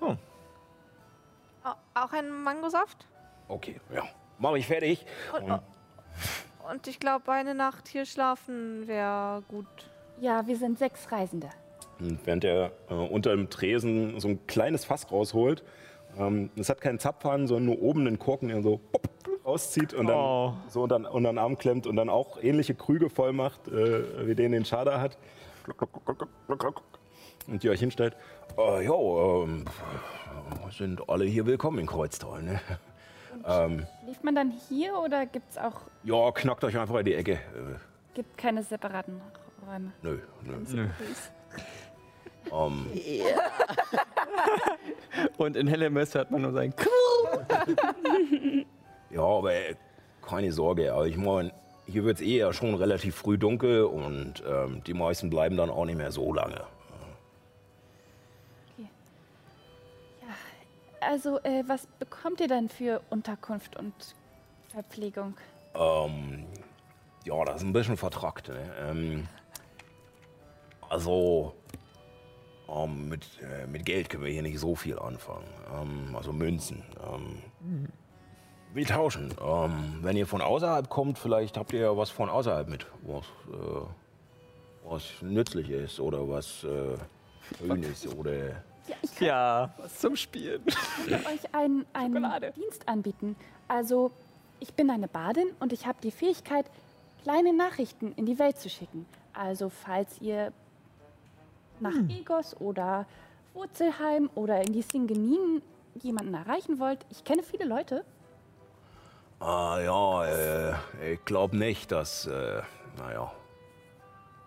[0.00, 3.06] Au- Auch ein Mangosaft?
[3.48, 4.04] okay, ja.
[4.38, 5.04] Mach ich fertig.
[5.38, 5.60] Und,
[6.72, 9.66] und ich glaube, eine Nacht hier schlafen wäre gut.
[10.18, 11.50] Ja, wir sind sechs Reisende.
[11.98, 15.62] Und während er äh, unter dem Tresen so ein kleines Fass rausholt.
[16.18, 19.08] Ähm, es hat keinen Zapfhahn, sondern nur oben einen Korken, den er so pop,
[19.44, 20.52] rauszieht und dann Oh.
[20.68, 24.34] so unter, unter den Arm klemmt und dann auch ähnliche Krüge voll macht, äh, wie
[24.34, 25.16] den den Chada hat.
[27.46, 28.16] Und die euch hinstellt.
[28.58, 29.64] Äh, jo, ähm,
[30.70, 32.42] sind alle hier willkommen in Kreuztal.
[32.42, 32.60] Ne?
[33.46, 37.32] Ähm, Schläft man dann hier oder gibt's auch ja, knackt euch einfach in die Ecke.
[37.34, 37.38] Äh,
[38.14, 39.20] gibt keine separaten
[39.66, 39.92] Räume?
[40.02, 40.56] nö, nö.
[40.72, 40.88] Nö.
[42.52, 42.86] Ähm,
[45.36, 46.72] Und in Hellemis hört man nur sein
[49.10, 49.74] Ja, aber äh,
[50.22, 50.92] keine Sorge.
[50.92, 51.52] Aber ich meine,
[51.86, 55.70] hier wird es eh ja schon relativ früh dunkel und ähm, die meisten bleiben dann
[55.70, 56.62] auch nicht mehr so lange.
[61.00, 63.94] Also, äh, was bekommt ihr denn für Unterkunft und
[64.68, 65.34] Verpflegung?
[65.74, 66.44] Ähm,
[67.24, 68.48] ja, das ist ein bisschen vertrackt.
[68.48, 68.70] Ne?
[68.78, 69.28] Ähm,
[70.88, 71.54] also,
[72.72, 75.46] ähm, mit, äh, mit Geld können wir hier nicht so viel anfangen.
[75.74, 76.82] Ähm, also Münzen.
[77.12, 77.88] Ähm,
[78.72, 79.34] wir tauschen.
[79.44, 83.24] Ähm, wenn ihr von außerhalb kommt, vielleicht habt ihr ja was von außerhalb mit, was,
[83.52, 86.96] äh, was nützlich ist oder was äh,
[87.58, 90.62] schön ist oder Ja, ich kann Ja, was zum Spielen.
[91.08, 92.52] euch einen, einen Schokolade.
[92.56, 93.36] Dienst anbieten.
[93.66, 94.12] Also,
[94.60, 96.66] ich bin eine Badin und ich habe die Fähigkeit,
[97.22, 99.06] kleine Nachrichten in die Welt zu schicken.
[99.32, 100.52] Also, falls ihr
[101.80, 103.06] nach Egos oder
[103.54, 105.62] Wurzelheim oder in die Singeninen
[105.94, 108.04] jemanden erreichen wollt, ich kenne viele Leute.
[109.40, 112.62] Ah ja, äh, ich glaube nicht, dass, äh,
[112.98, 113.32] naja,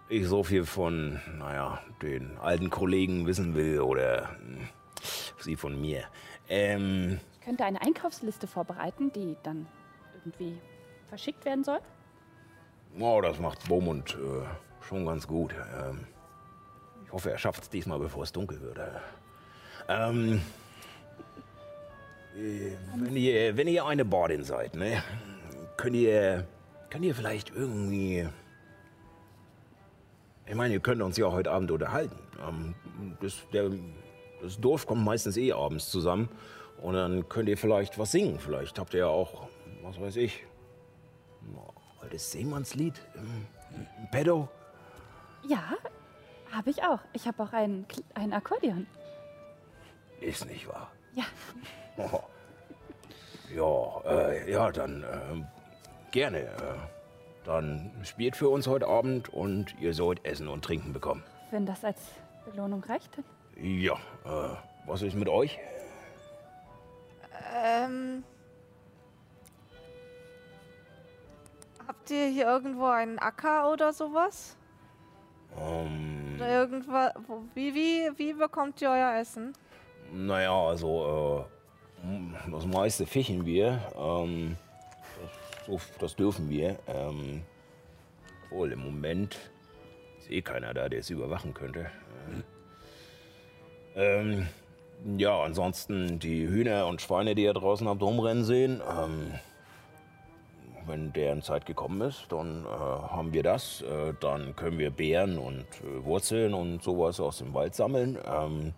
[0.09, 4.67] ich so viel von, naja, den alten Kollegen wissen will oder hm,
[5.39, 6.03] sie von mir.
[6.47, 9.67] Ähm, Ich könnte eine Einkaufsliste vorbereiten, die dann
[10.13, 10.59] irgendwie
[11.07, 11.79] verschickt werden soll.
[12.99, 14.45] oh, das macht Beaumont äh,
[14.85, 15.53] schon ganz gut.
[15.53, 16.05] Ähm,
[17.13, 18.77] hoffe, er schafft es diesmal, bevor es dunkel wird.
[18.77, 18.89] äh.
[19.87, 20.41] Ähm,
[22.35, 25.01] äh, wenn, ihr, wenn ihr eine Bordin seid, ne,
[25.77, 26.45] könnt ihr,
[26.89, 28.27] könnt ihr vielleicht irgendwie
[30.45, 32.19] Ich meine, ihr könnt uns ja heute Abend unterhalten.
[32.47, 32.75] Ähm,
[33.21, 33.71] das, der,
[34.41, 36.29] das Dorf kommt meistens eh abends zusammen.
[36.81, 38.39] Und dann könnt ihr vielleicht was singen.
[38.39, 39.47] Vielleicht habt ihr ja auch,
[39.83, 40.43] was weiß ich,
[41.41, 41.57] ein
[42.01, 43.45] altes Seemannslied im,
[43.77, 44.49] im Pedo.
[45.47, 45.77] Ja,
[46.53, 46.99] habe ich auch.
[47.13, 48.87] Ich habe auch ein, ein Akkordeon.
[50.21, 50.91] Ist nicht wahr?
[51.13, 51.23] Ja.
[51.97, 52.21] Oh.
[53.53, 55.47] Ja, äh, ja, dann ähm,
[56.11, 56.39] gerne.
[56.39, 56.47] Äh,
[57.43, 61.23] dann spielt für uns heute Abend und ihr sollt Essen und Trinken bekommen.
[61.51, 61.99] Wenn das als
[62.45, 63.25] Belohnung reicht, dann.
[63.61, 63.93] Ja,
[64.25, 64.55] äh,
[64.87, 65.59] was ist mit euch?
[67.53, 68.23] Ähm.
[71.85, 74.57] Habt ihr hier irgendwo einen Acker oder sowas?
[75.59, 77.13] Ähm, Oder irgendwas?
[77.53, 79.53] Wie, wie, wie bekommt ihr euer Essen?
[80.13, 81.47] naja, also
[82.05, 83.81] äh, das meiste fischen wir.
[83.97, 84.57] Ähm,
[85.67, 86.77] das, das dürfen wir.
[86.87, 87.41] Ähm,
[88.49, 89.37] wohl, im Moment
[90.19, 91.89] ist eh keiner da, der es überwachen könnte.
[93.95, 94.47] Ähm,
[95.17, 98.81] ja, ansonsten die Hühner und Schweine, die ihr draußen habt rumrennen sehen.
[98.81, 99.33] Ähm,
[100.87, 103.81] wenn deren Zeit gekommen ist, dann äh, haben wir das.
[103.81, 108.17] Äh, dann können wir Beeren und äh, Wurzeln und sowas aus dem Wald sammeln.
[108.25, 108.73] Ähm,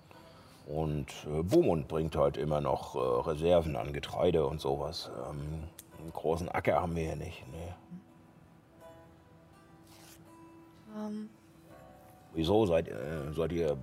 [0.68, 5.12] und äh, Beaumont bringt halt immer noch äh, Reserven an Getreide und sowas.
[5.30, 5.64] Ähm,
[6.00, 7.44] einen großen Acker haben wir hier nicht.
[7.52, 7.74] Nee.
[10.98, 11.30] Ähm,
[12.34, 13.78] Wieso seid, äh, seid, ihr,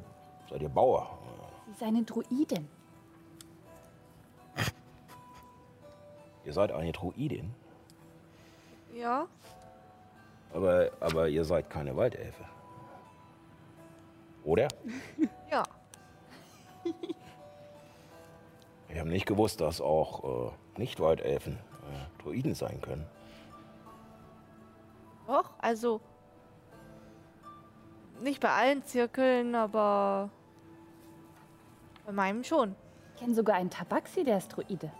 [0.50, 1.18] seid ihr Bauer?
[1.66, 2.68] Sie ist eine Druidin.
[6.44, 7.54] Ihr seid eine Druidin,
[8.94, 9.26] ja.
[10.52, 12.44] aber, aber ihr seid keine Waldelfe.
[14.44, 14.68] Oder?
[15.50, 15.64] Ja.
[18.88, 23.06] Ich habe nicht gewusst, dass auch äh, Nicht-Waldelfen äh, Druiden sein können.
[25.26, 26.00] Doch, also.
[28.20, 30.28] Nicht bei allen Zirkeln, aber.
[32.04, 32.74] Bei meinem schon.
[33.14, 34.92] Ich kenne sogar einen Tabaxi, der ist Druide.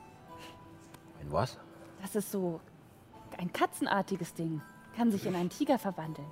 [1.21, 1.59] Ein was?
[2.01, 2.61] Das ist so
[3.39, 4.61] ein katzenartiges Ding.
[4.97, 6.29] Kann sich in einen Tiger verwandeln.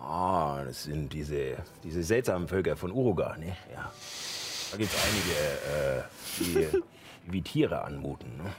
[0.00, 3.56] Ah, das sind diese, diese seltsamen Völker von Uruga, ne?
[3.72, 3.90] Ja.
[4.70, 5.32] Da gibt es einige,
[5.98, 6.02] äh,
[6.40, 6.82] die
[7.32, 8.52] wie Tiere anmuten, ne?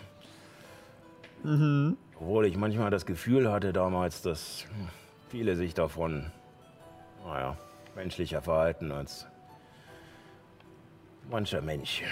[2.19, 4.65] Obwohl ich manchmal das Gefühl hatte damals, dass
[5.29, 6.31] viele sich davon,
[7.25, 7.57] naja,
[7.95, 9.27] menschlicher verhalten als
[11.29, 12.03] mancher Mensch.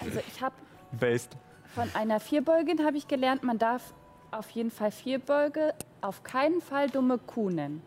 [0.00, 0.54] Also ich habe
[0.92, 1.36] Based.
[1.74, 3.94] Von einer Vierbeugin habe ich gelernt, man darf
[4.30, 7.82] auf jeden Fall Vierbeuge auf keinen Fall dumme Kuh nennen.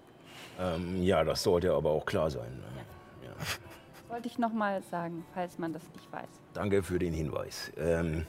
[0.60, 2.52] Ähm, ja, das sollte aber auch klar sein.
[2.58, 3.28] Ne?
[3.28, 3.34] Ja.
[4.10, 6.30] Wollte ich noch mal sagen, falls man das nicht weiß.
[6.54, 7.72] Danke für den Hinweis.
[7.78, 8.26] Ähm,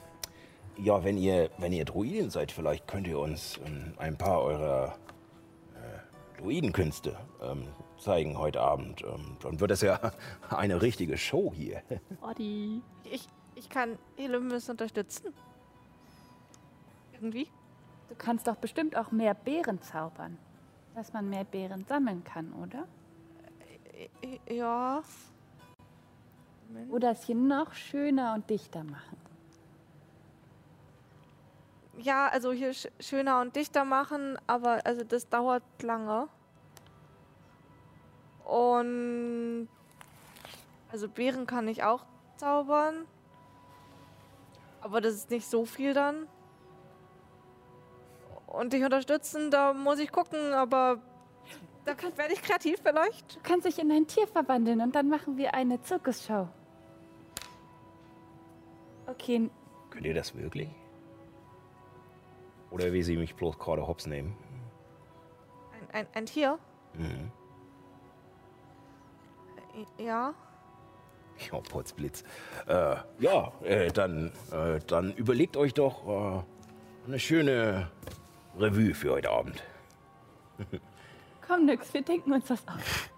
[0.77, 4.97] ja, wenn ihr, wenn ihr Druiden seid, vielleicht könnt ihr uns ähm, ein paar eurer
[5.75, 7.67] äh, Druidenkünste ähm,
[7.97, 9.03] zeigen heute Abend.
[9.03, 9.99] Ähm, dann wird es ja
[10.49, 11.81] eine richtige Show hier.
[12.21, 12.81] Odi.
[13.05, 15.33] Ich, ich kann Helemis unterstützen.
[17.19, 17.49] Irgendwie.
[18.09, 20.37] Du kannst doch bestimmt auch mehr Beeren zaubern.
[20.95, 22.87] Dass man mehr Beeren sammeln kann, oder?
[24.23, 25.03] I- Ja.
[26.89, 29.17] Oder es hier noch schöner und dichter machen.
[31.97, 36.27] Ja, also hier sch schöner und dichter machen, aber also das dauert lange.
[38.45, 39.67] Und
[40.91, 43.05] also Beeren kann ich auch zaubern.
[44.81, 46.27] Aber das ist nicht so viel dann.
[48.57, 50.99] Und dich unterstützen, da muss ich gucken, aber
[51.85, 53.35] da werde ich kreativ vielleicht.
[53.35, 56.47] Du kannst dich in ein Tier verwandeln und dann machen wir eine Zirkusshow.
[59.05, 59.49] Okay,
[59.91, 60.69] Könnt ihr das wirklich?
[62.71, 64.35] Oder wie sie mich bloß gerade hops nehmen?
[65.71, 66.59] Ein, ein, ein Tier?
[66.93, 67.31] Mhm.
[69.97, 70.33] Ja.
[71.51, 72.23] Ja, Potzblitz.
[72.67, 76.43] Äh, ja, äh, dann, äh, dann überlegt euch doch äh,
[77.07, 77.91] eine schöne
[78.59, 79.63] Revue für heute Abend.
[81.47, 83.09] komm nix, wir denken uns das aus.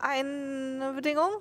[0.00, 1.40] Eine Bedingung?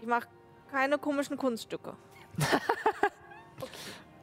[0.00, 0.28] Ich mache
[0.70, 1.94] keine komischen Kunststücke.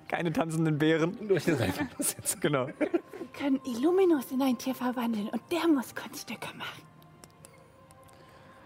[0.07, 1.27] Keine tanzenden Bären.
[1.27, 2.39] Durch den Reifen sitzen.
[2.39, 2.67] Genau.
[2.67, 2.87] Wir
[3.33, 6.81] können Illuminus in ein Tier verwandeln und der muss Kunststücke machen.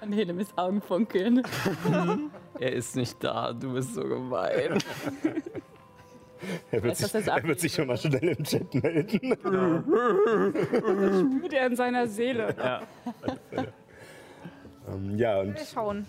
[0.02, 1.44] Und Helemis Augen funkeln.
[2.60, 4.78] Er ist nicht da, du bist so gemein.
[6.70, 9.36] Er wird, sich, er wird sich schon mal schnell im Chat melden.
[11.40, 12.56] Spürt er in seiner Seele.
[12.58, 12.82] Ja.
[14.88, 16.06] ähm, ja, und Wir schauen.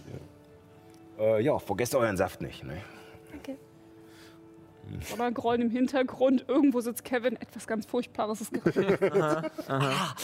[1.19, 2.65] äh, ja, vergesst euren Saft nicht.
[2.65, 2.77] Ne?
[5.15, 6.45] Oder ein Grollen im Hintergrund.
[6.49, 7.37] Irgendwo sitzt Kevin.
[7.37, 9.51] Etwas ganz Furchtbares ist gerade.
[9.69, 10.15] Ja,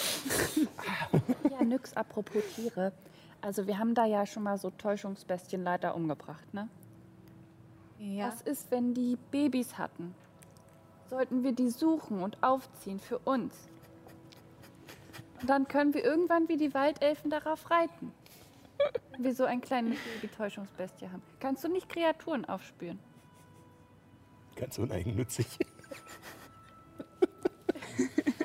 [1.65, 2.93] nix, apropos Tiere.
[3.41, 6.69] Also wir haben da ja schon mal so Täuschungsbestien leider umgebracht, ne?
[7.99, 8.29] Ja.
[8.29, 10.15] Was ist, wenn die Babys hatten?
[11.11, 13.55] Sollten wir die suchen und aufziehen für uns?
[15.41, 18.13] Und dann können wir irgendwann wie die Waldelfen darauf reiten.
[19.13, 21.23] Wenn wir so ein kleines Baby-Täuschungsbestie haben.
[21.41, 22.99] Kannst du nicht Kreaturen aufspüren?
[24.57, 25.47] Ganz uneigennützig.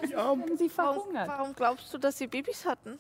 [0.02, 1.28] Wenn sie Warum, verhungert.
[1.28, 2.99] warum glaubst du, dass sie Babys hatten?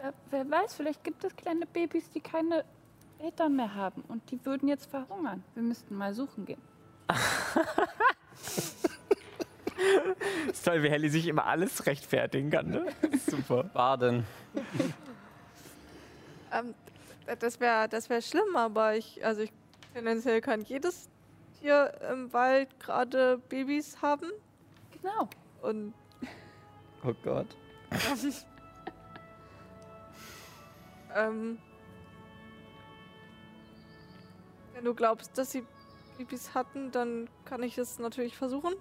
[0.00, 2.64] Wer, wer weiß, vielleicht gibt es kleine Babys, die keine
[3.18, 5.42] Eltern mehr haben und die würden jetzt verhungern.
[5.54, 6.60] Wir müssten mal suchen gehen.
[10.50, 12.86] Ist toll, wie Helly sich immer alles rechtfertigen kann, ne?
[13.26, 13.64] Super.
[13.64, 14.24] Baden.
[16.50, 16.74] Ähm,
[17.40, 19.52] das wäre das wär schlimm, aber ich, also ich
[19.92, 21.10] tendenziell kann jedes
[21.60, 24.30] Tier im Wald gerade Babys haben.
[24.92, 25.28] Genau.
[25.60, 25.92] Und
[27.04, 27.48] Oh Gott.
[31.18, 31.58] ähm,
[34.74, 35.66] wenn du glaubst, dass sie
[36.16, 38.74] Babys hatten, dann kann ich es natürlich versuchen.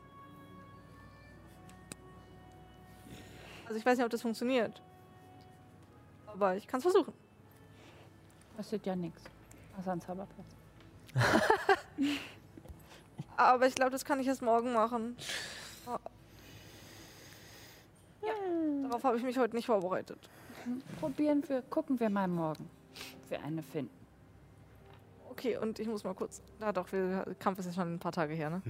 [3.65, 4.81] Also ich weiß nicht, ob das funktioniert.
[6.27, 7.13] Aber ich kann es versuchen.
[8.55, 9.23] Kostet ja nichts.
[9.77, 10.55] Außer ein Zauberplatz.
[13.37, 15.17] Aber ich glaube, das kann ich erst morgen machen.
[18.21, 18.33] Ja,
[18.83, 20.29] darauf habe ich mich heute nicht vorbereitet.
[20.99, 22.69] Probieren wir, gucken wir mal morgen,
[23.23, 23.91] ob wir eine finden.
[25.29, 26.41] Okay, und ich muss mal kurz.
[26.59, 28.61] Na doch, wir, Kampf ist ja schon ein paar Tage her, ne?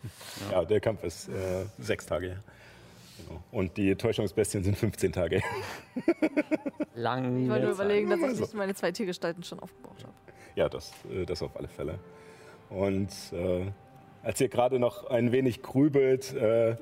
[0.50, 2.42] Ja, der Kampf ist äh, sechs Tage her.
[3.18, 3.42] Genau.
[3.52, 6.04] Und die Täuschungsbestien sind 15 Tage her.
[6.94, 7.44] Lang.
[7.44, 10.14] Ich wollte überlegen, dass ich meine zwei Tiergestalten schon aufgebaut habe.
[10.54, 11.98] Ja, das, äh, das auf alle Fälle.
[12.70, 13.66] Und äh,
[14.22, 16.76] als ihr gerade noch ein wenig grübelt, äh,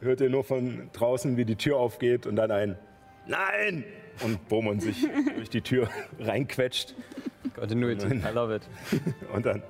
[0.00, 2.78] hört ihr nur von draußen, wie die Tür aufgeht und dann ein
[3.26, 3.84] Nein!
[4.22, 5.88] Und Bowman sich durch die Tür
[6.18, 6.94] reinquetscht
[7.54, 8.06] Continuity.
[8.06, 8.62] I love it.
[9.32, 9.62] und dann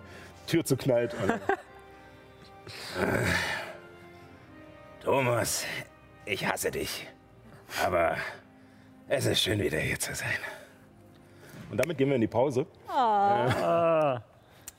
[0.47, 1.15] Tür zuknallt.
[1.15, 3.25] Und Äh,
[5.05, 5.65] Thomas,
[6.25, 7.09] ich hasse dich.
[7.85, 8.17] Aber
[9.09, 10.29] es ist schön, wieder hier zu sein.
[11.71, 12.67] Und damit gehen wir in die Pause.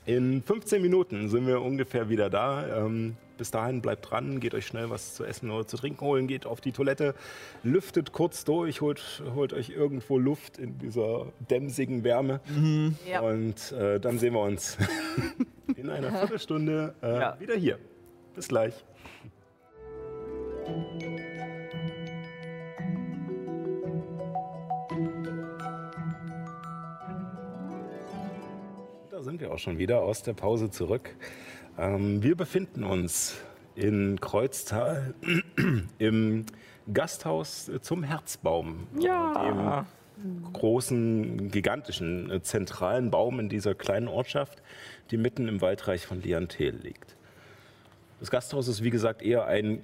[0.06, 2.86] Äh, In 15 Minuten sind wir ungefähr wieder da.
[2.86, 6.28] Ähm, bis dahin bleibt dran, geht euch schnell was zu essen oder zu trinken holen,
[6.28, 7.16] geht auf die Toilette,
[7.64, 12.40] lüftet kurz durch, holt, holt euch irgendwo Luft in dieser dämsigen Wärme.
[13.10, 13.22] Ja.
[13.22, 14.78] Und äh, dann sehen wir uns
[15.76, 17.40] in einer Viertelstunde äh, Ja.
[17.40, 17.80] wieder hier.
[18.36, 18.74] Bis gleich.
[29.10, 31.16] Da sind wir auch schon wieder aus der Pause zurück.
[31.78, 33.36] Ähm, wir befinden uns
[33.76, 35.14] in Kreuztal
[35.98, 36.46] im
[36.94, 38.88] Gasthaus zum Herzbaum.
[39.00, 39.86] Ja.
[40.18, 44.62] Dem großen, gigantischen, äh, zentralen Baum in dieser kleinen Ortschaft,
[45.12, 47.16] die mitten im Waldreich von Liantel liegt.
[48.20, 49.82] Das Gasthaus ist, wie gesagt, eher ein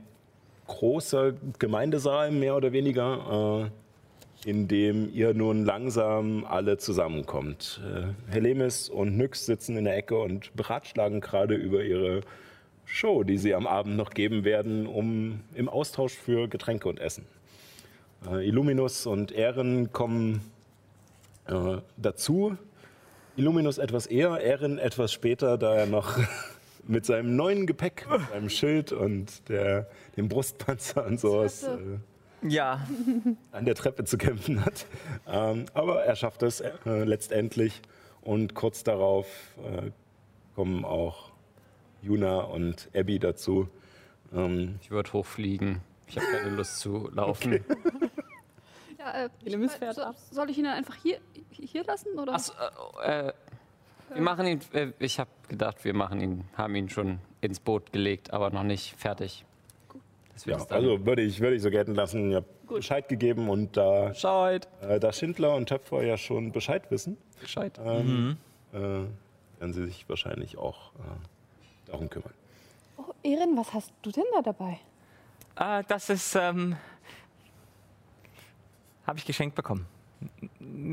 [0.67, 3.71] großer Gemeindesaal, mehr oder weniger.
[4.45, 7.81] In dem ihr nun langsam alle zusammenkommt.
[7.83, 12.21] Äh, Helemis und Nyx sitzen in der Ecke und beratschlagen gerade über ihre
[12.85, 17.25] Show, die sie am Abend noch geben werden, um im Austausch für Getränke und Essen.
[18.27, 20.41] Äh, Illuminus und Ehren kommen
[21.47, 22.57] äh, dazu.
[23.35, 26.17] Illuminus etwas eher, Ehren etwas später, da er noch
[26.87, 31.99] mit seinem neuen Gepäck, mit seinem Schild und der, dem Brustpanzer und sowas äh,
[32.41, 32.85] Ja,
[33.51, 34.85] an der Treppe zu kämpfen hat.
[35.27, 37.81] Ähm, aber er schafft es äh, letztendlich
[38.21, 39.91] und kurz darauf äh,
[40.55, 41.31] kommen auch
[42.01, 43.67] Juna und Abby dazu.
[44.33, 45.81] Ähm, Ich würde hochfliegen.
[46.07, 47.63] Ich habe keine Lust zu laufen.
[48.97, 49.53] Ja, äh, ich,
[49.93, 50.01] so,
[50.31, 51.19] soll ich ihn dann einfach hier,
[51.51, 52.17] hier lassen?
[52.17, 52.33] Oder?
[52.33, 52.53] Achso,
[53.03, 53.33] äh, äh,
[54.13, 54.61] wir machen ihn.
[54.73, 58.63] Äh, ich habe gedacht, wir machen ihn, haben ihn schon ins Boot gelegt, aber noch
[58.63, 59.45] nicht fertig.
[60.45, 62.31] Ja, also würde ich, würde ich so gelten lassen.
[62.31, 64.67] Ihr habt Bescheid gegeben und da, Bescheid.
[64.81, 67.79] äh, da Schindler und Töpfer ja schon Bescheid wissen, Bescheid.
[67.83, 68.37] ähm,
[68.73, 72.33] äh, werden sie sich wahrscheinlich auch äh, darum kümmern.
[72.97, 74.79] Oh, Erin, was hast du denn da dabei?
[75.57, 76.75] äh, das ist, ähm,
[79.05, 79.85] habe ich geschenkt bekommen.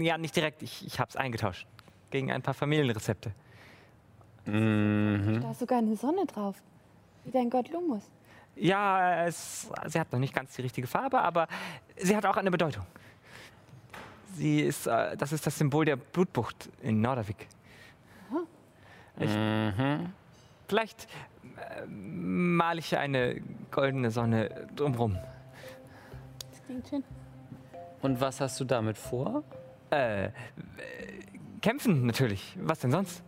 [0.01, 1.67] Ja, nicht direkt, ich, ich habe es eingetauscht.
[2.11, 3.33] Gegen ein paar Familienrezepte.
[4.47, 5.41] Mhm.
[5.43, 6.55] Da ist sogar eine Sonne drauf.
[7.25, 8.03] Wie dein Gott Lumus.
[8.57, 11.47] Ja, es, sie hat noch nicht ganz die richtige Farbe, aber
[11.97, 12.85] sie hat auch eine Bedeutung.
[14.35, 17.49] Sie ist, äh, das ist das Symbol der Blutbucht in Nordavik.
[19.19, 20.13] Ich, Mhm.
[20.69, 21.09] vielleicht
[21.57, 25.17] äh, male ich eine goldene Sonne drumrum.
[26.51, 27.05] Das klingt schön.
[28.03, 29.43] Und was hast du damit vor?
[29.91, 30.31] Äh, äh,
[31.63, 32.57] kämpfen natürlich.
[32.61, 33.23] Was denn sonst?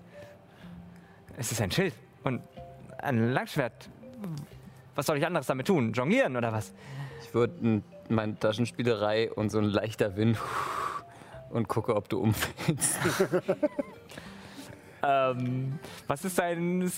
[1.39, 1.95] Es ist ein Schild
[2.25, 2.43] und
[2.99, 3.89] ein Langschwert.
[4.99, 5.93] Was soll ich anderes damit tun?
[5.93, 6.75] Jonglieren oder was?
[7.23, 10.39] Ich würde meine Taschenspielerei und so ein leichter Wind
[11.51, 12.99] und gucke, ob du umfällst.
[15.01, 16.89] Ähm, was ist dein äh,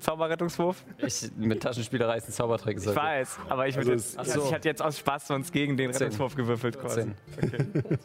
[0.00, 0.82] Zauberrettungswurf?
[0.96, 2.78] Ich, mit Taschenspielerei ist ein Zaubertrick.
[2.78, 4.42] Ich weiß, aber ich, Also jetzt, so.
[4.42, 5.90] ich hatte jetzt aus Spaß sonst gegen den.
[5.90, 7.02] Rettungswurf gewürfelt quasi.
[7.02, 7.14] Zehn.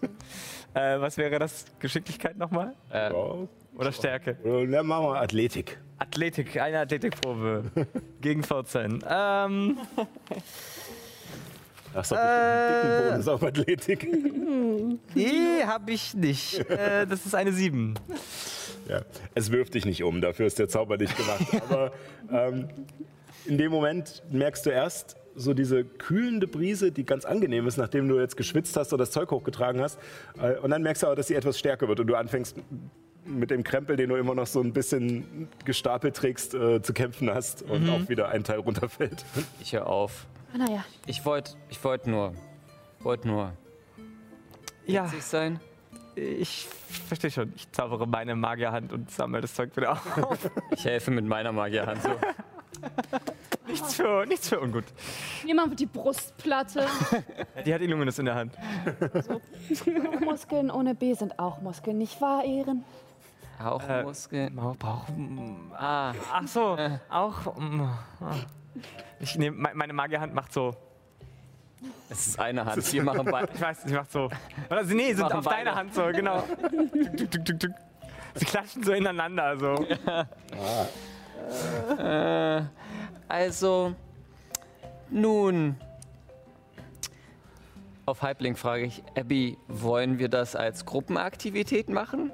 [0.73, 1.65] Äh, was wäre das?
[1.79, 2.75] Geschicklichkeit nochmal?
[2.91, 3.47] Äh, Ja,
[3.77, 4.37] Oder Stärke?
[4.43, 5.77] dann machen wir Athletik.
[5.99, 7.63] Athletik, eine Athletikprobe.
[8.21, 9.03] gegen 14.
[9.07, 9.77] Ähm,
[11.93, 14.07] Das ist doch bestimmt einen dicken Bonus auf Athletik.
[15.15, 16.59] nee, habe ich nicht.
[16.69, 17.95] Äh, das ist eine 7.
[18.87, 19.01] Ja,
[19.35, 21.63] es wirft dich nicht um, dafür ist der Zauber nicht gemacht.
[21.69, 21.91] Aber
[22.31, 22.69] ähm,
[23.45, 28.07] in dem Moment merkst du erst so diese kühlende Brise, die ganz angenehm ist, nachdem
[28.07, 29.99] du jetzt geschwitzt hast oder das Zeug hochgetragen hast.
[30.41, 32.57] Äh, und dann merkst du aber, dass sie etwas stärker wird und du anfängst
[33.27, 37.29] mit dem Krempel, den du immer noch so ein bisschen gestapelt trägst, äh, zu kämpfen
[37.33, 39.25] hast und auch wieder ein Teil runterfällt.
[39.59, 40.25] ich höre auf.
[40.53, 40.85] Ah, naja.
[41.05, 42.33] Ich wollte ich wollt nur,
[42.99, 43.51] wollt nur
[44.85, 45.59] Ja, witzig sein.
[46.15, 46.67] ich
[47.07, 47.53] verstehe schon.
[47.55, 50.01] Ich zaubere meine Magierhand und sammle das Zeug wieder auf.
[50.71, 52.09] Ich helfe mit meiner Magierhand so.
[53.67, 54.85] nichts, für, nichts für ungut.
[55.45, 56.85] Jemand die Brustplatte.
[57.65, 58.53] Die hat Illuminus in der Hand.
[60.23, 62.83] Muskeln ohne B sind auch Muskeln, nicht wahr, Ehren?
[63.63, 64.55] Auch Äh, Muskeln.
[64.55, 65.05] Bauch,
[65.73, 66.77] Ah, Ach so,
[67.09, 67.55] auch.
[67.57, 68.35] mm, ah.
[69.19, 70.75] Ich nehme me- meine Magierhand macht so.
[72.09, 72.93] es ist eine Hand.
[72.93, 73.51] Wir machen beide.
[73.53, 74.29] Ich weiß, sie macht so.
[74.69, 75.65] Oder sie, nee, sind Machen auf beide.
[75.65, 76.43] deiner Hand so, genau.
[78.35, 79.85] Sie klatschen so ineinander so.
[81.97, 82.61] Äh,
[83.27, 83.95] also,
[85.09, 85.75] nun.
[88.05, 92.31] Auf Halbling frage ich, Abby, wollen wir das als Gruppenaktivität machen?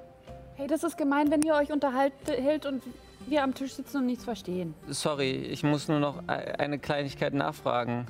[0.55, 2.83] Hey, das ist gemein, wenn ihr euch unterhaltet und
[3.27, 4.73] wir am Tisch sitzen und nichts verstehen.
[4.89, 8.05] Sorry, ich muss nur noch e- eine Kleinigkeit nachfragen.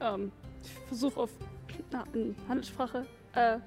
[0.00, 0.32] ähm,
[0.62, 1.30] ich versuche auf
[1.90, 3.04] na, in Handelssprache.
[3.34, 3.58] Äh,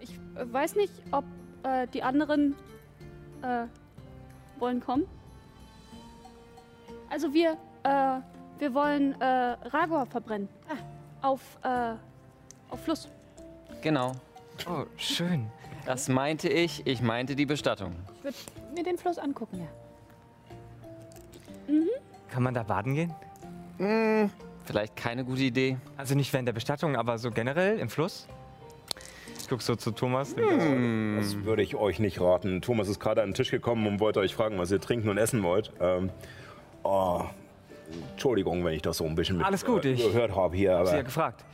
[0.00, 1.24] ich weiß nicht, ob
[1.64, 2.54] äh, die anderen
[3.42, 3.64] äh,
[4.58, 5.04] wollen kommen.
[7.10, 8.20] Also wir, äh,
[8.58, 10.48] wir wollen äh, Ragor verbrennen.
[11.20, 11.94] Auf, äh,
[12.70, 13.08] auf Fluss.
[13.82, 14.12] Genau,
[14.68, 15.46] Oh, schön.
[15.88, 16.86] Das meinte ich.
[16.86, 17.96] Ich meinte die Bestattung.
[18.18, 18.36] Ich würde
[18.74, 19.66] mir den Fluss angucken, ja.
[22.30, 24.30] Kann man da baden gehen?
[24.66, 25.78] Vielleicht keine gute Idee.
[25.96, 28.28] Also nicht während der Bestattung, aber so generell im Fluss?
[29.40, 30.34] Ich guck so zu Thomas.
[30.36, 32.60] Das würde ich euch nicht raten.
[32.60, 35.16] Thomas ist gerade an den Tisch gekommen und wollte euch fragen, was ihr trinken und
[35.16, 35.72] essen wollt.
[35.80, 36.10] Ähm,
[36.82, 37.22] oh,
[38.10, 40.84] Entschuldigung, wenn ich das so ein bisschen mit Alles gut, äh, ich- gehört habe hier,
[40.84, 41.44] Sie ja aber gefragt.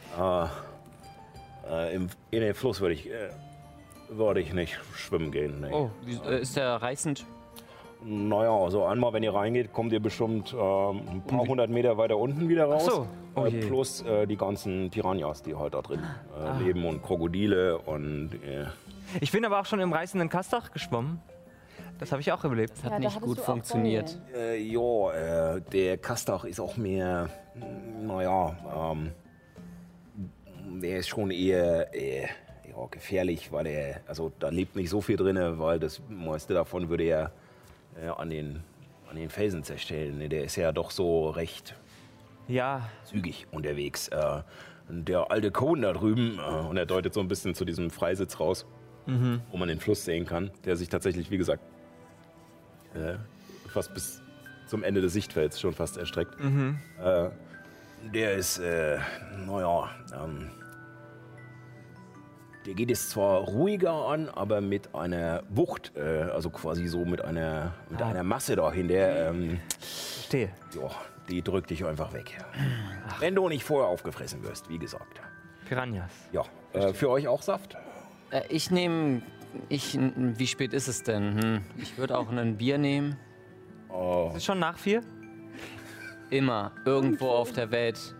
[1.71, 3.29] äh, im, in den Fluss würde ich, äh,
[4.09, 5.61] würde ich nicht schwimmen gehen.
[5.61, 5.71] Nee.
[5.73, 7.25] Oh, wie- äh, ist der reißend?
[8.07, 12.19] Naja, also einmal, wenn ihr reingeht, kommt ihr bestimmt ähm, ein paar hundert Meter weiter
[12.19, 12.85] unten wieder raus.
[12.85, 13.07] so.
[13.35, 13.61] Oh äh, je.
[13.67, 16.01] plus äh, die ganzen Piranhas, die halt da drin
[16.39, 16.59] äh, Ah.
[16.59, 18.67] leben und Krokodile und äh,
[19.21, 21.21] Ich bin aber auch schon im reißenden Kastach geschwommen.
[21.99, 22.73] Das habe ich auch überlebt.
[22.77, 24.19] Das hat Ja, nicht gut funktioniert.
[24.37, 27.31] Äh, äh, der Kastach ist auch mehr,
[28.03, 28.55] naja,
[28.93, 29.13] ähm,
[30.83, 32.27] der ist schon eher äh,
[32.77, 36.89] ja, gefährlich, weil er, also da lebt nicht so viel drin, weil das meiste davon
[36.89, 37.33] würde er
[38.03, 38.63] äh, an, den,
[39.09, 40.29] an den Felsen zerstellen.
[40.29, 41.75] Der ist ja doch so recht
[42.49, 44.09] Ja, zügig unterwegs.
[44.09, 44.43] Äh,
[44.89, 48.39] der alte Cohn da drüben, äh, und er deutet so ein bisschen zu diesem Freisitz
[48.41, 48.67] raus,
[49.51, 51.63] wo man den Fluss sehen kann, der sich tatsächlich, wie gesagt,
[52.95, 53.17] äh,
[53.69, 54.23] fast bis
[54.67, 56.35] zum Ende des Sichtfelds schon fast erstreckt.
[56.41, 57.29] Äh,
[58.15, 58.99] der ist, äh,
[59.47, 60.51] naja, ähm,
[62.67, 67.21] der geht es zwar ruhiger an, aber mit einer Wucht, äh, also quasi so mit
[67.23, 69.31] einer, mit einer Masse dahinter.
[69.31, 70.51] Ähm, verstehe.
[70.75, 70.91] ja,
[71.29, 72.39] die drückt dich einfach weg.
[73.21, 75.21] Wenn du nicht vorher aufgefressen wirst, wie gesagt.
[75.69, 76.11] Piranhas.
[76.33, 77.77] Ja, äh, für euch auch Saft?
[78.31, 79.23] Äh, ich nehme.
[79.69, 81.41] Ich, wie spät ist es denn?
[81.41, 83.17] Hm, ich würde auch ein Bier nehmen.
[84.31, 85.01] Ist es schon nach vier?
[86.31, 86.73] Immer.
[86.85, 88.17] Irgendwo auf der Welt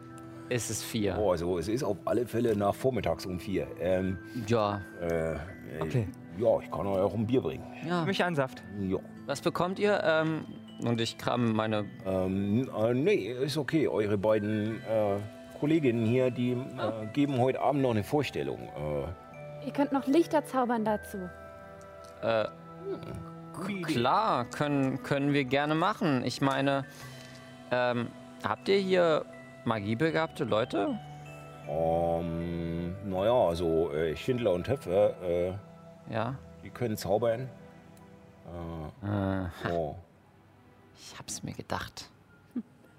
[0.49, 1.17] ist es vier.
[1.19, 3.67] Oh, also es ist auf alle Fälle nach vormittags um vier.
[3.81, 4.81] Ähm, Ja.
[5.01, 5.37] äh,
[5.81, 6.07] Okay.
[6.39, 7.65] Ja, ich kann euch auch ein Bier bringen.
[7.89, 8.05] ja.
[8.05, 8.63] Mich einen Saft.
[8.81, 8.99] Ja.
[9.27, 10.01] Was bekommt ihr?
[10.05, 10.45] Ähm,
[10.85, 11.85] und ich kram meine.
[12.07, 13.89] Ähm, äh, nee, ist okay.
[13.89, 15.17] Eure beiden äh,
[15.59, 18.59] Kolleginnen hier, die äh, geben heute Abend noch eine Vorstellung.
[18.77, 21.19] Äh, Ihr könnt noch Lichter zaubern dazu.
[22.23, 22.45] Äh,
[23.85, 26.23] klar, können, können wir gerne machen.
[26.25, 26.85] Ich meine,
[27.71, 28.09] ähm,
[28.47, 29.25] habt ihr hier
[29.67, 30.99] magiebegabte Leute?
[31.69, 35.53] ähm, naja, also äh, Schindler und Töpfer, äh,
[36.11, 36.35] Ja.
[36.63, 37.49] die können zaubern.
[39.03, 39.95] Äh, Oh,
[40.97, 42.11] ich hab's mir gedacht.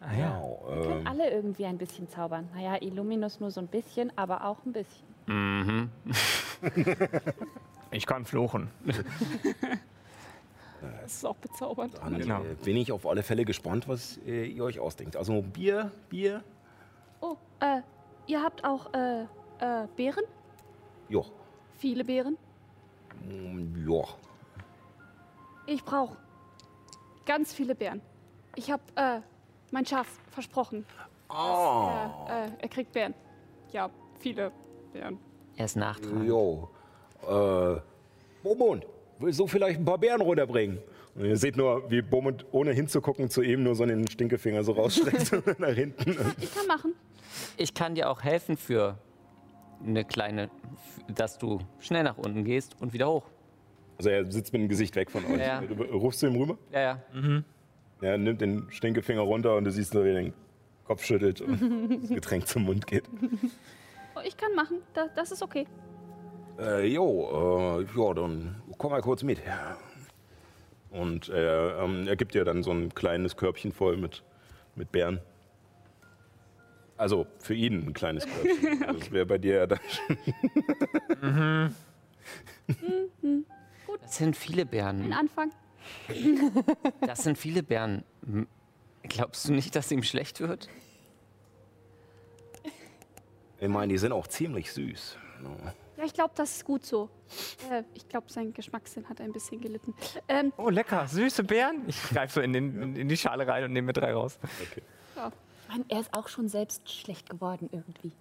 [0.01, 0.19] Ah ja.
[0.19, 0.41] ja.
[0.41, 2.49] Wir können Ähm, alle irgendwie ein bisschen zaubern.
[2.55, 5.05] Naja, Illuminus nur so ein bisschen, aber auch ein bisschen.
[5.27, 5.89] Mhm.
[7.91, 8.69] Ich kann fluchen.
[11.01, 11.97] Das ist auch bezaubernd.
[11.97, 12.41] dann Genau.
[12.43, 15.15] äh, bin ich auf alle Fälle gespannt, was äh, ihr euch ausdenkt.
[15.15, 16.43] Also Bier, Bier,
[17.21, 17.81] Oh, äh,
[18.27, 19.23] ihr habt auch, äh,
[19.59, 20.23] äh, Beeren?
[21.09, 21.21] ja.
[21.77, 22.37] Viele Beeren?
[23.23, 24.03] Mm, Ja.
[25.67, 26.15] Ich brauche
[27.25, 28.01] ganz viele Beeren.
[28.55, 29.19] Ich hab, äh,
[29.71, 30.85] mein Schaf versprochen.
[31.27, 32.25] Ah.
[32.29, 33.13] Er, äh, er kriegt Beeren.
[33.71, 33.89] Ja,
[34.19, 34.51] viele
[34.93, 35.19] Beeren.
[35.57, 36.25] Er ist nachtragend.
[36.25, 36.69] Jo.
[37.27, 37.79] Äh,
[38.43, 38.85] Bomund,
[39.19, 40.79] willst du vielleicht ein paar Bären runterbringen?
[41.15, 44.73] Und ihr seht nur, wie Bomund, ohne hinzugucken, zu ihm nur so den Stinkefinger so
[44.73, 46.11] rausstreckt nach hinten.
[46.41, 46.93] Ich kann machen.
[47.57, 48.97] Ich kann dir auch helfen für
[49.85, 50.49] eine kleine,
[51.07, 53.25] dass du schnell nach unten gehst und wieder hoch.
[53.97, 55.39] Also er sitzt mit dem Gesicht weg von euch.
[55.39, 55.61] Ja.
[55.61, 56.99] Du rufst zu ihm rüber, Ja, ja.
[58.01, 60.33] er nimmt den Stinkefinger runter und du siehst nur, wie er den
[60.85, 63.05] Kopf schüttelt und das Getränk zum Mund geht.
[64.15, 64.77] Oh, ich kann machen.
[64.93, 65.65] Da, das ist okay.
[66.59, 69.39] Äh, jo, äh, ja, dann komm mal kurz mit.
[70.95, 74.23] Und er, ähm, er gibt dir dann so ein kleines Körbchen voll mit,
[74.75, 75.19] mit Beeren.
[76.97, 78.83] Also für ihn ein kleines Körbchen.
[78.87, 79.79] Also Das wäre bei dir ja dann
[84.01, 85.13] Das sind viele Ein Bären.
[85.13, 85.51] Anfang.
[87.01, 88.03] Das sind viele Bären.
[89.03, 90.69] Glaubst du nicht, dass ihm schlecht wird?
[93.59, 95.17] Ich meine, die sind auch ziemlich süß.
[95.97, 97.09] Ja, ich glaube, das ist gut so.
[97.71, 99.93] Äh, ich glaube, sein Geschmackssinn hat ein bisschen gelitten.
[100.27, 101.07] Ähm, Oh, lecker.
[101.07, 101.83] Süße Beeren.
[101.87, 104.37] Ich greife so in, den, in, in die Schale rein und nehme mir drei raus.
[105.15, 108.11] Ich meine, er ist auch schon selbst schlecht geworden irgendwie.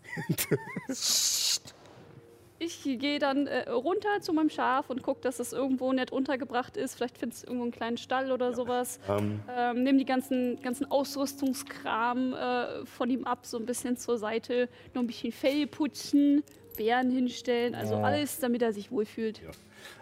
[2.59, 6.76] ich gehe dann äh, runter zu meinem Schaf und gucke, dass es irgendwo nett untergebracht
[6.76, 6.94] ist.
[6.94, 8.98] Vielleicht findest du irgendwo einen kleinen Stall oder sowas.
[9.09, 14.16] Ähm, Ähm, nimm die ganzen, ganzen Ausrüstungskram äh, von ihm ab, so ein bisschen zur
[14.16, 14.68] Seite.
[14.94, 16.42] Noch ein bisschen Fell putzen,
[16.76, 19.40] Bären hinstellen, also alles, damit er sich wohlfühlt.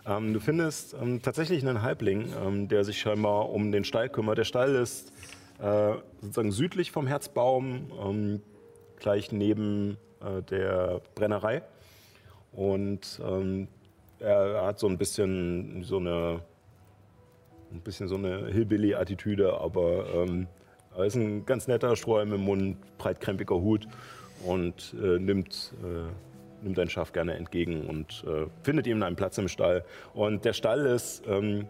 [0.07, 4.39] ähm, du findest ähm, tatsächlich einen Halbling, ähm, der sich scheinbar um den Stall kümmert.
[4.39, 5.13] Der Stall ist
[5.61, 8.43] äh, sozusagen südlich vom Herzbaum, ähm,
[8.97, 11.63] gleich neben äh, der Brennerei.
[12.53, 13.69] Und ähm,
[14.19, 16.41] er hat so ein bisschen so eine,
[17.73, 20.47] ein bisschen so eine Hillbilly-Attitüde, aber ähm,
[20.97, 23.89] er ist ein ganz netter Strohhalm im Mund, breitkrempiger Hut
[24.45, 26.32] und äh, nimmt, äh,
[26.63, 29.85] nimmt ein Schaf gerne entgegen und äh, findet ihm einen Platz im Stall.
[30.15, 31.67] Und der Stall ist ähm,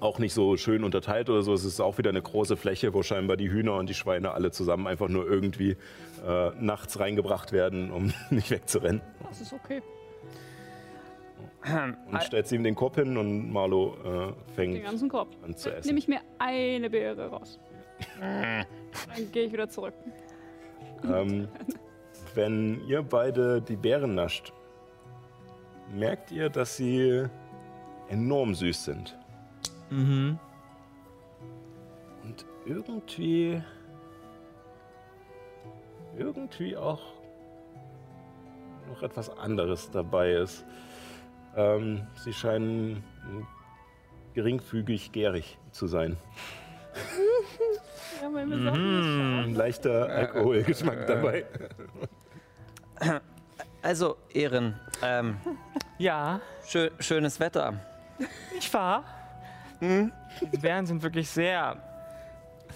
[0.00, 1.52] auch nicht so schön unterteilt oder so.
[1.54, 4.50] Es ist auch wieder eine große Fläche, wo scheinbar die Hühner und die Schweine alle
[4.50, 5.76] zusammen einfach nur irgendwie
[6.26, 9.00] äh, nachts reingebracht werden, um nicht wegzurennen.
[9.28, 9.82] Das ist okay.
[12.10, 15.28] und stellt sie ihm den Kopf hin und Marlo äh, Den fängt ganzen Korb.
[15.44, 15.96] an zu Nehme essen.
[15.96, 17.58] ich mir eine Beere raus.
[18.20, 18.66] Dann
[19.32, 19.94] gehe ich wieder zurück.
[21.04, 21.48] Ähm,
[22.34, 24.52] wenn ihr beide die Beeren nascht,
[25.92, 27.24] merkt ihr, dass sie
[28.08, 29.18] enorm süß sind.
[29.90, 30.38] Mhm.
[32.24, 33.62] Und irgendwie.
[36.16, 37.00] irgendwie auch
[38.88, 40.64] noch etwas anderes dabei ist.
[41.56, 43.02] Ähm, sie scheinen
[44.34, 46.16] geringfügig gärig zu sein.
[48.22, 51.44] Ja, wir sagen, Ein leichter Alkoholgeschmack dabei.
[53.82, 55.36] Also, Ehren, ähm,
[55.98, 57.74] Ja, schö schönes Wetter.
[58.54, 59.04] nicht wahr?
[59.80, 60.12] Hm?
[60.52, 61.76] Die Beeren sind wirklich sehr,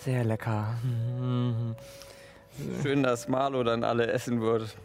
[0.01, 0.75] sehr lecker.
[0.83, 1.77] Mhm.
[2.83, 4.77] Schön, dass Marlo dann alle essen wird,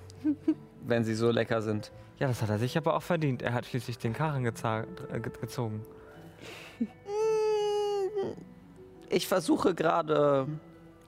[0.86, 1.92] wenn sie so lecker sind.
[2.20, 3.42] Ja, das hat er sich aber auch verdient.
[3.42, 5.84] Er hat schließlich den Karren geza- äh, ge gezogen.
[9.10, 10.48] Ich versuche gerade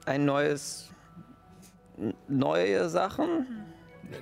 [0.06, 0.90] ein neues,
[2.28, 3.46] neue Sachen.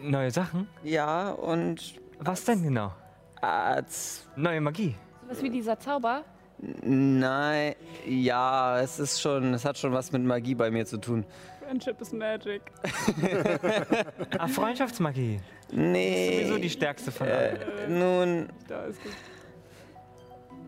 [0.02, 0.68] Neue Sachen?
[0.82, 2.92] Ja, und Was denn genau?
[3.40, 4.94] als Neue Magie.
[5.28, 6.22] Was wie dieser Zauber?
[6.58, 7.74] Nein,
[8.06, 11.24] ja, es ist schon, es hat schon was mit Magie bei mir zu tun.
[11.60, 12.62] Friendship is magic.
[14.38, 15.40] Ah, Freundschaftsmagie.
[15.72, 16.38] Nee.
[16.44, 17.56] Sowieso die stärkste von allen.
[17.56, 19.12] äh, nun, Da ist gut.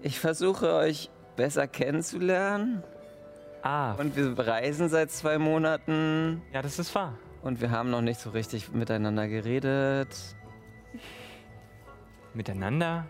[0.03, 2.83] ich versuche euch besser kennenzulernen
[3.63, 7.15] Ah, und wir reisen seit zwei Monaten ja, das ist wahr.
[7.45, 10.09] Und wir haben noch nicht so richtig miteinander geredet.
[12.33, 13.07] Miteinander.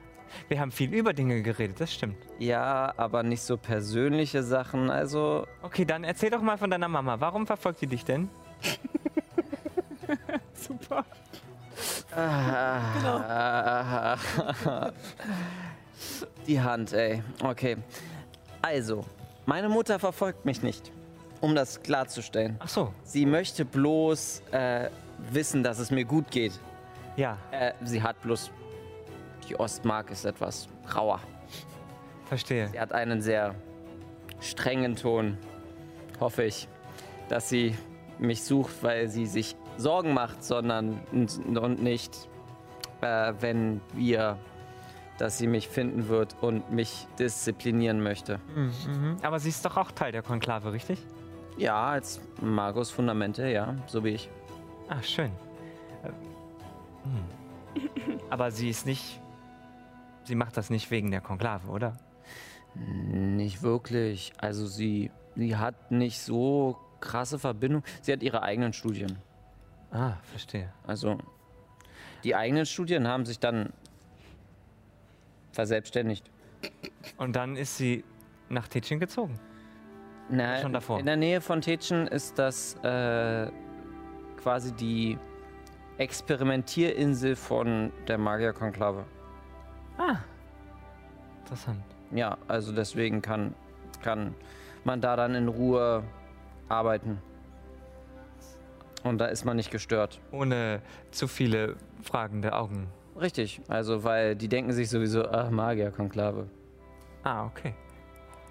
[0.49, 2.17] Wir haben viel über Dinge geredet, das stimmt.
[2.41, 4.91] Ja, aber nicht so persönliche Sachen.
[4.91, 7.21] Also, Okay, dann erzähl doch mal von deiner Mama.
[7.21, 8.29] Warum verfolgt die dich denn?
[10.55, 11.05] Super.
[12.17, 14.17] Ah,
[16.47, 17.23] Die Hand, ey.
[17.43, 17.77] Okay.
[18.63, 19.05] Also,
[19.47, 20.93] meine Mutter verfolgt mich nicht.
[21.45, 22.57] Um das klarzustellen.
[22.61, 24.89] Ach so, Sie möchte bloß äh,
[25.31, 26.53] wissen, dass es mir gut geht.
[27.17, 28.51] ja, Äh, sie hat bloß.
[29.49, 31.21] Die Ostmark ist etwas rauer.
[32.27, 32.69] verstehe.
[32.69, 33.55] Sie hat einen sehr
[34.41, 35.37] strengen Ton.
[36.19, 36.67] Hoffe ich,
[37.29, 37.77] dass sie
[38.19, 42.29] mich sucht, weil sie sich Sorgen macht, sondern und nicht,
[43.03, 44.39] äh, wenn wir,
[45.19, 48.41] dass sie mich finden wird und mich disziplinieren möchte.
[48.55, 49.17] Mhm, mhm.
[49.23, 50.99] Aber sie ist doch auch Teil der Konklave, richtig?
[51.57, 54.29] Ja, als Magus Fundamente, ja, so wie ich.
[54.89, 55.31] Ah, schön.
[56.03, 56.09] Äh,
[57.05, 58.21] hm.
[58.31, 59.21] Aber sie ist nicht.
[60.25, 61.97] Sie macht das nicht wegen der Konklave, oder?
[62.75, 64.33] Nicht wirklich.
[64.39, 67.85] Also sie, sie hat nicht so krasse Verbindung.
[68.01, 69.19] Sie hat ihre eigenen Studien.
[69.91, 70.73] Ah, verstehe.
[70.87, 71.19] Also
[72.25, 73.73] die eigenen Studien haben sich dann
[75.53, 76.31] verselbstständigt.
[77.17, 78.03] Und dann ist sie
[78.49, 79.39] nach Tetschin gezogen.
[80.29, 80.99] Na, Schon davor.
[80.99, 83.51] In der Nähe von Tetschen ist das äh,
[84.37, 85.19] quasi die
[85.99, 89.05] Experimentierinsel von der Magierkonklave.
[89.99, 90.17] Ah.
[91.41, 91.83] Interessant.
[92.11, 93.55] Ja, also deswegen kann,
[94.03, 94.35] kann
[94.85, 96.03] man da dann in Ruhe
[96.69, 97.21] arbeiten.
[99.03, 100.21] Und da ist man nicht gestört.
[100.33, 100.81] Ohne
[101.11, 102.89] zu viele fragende Augen.
[103.21, 106.49] Richtig, also weil die denken sich sowieso, ach, Magierkonklave.
[107.23, 107.75] Ah, okay.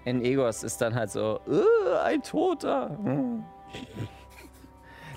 [0.04, 2.96] In Egos ist dann halt so, "Äh, ein Toter.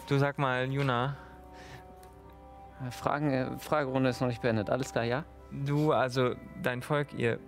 [0.07, 1.15] Du sag mal, Juna,
[2.91, 4.69] Fragen, äh, Fragerunde ist noch nicht beendet.
[4.69, 5.25] Alles klar, ja?
[5.51, 7.39] du, also dein Volk, ihr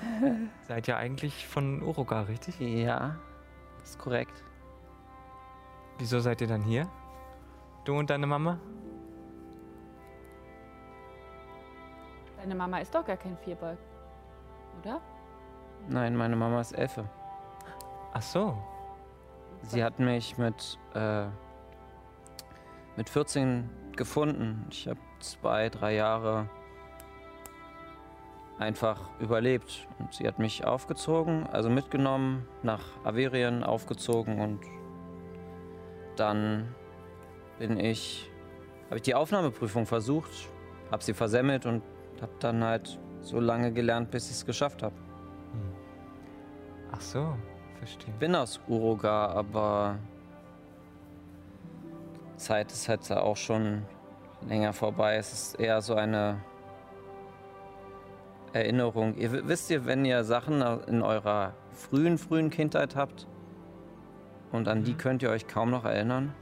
[0.68, 2.58] seid ja eigentlich von Uruga, richtig?
[2.60, 3.16] Ja,
[3.82, 4.42] ist korrekt.
[5.98, 6.88] Wieso seid ihr dann hier?
[7.84, 8.58] Du und deine Mama?
[12.38, 13.76] Deine Mama ist doch gar kein Vierbeug.
[14.80, 15.00] Oder?
[15.88, 17.04] Nein, meine Mama ist Elfe.
[18.12, 18.56] Ach so.
[19.62, 21.26] Sie hat mich mit, äh,
[22.96, 24.66] mit 14 gefunden.
[24.70, 26.48] Ich habe zwei, drei Jahre
[28.60, 29.88] einfach überlebt.
[29.98, 34.60] Und sie hat mich aufgezogen, also mitgenommen, nach Averien aufgezogen und
[36.16, 36.74] dann
[37.58, 38.30] bin ich,
[38.86, 40.30] habe ich die Aufnahmeprüfung versucht,
[40.90, 41.82] habe sie versemmelt und
[42.20, 44.94] habe dann halt so lange gelernt, bis ich es geschafft habe.
[46.92, 47.34] Ach so,
[47.78, 48.12] verstehe.
[48.18, 49.98] bin aus Uruga, aber
[52.36, 53.82] Zeit ist halt auch schon
[54.48, 55.16] länger vorbei.
[55.16, 56.40] Es ist eher so eine
[58.52, 59.14] Erinnerung.
[59.16, 63.26] Ihr wisst ihr, wenn ihr Sachen in eurer frühen, frühen Kindheit habt
[64.52, 66.34] und an die könnt ihr euch kaum noch erinnern?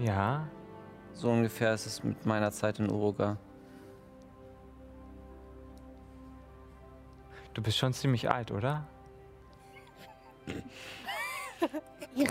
[0.00, 0.48] Ja,
[1.12, 3.36] So ungefähr ist es mit meiner Zeit in Uruga.
[7.60, 8.84] Du bist schon ziemlich alt, oder?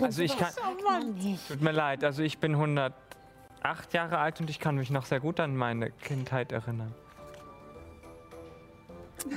[0.02, 0.52] Also ich kann.
[1.46, 2.92] Tut mir leid, also ich bin 108
[3.92, 6.92] Jahre alt und ich kann mich noch sehr gut an meine Kindheit erinnern.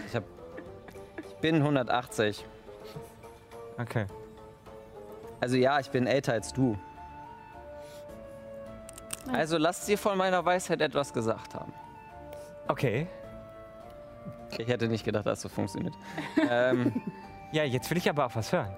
[0.07, 0.23] Ich, hab,
[1.27, 2.43] ich bin 180.
[3.77, 4.07] Okay.
[5.41, 6.75] Also ja, ich bin älter als du.
[9.31, 11.71] Also lass dir von meiner Weisheit etwas gesagt haben.
[12.67, 13.07] Okay.
[14.57, 15.93] Ich hätte nicht gedacht, dass das so funktioniert.
[16.49, 17.01] ähm,
[17.51, 18.71] Ja, jetzt will ich aber auch was hören.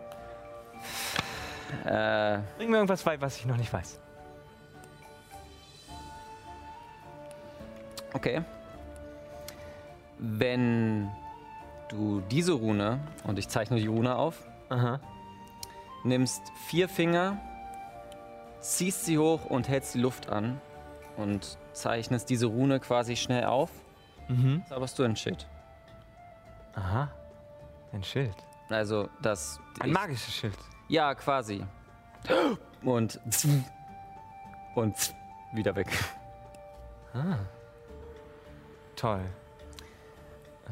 [1.86, 4.00] äh, Bring mir irgendwas bei, was ich noch nicht weiß.
[8.14, 8.42] okay.
[10.18, 11.10] Wenn
[11.90, 15.00] du diese Rune, und ich zeichne die Rune auf, Aha.
[16.06, 17.38] nimmst vier Finger,
[18.62, 20.62] ziehst sie hoch und hältst die Luft an
[21.18, 23.70] und zeichnest diese Rune quasi schnell auf,
[24.28, 24.64] Mhm.
[24.70, 25.46] zauberst du ein Schild.
[26.76, 27.10] Aha.
[27.94, 28.36] Ein Schild.
[28.70, 29.60] Also das...
[29.80, 30.58] Ein ich- magisches Schild.
[30.88, 31.66] Ja, quasi.
[32.84, 33.20] Und...
[34.76, 35.16] Und
[35.54, 35.88] wieder weg.
[37.14, 37.38] Ah.
[38.96, 39.24] Toll.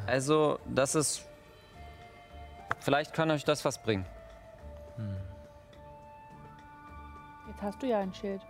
[0.08, 1.26] Also, das ist.
[2.80, 4.06] Vielleicht kann euch das was bringen.
[7.48, 8.42] Jetzt hast du ja ein Schild.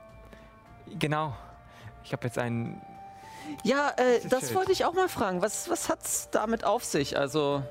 [0.97, 1.35] Genau.
[2.03, 2.81] Ich habe jetzt einen.
[3.63, 5.41] Ja, äh, das wollte ich auch mal fragen.
[5.41, 7.17] Was, was hat's damit auf sich?
[7.17, 7.63] Also.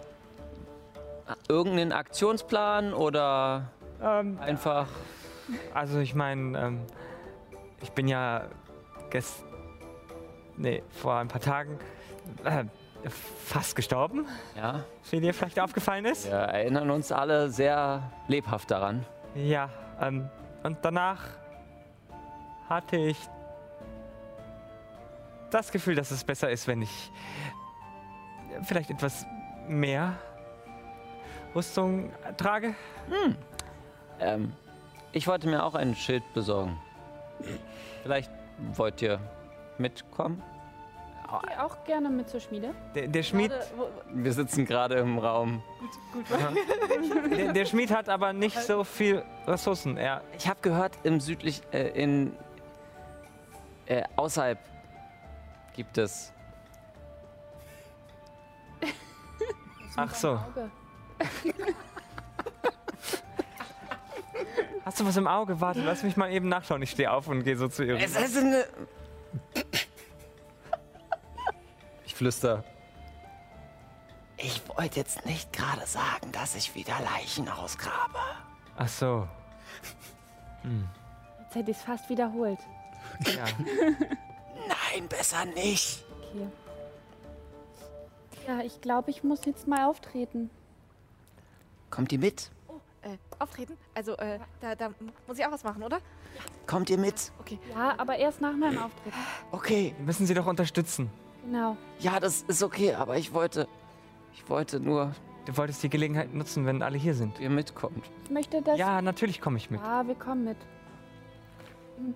[1.49, 3.71] Irgendeinen Aktionsplan oder
[4.03, 4.87] Ähm, einfach.
[5.73, 6.81] also ich meine, ähm,
[7.81, 8.43] ich bin ja
[9.11, 9.45] gest
[10.57, 11.79] nee, vor ein paar Tagen
[12.45, 12.65] äh,
[13.47, 14.27] fast gestorben,
[14.57, 16.27] Ja, wie dir vielleicht aufgefallen ist.
[16.27, 19.07] wir erinnern uns alle sehr lebhaft daran.
[19.35, 19.71] Ja,
[20.01, 20.29] ähm,
[20.65, 21.21] und danach
[22.69, 23.17] hatte ich
[25.55, 27.11] das Gefühl, dass es besser ist, wenn ich
[28.65, 29.27] vielleicht etwas
[29.69, 30.15] mehr
[31.55, 32.75] Rüstung trage.
[34.21, 34.53] Ähm,
[35.13, 36.79] ich wollte mir auch ein Schild besorgen.
[38.03, 38.31] Vielleicht
[38.75, 39.19] wollt ihr
[39.79, 40.43] mitkommen?
[41.51, 42.75] Ich auch gerne mit zur Schmiede.
[42.95, 45.63] Der, der Schmied, wo- Wir sitzen gerade im Raum.
[47.31, 49.97] der, der Schmied hat aber nicht so viel Ressourcen.
[49.97, 52.37] Er, Ich habe gehört, im südlich, äh, in
[53.87, 54.59] äh, außerhalb
[55.75, 56.33] gibt es.
[59.97, 60.41] ach so.
[64.85, 65.61] Hast du was im Auge?
[65.61, 66.83] Warte, lass mich mal eben nachschauen.
[66.83, 67.97] Ich stehe auf und gehe so zu ihr.
[67.97, 68.67] Es ist eine.
[72.05, 72.65] Ich flüster.
[74.37, 78.19] Ich wollte jetzt nicht gerade sagen, dass ich wieder Leichen ausgrabe.
[78.77, 79.29] Ach so.
[81.39, 82.59] Jetzt hätte ich es fast wiederholt.
[83.27, 83.45] Ja.
[84.95, 86.05] Nein, besser nicht.
[86.33, 86.47] Okay.
[88.47, 90.51] Ja, ich glaube, ich muss jetzt mal auftreten.
[91.91, 92.51] Kommt ihr mit?
[93.03, 93.77] äh, auftreten?
[93.95, 94.91] Also, äh, da, da
[95.27, 95.99] muss ich auch was machen, oder?
[96.67, 97.33] Kommt ihr mit?
[97.41, 97.59] Okay.
[97.75, 99.13] Ja, aber erst nach meinem Auftritt.
[99.51, 99.95] Okay.
[99.99, 101.11] Wir müssen sie doch unterstützen.
[101.45, 101.77] Genau.
[101.99, 103.69] Ja, das ist okay, aber ich wollte.
[104.35, 105.13] Ich wollte nur,
[105.45, 107.41] Du wolltest die Gelegenheit nutzen, wenn alle hier sind.
[107.41, 108.09] ihr mitkommt.
[108.25, 108.79] Ich möchte, dass.
[108.79, 109.81] Ja, natürlich komme ich mit.
[109.81, 110.57] Ja, wir kommen mit.
[111.99, 112.15] Hm.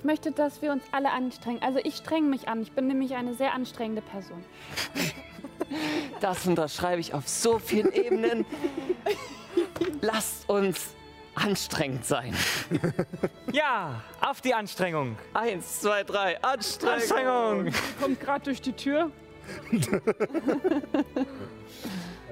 [0.00, 1.62] Ich möchte, dass wir uns alle anstrengen.
[1.62, 2.62] Also ich strenge mich an.
[2.62, 4.42] Ich bin nämlich eine sehr anstrengende Person.
[6.20, 8.44] Das unterschreibe ich auf so vielen Ebenen.
[10.00, 10.94] Lasst uns
[11.34, 12.34] anstrengend sein.
[13.52, 15.16] Ja, auf die Anstrengung.
[15.32, 16.96] Eins, zwei, drei, Anstrengung.
[16.96, 17.72] Anstrengung.
[18.00, 19.10] Kommt gerade durch die Tür.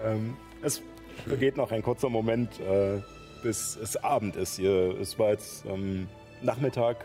[0.05, 0.83] Ähm, es
[1.27, 3.03] vergeht noch ein kurzer Moment, äh,
[3.43, 4.59] bis es Abend ist.
[4.59, 6.09] Ihr, es war jetzt ähm,
[6.43, 7.05] Nachmittag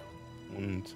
[0.55, 0.95] und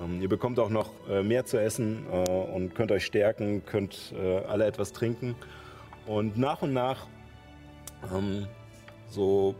[0.00, 4.14] ähm, ihr bekommt auch noch äh, mehr zu essen äh, und könnt euch stärken, könnt
[4.16, 5.34] äh, alle etwas trinken.
[6.06, 7.06] Und nach und nach,
[8.14, 8.46] ähm,
[9.08, 9.54] so,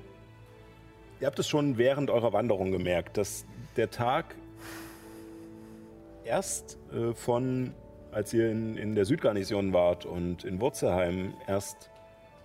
[1.21, 3.45] ihr habt es schon während eurer Wanderung gemerkt, dass
[3.77, 4.35] der Tag
[6.25, 7.75] erst äh, von,
[8.13, 11.91] als ihr in, in der Südgarnison wart und in Wurzelheim, erst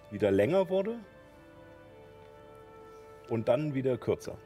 [0.10, 0.95] wieder länger wurde
[3.30, 4.38] und dann wieder kürzer.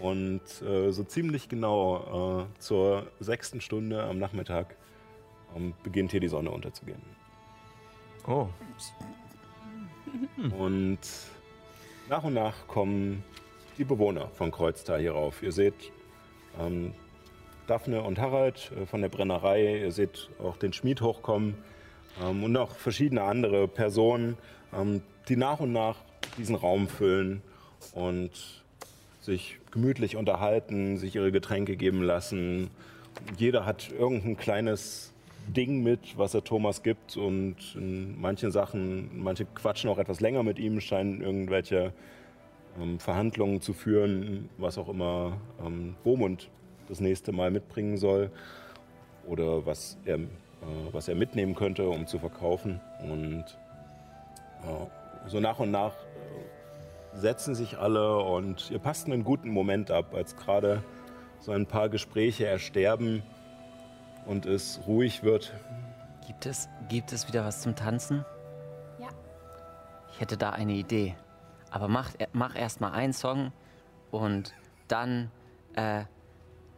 [0.00, 4.76] Und äh, so ziemlich genau äh, zur sechsten Stunde am Nachmittag
[5.56, 7.02] ähm, beginnt hier die Sonne unterzugehen.
[8.26, 8.48] Oh,
[10.58, 10.98] Und
[12.08, 13.24] nach und nach kommen
[13.76, 15.42] die Bewohner von Kreuztal hier rauf.
[15.42, 15.92] Ihr seht
[16.58, 16.92] ähm,
[17.66, 21.54] Daphne und Harald äh, von der Brennerei, ihr seht auch den Schmied hochkommen
[22.22, 24.36] ähm, und noch verschiedene andere Personen,
[24.72, 25.96] ähm, die nach und nach
[26.36, 27.42] diesen Raum füllen
[27.92, 28.30] und
[29.20, 32.70] sich gemütlich unterhalten, sich ihre Getränke geben lassen.
[33.36, 35.12] Jeder hat irgendein kleines
[35.48, 37.16] Ding mit, was er Thomas gibt.
[37.16, 41.92] Und in manchen Sachen, manche quatschen auch etwas länger mit ihm, scheinen irgendwelche
[42.80, 46.50] ähm, Verhandlungen zu führen, was auch immer ähm, Bomund
[46.88, 48.30] das nächste Mal mitbringen soll
[49.26, 50.26] oder was er, äh,
[50.92, 52.80] was er mitnehmen könnte, um zu verkaufen.
[53.02, 53.44] Und
[54.64, 55.92] äh, so nach und nach
[57.18, 60.82] setzen sich alle und ihr passt einen guten Moment ab, als gerade
[61.40, 63.22] so ein paar Gespräche ersterben
[64.26, 65.52] und es ruhig wird.
[66.26, 68.24] Gibt es, gibt es wieder was zum Tanzen?
[69.00, 69.08] Ja.
[70.12, 71.16] Ich hätte da eine Idee.
[71.70, 73.52] Aber mach, mach erst mal einen Song
[74.10, 74.54] und
[74.88, 75.30] dann,
[75.74, 76.04] äh,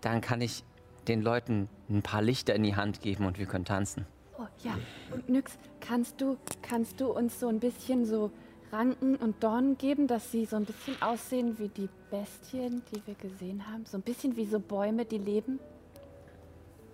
[0.00, 0.64] dann kann ich
[1.08, 4.06] den Leuten ein paar Lichter in die Hand geben und wir können tanzen.
[4.38, 4.72] Oh, ja.
[5.12, 8.30] Und Nyx, kannst du, kannst du uns so ein bisschen so
[8.72, 13.14] Ranken und Dornen geben, dass sie so ein bisschen aussehen wie die Bestien, die wir
[13.14, 13.84] gesehen haben?
[13.84, 15.58] So ein bisschen wie so Bäume, die leben?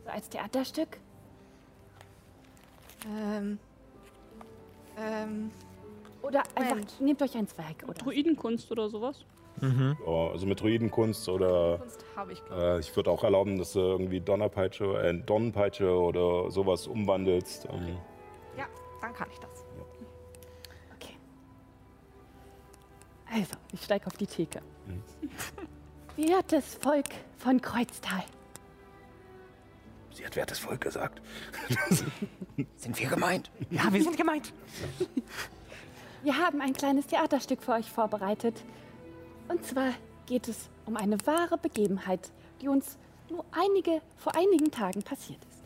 [0.05, 0.99] So als Theaterstück?
[3.07, 3.59] Ähm.
[4.99, 5.51] Ähm.
[6.23, 7.01] Oder einfach, Moment.
[7.01, 7.95] nehmt euch ein Zweig, oder?
[7.95, 9.25] Druidenkunst oder sowas.
[9.61, 9.97] Ja,
[10.33, 14.21] also mit Druidenkunst oder Kunst habe ich, äh, ich würde auch erlauben, dass du irgendwie
[14.21, 17.67] Donnerpeitsche, äh, Donnenpeitsche oder sowas umwandelst.
[17.73, 17.97] Ähm.
[18.59, 18.67] Ja,
[19.01, 19.56] dann kann ich das.
[23.33, 24.61] Also, ich steige auf die Theke.
[26.17, 28.25] Wertes Volk von Kreuztal.
[30.13, 31.21] sie hat wertes Volk gesagt.
[32.77, 33.51] Sind wir gemeint?
[33.71, 34.55] Ja, wir sind gemeint.
[36.23, 38.65] Wir haben ein kleines Theaterstück für euch vorbereitet.
[39.49, 39.93] Und zwar
[40.25, 42.33] geht es um eine wahre Begebenheit,
[42.63, 42.99] die uns
[43.31, 45.63] nur einige, vor einigen Tagen passiert ist.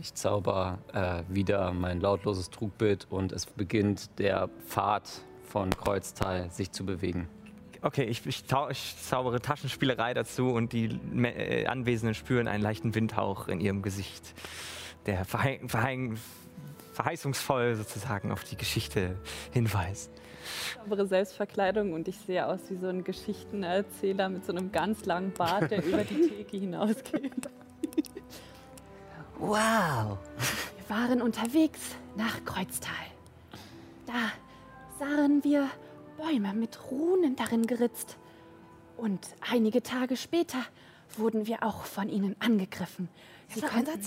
[0.00, 6.72] Ich zauber äh, wieder mein lautloses Trugbild und es beginnt der Pfad von Kreuztal sich
[6.72, 7.28] zu bewegen.
[7.82, 12.94] Okay, ich, ich, zau ich zaubere Taschenspielerei dazu und die äh, Anwesenden spüren einen leichten
[12.94, 14.34] Windhauch in ihrem Gesicht,
[15.06, 16.10] der verhei verhei
[16.92, 19.16] verheißungsvoll sozusagen auf die Geschichte
[19.52, 20.10] hinweist.
[20.76, 25.32] Saubere Selbstverkleidung und ich sehe aus wie so ein Geschichtenerzähler mit so einem ganz langen
[25.32, 27.48] Bart, der über die Theke hinausgeht.
[29.38, 30.18] Wow!
[30.76, 31.80] Wir waren unterwegs
[32.16, 32.92] nach Kreuztal.
[34.06, 34.32] Da
[35.00, 35.68] sahen wir
[36.18, 38.16] Bäume mit Runen darin geritzt.
[38.96, 39.20] Und
[39.50, 40.58] einige Tage später
[41.16, 43.08] wurden wir auch von ihnen angegriffen.
[43.48, 44.00] Sie konnten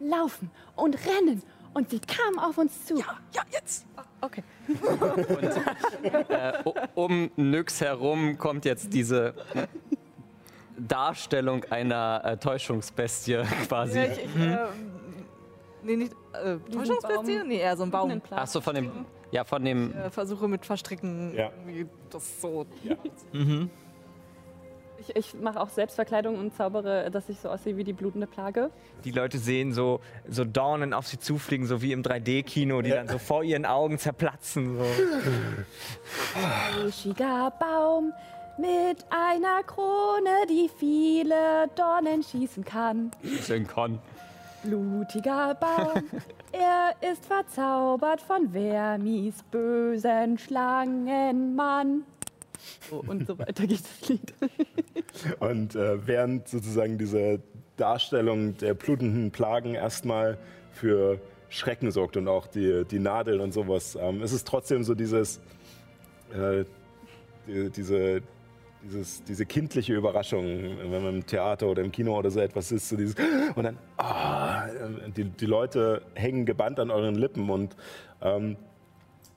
[0.00, 2.96] laufen und rennen und sie kamen auf uns zu.
[2.98, 3.86] Ja, jetzt.
[4.20, 4.42] Okay.
[6.28, 9.34] Äh, u- um Nyx herum kommt jetzt diese
[10.76, 14.00] Darstellung einer äh, Täuschungsbestie quasi.
[14.00, 14.58] ich, ich, ähm,
[15.82, 16.12] nee, nicht.
[16.32, 17.42] Äh, Täuschungsbestie?
[17.46, 18.20] Nee, eher so ein Baum.
[18.30, 18.90] Ach so, von dem,
[19.30, 21.50] ja, von dem, Äh, versuche mit Verstricken Ja.
[21.66, 22.66] irgendwie das so.
[24.98, 28.70] Ich, ich mache auch Selbstverkleidung und zaubere, dass ich so aussehe wie die blutende Plage.
[29.04, 33.08] Die Leute sehen so, so Dornen auf sie zufliegen, so wie im 3D-Kino, die dann
[33.08, 34.76] so vor ihren Augen zerplatzen.
[34.76, 34.84] So.
[36.84, 38.12] Buschiger Baum
[38.58, 43.10] mit einer Krone, die viele Dornen schießen kann.
[43.40, 44.00] sehen kann.
[44.62, 46.04] Blutiger Baum,
[46.52, 52.04] er ist verzaubert von Vermis bösen Schlangenmann.
[52.88, 54.34] So, und so weiter geht das Lied.
[55.40, 57.40] Und äh, während sozusagen diese
[57.76, 60.38] Darstellung der blutenden Plagen erstmal
[60.72, 64.94] für Schrecken sorgt und auch die, die Nadeln und sowas, ähm, ist es trotzdem so
[64.94, 65.40] dieses,
[66.32, 66.64] äh,
[67.46, 68.22] die, diese,
[68.82, 72.88] dieses, diese kindliche Überraschung, wenn man im Theater oder im Kino oder so etwas ist,
[72.88, 73.14] so dieses,
[73.54, 77.76] und dann, ah, äh, die, die Leute hängen gebannt an euren Lippen und
[78.22, 78.56] ähm,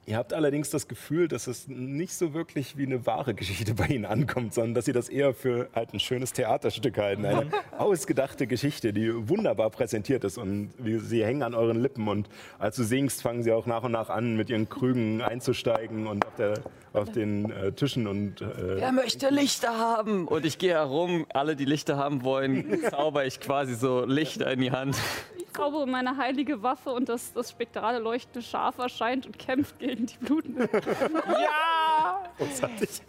[0.06, 3.86] Ihr habt allerdings das Gefühl, dass es nicht so wirklich wie eine wahre Geschichte bei
[3.86, 7.26] Ihnen ankommt, sondern dass Sie das eher für halt ein schönes Theaterstück halten.
[7.26, 7.45] Eine
[7.78, 12.28] ausgedachte Geschichte, die wunderbar präsentiert ist und Sie hängen an euren Lippen und
[12.60, 16.26] als du singst, fangen Sie auch nach und nach an, mit Ihren Krügen einzusteigen und
[16.26, 16.56] auf, der,
[16.94, 20.28] auf den äh, Tischen und äh, Wer möchte Lichter haben?
[20.28, 24.61] Und ich gehe herum, alle, die Lichter haben wollen, zauber ich quasi so Lichter in
[24.61, 24.95] die Hand.
[25.38, 30.06] Ich zaubere meine heilige Waffe und das, das spektrale leuchtende Schaf erscheint und kämpft gegen
[30.06, 30.70] die blutende.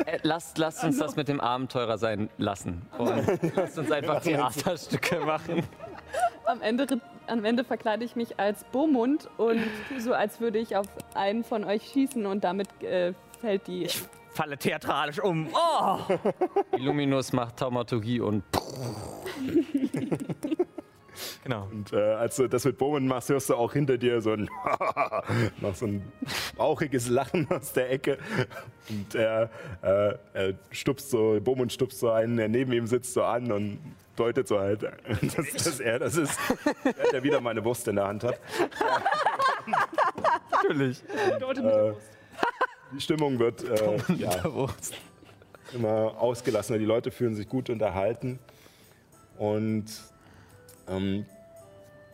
[0.04, 2.82] Äh, lasst, lasst uns das mit dem Abenteurer sein lassen.
[2.98, 3.24] Und
[3.56, 5.62] lasst uns einfach Theaterstücke machen.
[6.44, 10.76] Am Ende, am Ende verkleide ich mich als Bomund und tue so, als würde ich
[10.76, 13.14] auf einen von euch schießen und damit äh,
[13.44, 13.88] fällt die.
[14.30, 15.48] Falle theatralisch um.
[15.52, 15.98] Oh!
[16.76, 18.42] Illuminus macht Taumaturgie und
[21.44, 21.68] Genau.
[21.70, 24.48] Und äh, als du das mit Bowman machst, hörst du auch hinter dir so ein,
[25.60, 26.10] noch so ein
[26.58, 28.18] rauchiges Lachen aus der Ecke.
[28.88, 29.50] Und er,
[29.82, 33.78] äh, er stupst so, Bowman stupst so einen, der neben ihm sitzt, so an und
[34.16, 36.38] deutet so halt, dass, dass er das ist,
[37.12, 38.40] der wieder meine Wurst in der Hand hat.
[40.50, 41.02] Natürlich.
[41.04, 41.94] Äh,
[42.92, 44.44] die Stimmung wird äh, ja,
[45.72, 46.78] immer ausgelassener.
[46.78, 48.38] Die Leute fühlen sich gut unterhalten.
[49.38, 49.86] Und
[50.88, 51.26] ähm,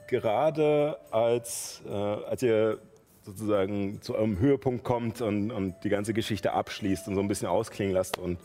[0.06, 2.78] gerade als, äh, als ihr
[3.22, 7.48] sozusagen zu eurem Höhepunkt kommt und, und die ganze Geschichte abschließt und so ein bisschen
[7.48, 8.38] ausklingen lasst und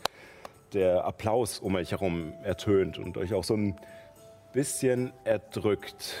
[0.74, 3.76] der Applaus um euch herum ertönt und euch auch so ein
[4.52, 6.14] bisschen erdrückt,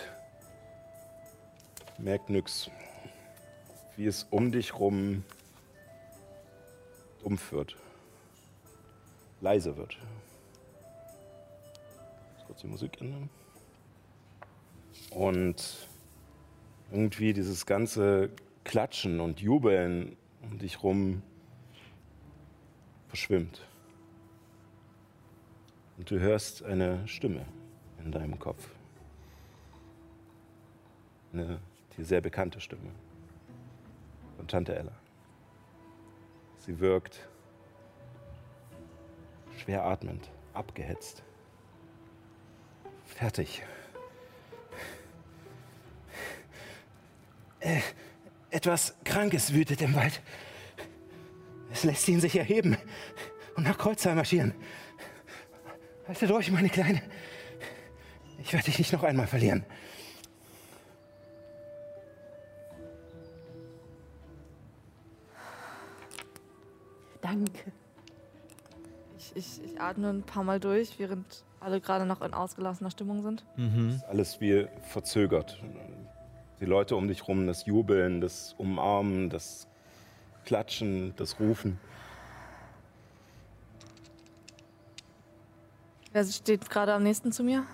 [1.98, 2.70] merkt nix,
[3.96, 5.24] wie es um dich rum
[7.22, 7.76] dumpf wird,
[9.40, 9.98] leise wird.
[12.46, 13.28] Kurz die Musik ändern.
[15.10, 15.88] Und
[16.90, 18.30] irgendwie dieses ganze
[18.64, 21.22] Klatschen und Jubeln um dich rum
[23.08, 23.60] verschwimmt.
[25.98, 27.46] Und du hörst eine Stimme
[28.04, 28.68] in deinem Kopf.
[31.32, 31.58] Eine
[31.96, 32.90] die sehr bekannte Stimme
[34.36, 34.92] von Tante Ella.
[36.66, 37.20] Sie wirkt
[39.56, 41.22] schwer atmend, abgehetzt,
[43.04, 43.62] fertig.
[47.60, 47.80] Äh,
[48.50, 50.20] etwas Krankes wütet im Wald.
[51.72, 52.76] Es lässt ihn sich erheben
[53.54, 54.52] und nach Kreuzheim marschieren.
[56.08, 57.00] Halte durch, meine Kleine.
[58.42, 59.64] Ich werde dich nicht noch einmal verlieren.
[67.26, 67.72] Danke.
[69.18, 73.22] Ich, ich, ich atme ein paar Mal durch, während alle gerade noch in ausgelassener Stimmung
[73.22, 73.44] sind.
[74.08, 75.60] Alles wie verzögert.
[76.60, 79.66] Die Leute um dich rum, das Jubeln, das Umarmen, das
[80.44, 81.80] Klatschen, das Rufen.
[86.12, 87.64] Wer steht gerade am nächsten zu mir?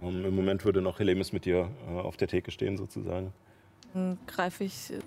[0.00, 3.32] Und Im Moment würde noch Helemis mit dir äh, auf der Theke stehen, sozusagen.
[3.92, 4.98] Dann greife ich äh,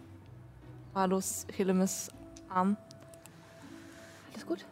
[0.93, 2.09] Malus Helemis
[2.47, 2.77] Arm.
[4.37, 4.65] Alles gut?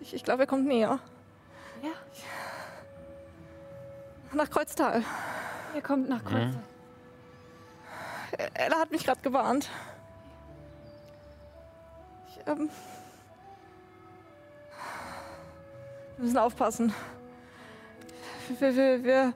[0.00, 0.98] Ich, ich glaube, er kommt näher.
[1.82, 1.88] Ja.
[4.34, 5.02] Nach Kreuztal.
[5.74, 6.52] Ihr kommt nach Kreuz.
[8.32, 9.70] Ä- Ella hat mich gerade gewarnt.
[12.28, 12.68] Ich, ähm,
[16.18, 16.92] wir müssen aufpassen.
[18.58, 19.32] Wir, wir, wir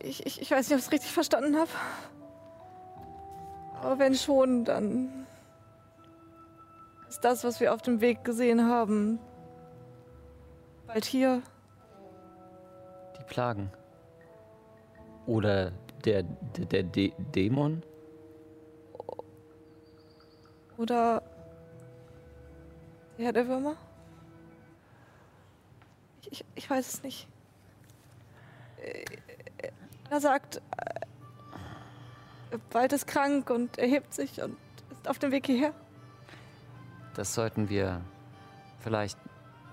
[0.00, 1.70] ich, ich, ich weiß nicht, ob ich es richtig verstanden habe.
[3.74, 5.26] Aber wenn schon, dann
[7.08, 9.18] ist das, was wir auf dem Weg gesehen haben,
[10.86, 11.42] bald hier.
[13.18, 13.70] Die Plagen.
[15.26, 15.72] Oder
[16.04, 17.82] der, der, der Dä- Dämon?
[20.76, 21.22] Oder
[23.18, 23.76] der Herr der Würmer?
[26.22, 27.28] Ich, ich, ich weiß es nicht.
[30.10, 30.56] Äh, Er sagt,
[32.52, 34.56] äh, bald ist krank und erhebt sich und
[34.92, 35.72] ist auf dem Weg hierher.
[37.14, 38.00] Das sollten wir
[38.80, 39.18] vielleicht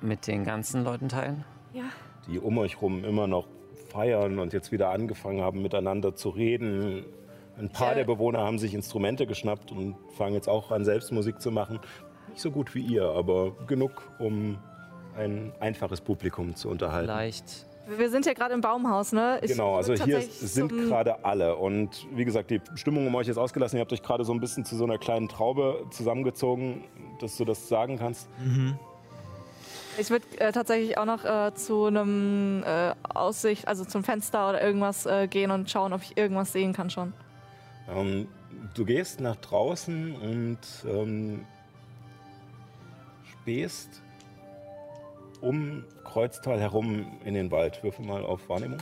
[0.01, 1.43] mit den ganzen Leuten teilen.
[1.73, 1.83] Ja.
[2.27, 3.47] Die um euch rum immer noch
[3.89, 7.05] feiern und jetzt wieder angefangen haben, miteinander zu reden.
[7.57, 7.95] Ein paar Ja.
[7.95, 11.79] der Bewohner haben sich Instrumente geschnappt und fangen jetzt auch an, selbst Musik zu machen.
[12.29, 14.59] Nicht so gut wie ihr, aber genug, um
[15.15, 17.07] ein einfaches Publikum zu unterhalten.
[17.07, 17.65] Vielleicht
[17.95, 19.39] Wir sind ja gerade im Baumhaus, ne?
[19.41, 21.55] Ich Genau, also hier sind gerade alle.
[21.55, 23.77] Und wie gesagt, die Stimmung um euch ist ausgelassen.
[23.77, 26.83] Ihr habt euch gerade so ein bisschen zu so einer kleinen Traube zusammengezogen,
[27.21, 28.27] dass du das sagen kannst.
[29.97, 34.61] Ich würde äh, tatsächlich auch noch äh, zu einem äh, Aussicht, also zum Fenster oder
[34.61, 37.13] irgendwas äh, gehen und schauen, ob ich irgendwas sehen kann schon.
[37.89, 38.27] Ähm,
[38.75, 41.45] du gehst nach draußen und ähm,
[43.31, 44.01] spähst
[45.41, 47.83] um Kreuztal herum in den Wald.
[47.83, 48.79] Würfel mal auf Wahrnehmung.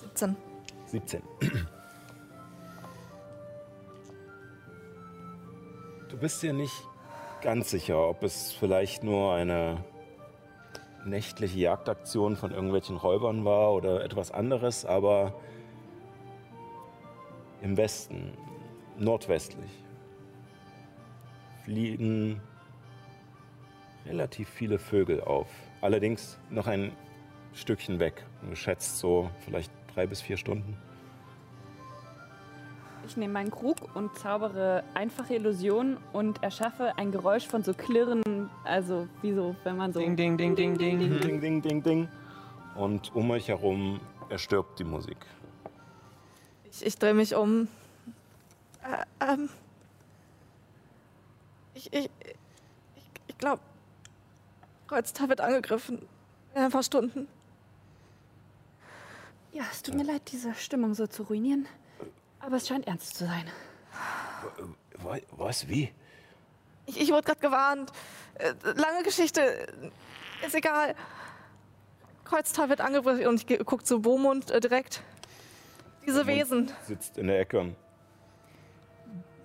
[0.00, 0.36] 17.
[0.86, 1.22] 17.
[6.08, 6.72] Du bist dir nicht
[7.42, 9.84] ganz sicher, ob es vielleicht nur eine
[11.04, 15.34] nächtliche Jagdaktion von irgendwelchen Räubern war oder etwas anderes, aber
[17.60, 18.32] im Westen,
[18.96, 19.83] nordwestlich,
[21.64, 22.40] fliegen
[24.06, 25.48] relativ viele Vögel auf.
[25.80, 26.92] Allerdings noch ein
[27.54, 30.76] Stückchen weg, geschätzt so vielleicht drei bis vier Stunden.
[33.06, 38.48] Ich nehme meinen Krug und zaubere einfache Illusionen und erschaffe ein Geräusch von so Klirren,
[38.64, 40.00] also wie so, wenn man so.
[40.00, 40.98] Ding, ding, ding, ding, ding.
[40.98, 42.08] Ding, ding, ding, ding.
[42.74, 44.00] Und um euch herum
[44.30, 45.18] erstirbt die Musik.
[46.70, 47.68] Ich, ich drehe mich um.
[48.82, 49.50] Äh, ähm.
[51.84, 52.10] Ich, ich,
[52.96, 53.60] ich, ich glaube,
[54.88, 56.06] Kreuztal wird angegriffen.
[56.54, 57.26] In ein paar Stunden.
[59.52, 61.66] Ja, es tut mir leid, diese Stimmung so zu ruinieren.
[62.40, 63.50] Aber es scheint ernst zu sein.
[64.98, 65.68] Wa- Was?
[65.68, 65.92] Wie?
[66.86, 67.90] Ich, ich wurde gerade gewarnt.
[68.34, 69.66] Äh, lange Geschichte.
[70.46, 70.94] Ist egal.
[72.24, 75.02] Kreuztal wird angegriffen und ich gucke zu Bomund äh, direkt.
[76.06, 76.70] Diese Wesen.
[76.86, 77.74] Sitzt in der Ecke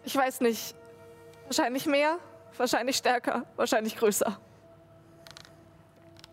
[0.03, 0.75] Ich weiß nicht.
[1.45, 2.19] Wahrscheinlich mehr,
[2.59, 4.37] wahrscheinlich stärker, wahrscheinlich größer.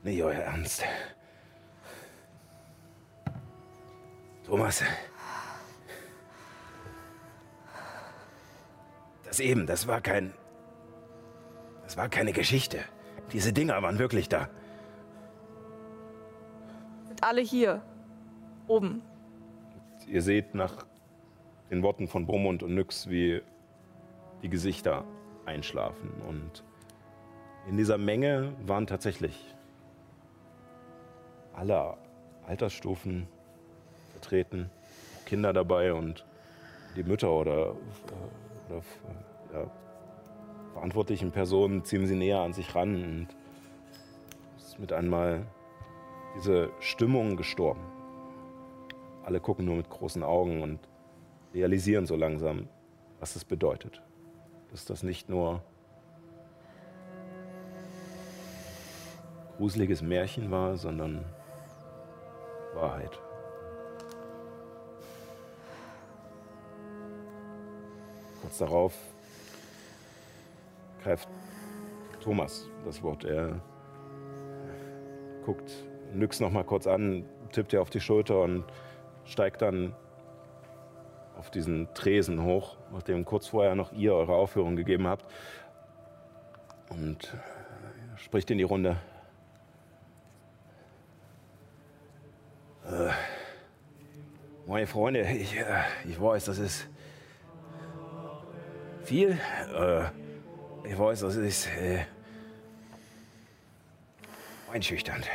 [0.03, 0.85] Nee, euer Ernst.
[4.45, 4.83] Thomas.
[9.25, 10.33] Das eben, das war kein.
[11.83, 12.79] Das war keine Geschichte.
[13.33, 14.49] Diese Dinger waren wirklich da.
[17.09, 17.83] Sind alle hier.
[18.69, 19.03] Oben.
[20.07, 20.87] Ihr seht nach
[21.71, 23.43] den Worten von Brumund und Nyx, wie
[24.43, 25.05] die Gesichter
[25.47, 26.11] einschlafen.
[26.29, 26.63] Und
[27.69, 29.55] in dieser Menge waren tatsächlich
[31.55, 31.97] alle
[32.47, 33.27] Altersstufen
[34.13, 34.71] vertreten,
[35.25, 36.25] Kinder dabei und
[36.97, 37.75] die Mütter oder,
[38.69, 38.83] oder
[39.53, 39.71] ja,
[40.73, 43.29] verantwortlichen Personen ziehen sie näher an sich ran und
[44.59, 45.47] es ist mit einmal
[46.37, 47.81] diese Stimmung gestorben.
[49.25, 50.79] Alle gucken nur mit großen Augen und
[51.55, 52.69] realisieren so langsam,
[53.19, 54.03] was es bedeutet.
[54.77, 55.63] Dass das nicht nur
[59.57, 61.25] gruseliges Märchen war, sondern
[62.75, 63.19] Wahrheit.
[68.43, 68.93] Kurz darauf
[71.03, 71.27] greift
[72.21, 73.25] Thomas das Wort.
[73.25, 73.59] Er
[75.47, 75.73] guckt
[76.13, 78.67] Nyx noch mal kurz an, tippt ihr auf die Schulter und
[79.25, 79.95] steigt dann
[81.39, 85.25] auf diesen Tresen hoch, nachdem kurz vorher noch ihr eure Aufführung gegeben habt.
[86.89, 88.97] Und äh, spricht in die Runde.
[92.87, 93.11] Äh,
[94.67, 96.89] meine Freunde, ich, äh, ich weiß, das ist
[99.05, 99.39] viel.
[99.75, 100.05] Äh,
[100.89, 102.05] ich weiß, das ist äh,
[104.73, 105.29] einschüchternd.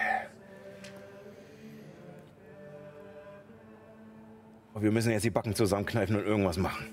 [4.80, 6.85] Wir müssen jetzt die Backen zusammenkneifen und irgendwas machen.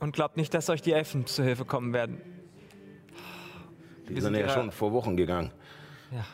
[0.00, 2.20] Und glaubt nicht, dass euch die Elfen zu Hilfe kommen werden.
[4.08, 5.50] Die Wir sind sind ja ja- schon vor Wochen gegangen.
[6.10, 6.24] Ja.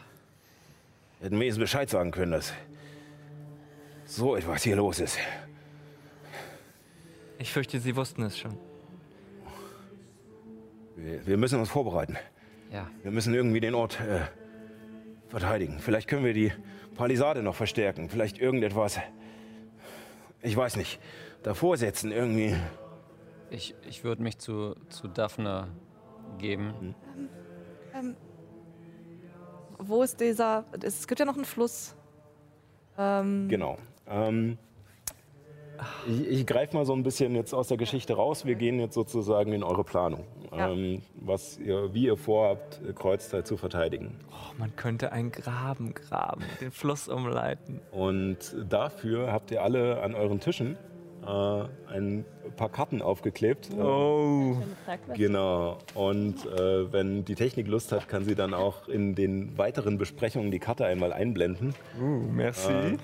[1.21, 2.53] Hätten wenigstens Bescheid sagen können, dass
[4.07, 5.19] so etwas hier los ist.
[7.39, 8.57] Ich fürchte, sie wussten es schon.
[10.97, 12.17] Wir, wir müssen uns vorbereiten.
[12.73, 12.91] Ja.
[13.03, 14.21] Wir müssen irgendwie den Ort äh,
[15.29, 15.79] verteidigen.
[15.79, 16.53] Vielleicht können wir die
[17.01, 18.11] Palisade noch verstärken.
[18.11, 19.01] Vielleicht irgendetwas.
[20.43, 21.01] Ich weiß nicht.
[21.43, 22.55] Davor setzen irgendwie.
[23.49, 25.69] Ich, ich würde mich zu, zu Daphne
[26.37, 26.95] geben.
[27.95, 28.17] Ähm,
[29.79, 30.67] wo ist dieser.
[30.83, 31.97] Es gibt ja noch einen Fluss.
[32.99, 33.79] Ähm, Genau.
[34.07, 34.59] Ähm,
[36.07, 38.45] ich ich greife mal so ein bisschen jetzt aus der Geschichte raus.
[38.45, 40.25] Wir gehen jetzt sozusagen in eure Planung.
[40.53, 40.71] Ja.
[40.71, 44.17] Ähm, was ihr, wie ihr vorhabt, Kreuzteil zu verteidigen.
[44.31, 47.81] Oh, man könnte einen Graben graben, den Fluss umleiten.
[47.93, 50.77] Und dafür habt ihr alle an euren Tischen
[51.27, 52.25] äh, ein
[52.57, 53.71] paar Karten aufgeklebt.
[53.79, 54.57] Oh.
[55.15, 55.79] Genau.
[55.95, 60.51] Und äh, wenn die Technik Lust hat, kann sie dann auch in den weiteren Besprechungen
[60.51, 61.75] die Karte einmal einblenden.
[62.01, 62.73] Uh, merci.
[62.73, 62.97] Äh,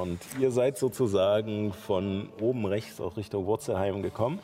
[0.00, 4.38] Und ihr seid sozusagen von oben rechts aus Richtung Wurzelheim gekommen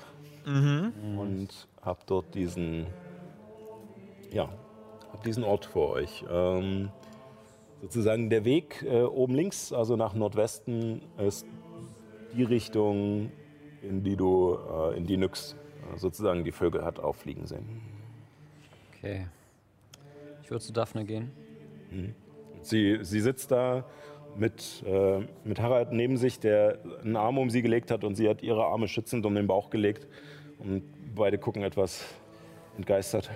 [0.46, 1.48] und
[1.82, 2.86] habt dort diesen,
[4.30, 4.48] ja,
[5.12, 6.24] habt diesen Ort vor euch.
[6.30, 6.90] Ähm,
[7.80, 11.46] sozusagen der Weg äh, oben links, also nach Nordwesten, ist
[12.34, 13.32] die Richtung,
[13.82, 15.54] in die du, äh, in die Nyx
[15.94, 17.80] äh, sozusagen die Vögel hat auffliegen sehen.
[18.96, 19.26] Okay.
[20.42, 21.30] Ich würde zu Daphne gehen.
[22.62, 23.84] Sie, sie sitzt da
[24.38, 28.28] mit, äh, mit Harald neben sich, der einen Arm um sie gelegt hat und sie
[28.28, 30.06] hat ihre Arme schützend um den Bauch gelegt.
[30.58, 30.82] Und
[31.14, 32.04] beide gucken etwas
[32.76, 33.30] entgeistert.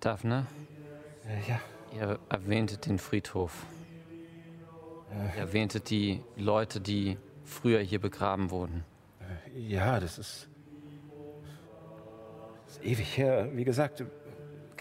[0.00, 0.46] Daphne,
[1.48, 1.60] ja.
[1.96, 3.66] ihr erwähntet den Friedhof.
[5.36, 8.84] Ihr erwähntet die Leute, die früher hier begraben wurden.
[9.54, 10.48] Ja, das ist,
[12.66, 13.50] das ist ewig her.
[13.52, 14.04] Wie gesagt,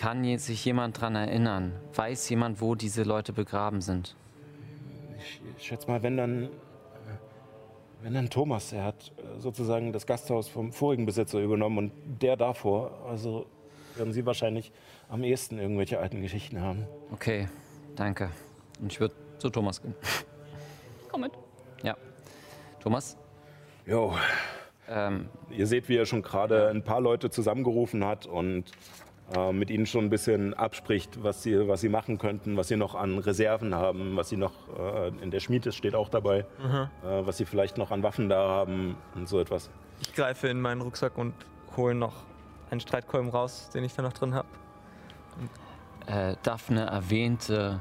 [0.02, 1.73] Kann sich jemand dran erinnern?
[1.94, 4.15] Weiß jemand, wo diese Leute begraben sind?
[5.19, 6.48] ich, ich schätze mal, wenn dann, äh,
[8.02, 12.36] wenn dann Thomas, er hat äh, sozusagen das Gasthaus vom vorigen Besitzer übernommen und der
[12.36, 13.45] davor, also
[13.95, 14.72] werden Sie wahrscheinlich
[15.07, 16.88] am ehesten irgendwelche alten Geschichten haben.
[17.11, 17.48] Okay,
[17.95, 18.32] danke.
[18.80, 19.94] Und ich würde zu Thomas gehen.
[21.11, 21.34] komm mit.
[21.84, 21.95] Ja.
[22.80, 23.18] Thomas?
[23.86, 24.15] Jo,
[24.90, 28.72] Ähm, ihr seht, wie er schon gerade ein paar Leute zusammengerufen hat und
[29.35, 32.76] äh, mit ihnen schon ein bisschen abspricht, was sie, was sie machen könnten, was sie
[32.76, 36.45] noch an Reserven haben, was sie noch äh, in der Schmiede steht auch dabei, äh,
[37.03, 39.69] was sie vielleicht noch an Waffen da haben und so etwas.
[40.02, 41.34] Ich greife in meinen Rucksack und
[41.77, 42.23] hole noch
[42.69, 44.48] einen Streitkolben raus, den ich da noch drin habe.
[46.07, 47.80] äh, Daphne erwähnte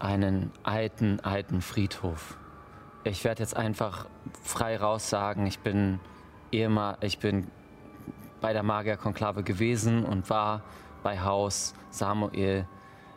[0.00, 2.36] einen alten, alten Friedhof.
[3.04, 4.06] Ich werde jetzt einfach
[4.42, 6.00] frei raus sagen, ich bin
[6.50, 7.46] ehemal, ich bin
[8.44, 10.60] bei der Magierkonklave gewesen und war
[11.02, 12.68] bei Haus Samuel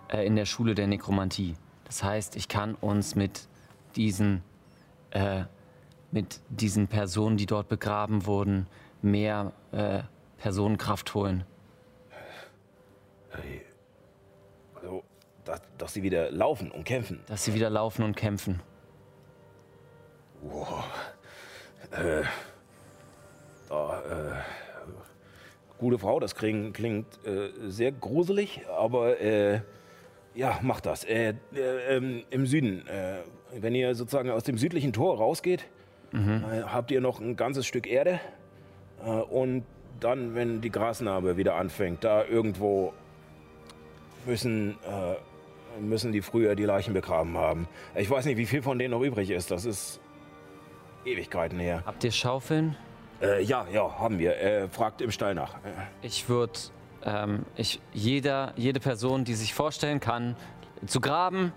[0.08, 1.56] äh, in der Schule der Nekromantie.
[1.84, 3.49] Das heißt, ich kann uns mit
[3.98, 4.41] diesen,
[5.12, 5.44] äh,
[6.14, 8.68] mit diesen Personen, die dort begraben wurden,
[9.02, 10.04] mehr äh,
[10.38, 11.44] Personenkraft holen.
[14.76, 15.04] Also,
[15.44, 17.20] dass, dass sie wieder laufen und kämpfen.
[17.28, 18.62] Dass sie wieder laufen und kämpfen.
[23.68, 24.41] Da, äh,
[25.78, 29.62] gute Frau, das klingt, klingt äh, sehr gruselig, aber äh,
[30.36, 31.04] ja, macht das.
[31.04, 33.20] Äh, äh, ähm, Im Süden, äh,
[33.60, 35.68] wenn ihr sozusagen aus dem südlichen Tor rausgeht,
[36.14, 38.20] äh, habt ihr noch ein ganzes Stück Erde
[39.04, 39.64] äh, und
[39.99, 42.94] dann, wenn die Grasnarbe wieder anfängt, da irgendwo
[44.26, 47.68] müssen, äh, müssen die früher die Leichen begraben haben.
[47.95, 49.52] Ich weiß nicht, wie viel von denen noch übrig ist.
[49.52, 49.99] Das ist
[51.06, 51.84] Ewigkeiten her.
[51.86, 52.76] Habt ihr Schaufeln?
[53.22, 54.38] Äh, ja, ja, haben wir.
[54.39, 55.56] Äh, fragt im Stall nach.
[56.02, 56.60] Ich würde,
[57.03, 60.35] ähm, ich, jeder, jede Person, die sich vorstellen kann,
[60.85, 61.53] zu graben,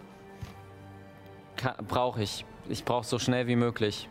[1.87, 2.45] brauche ich.
[2.69, 4.09] Ich brauche so schnell wie möglich.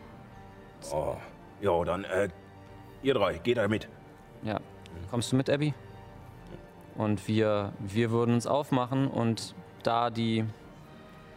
[0.92, 1.16] Oh,
[1.60, 2.28] ja, dann, äh,
[3.02, 3.88] ihr drei, geht da mit.
[4.42, 4.60] Ja.
[5.10, 5.74] Kommst du mit, Abby?
[6.96, 10.44] Und wir, wir würden uns aufmachen und da die,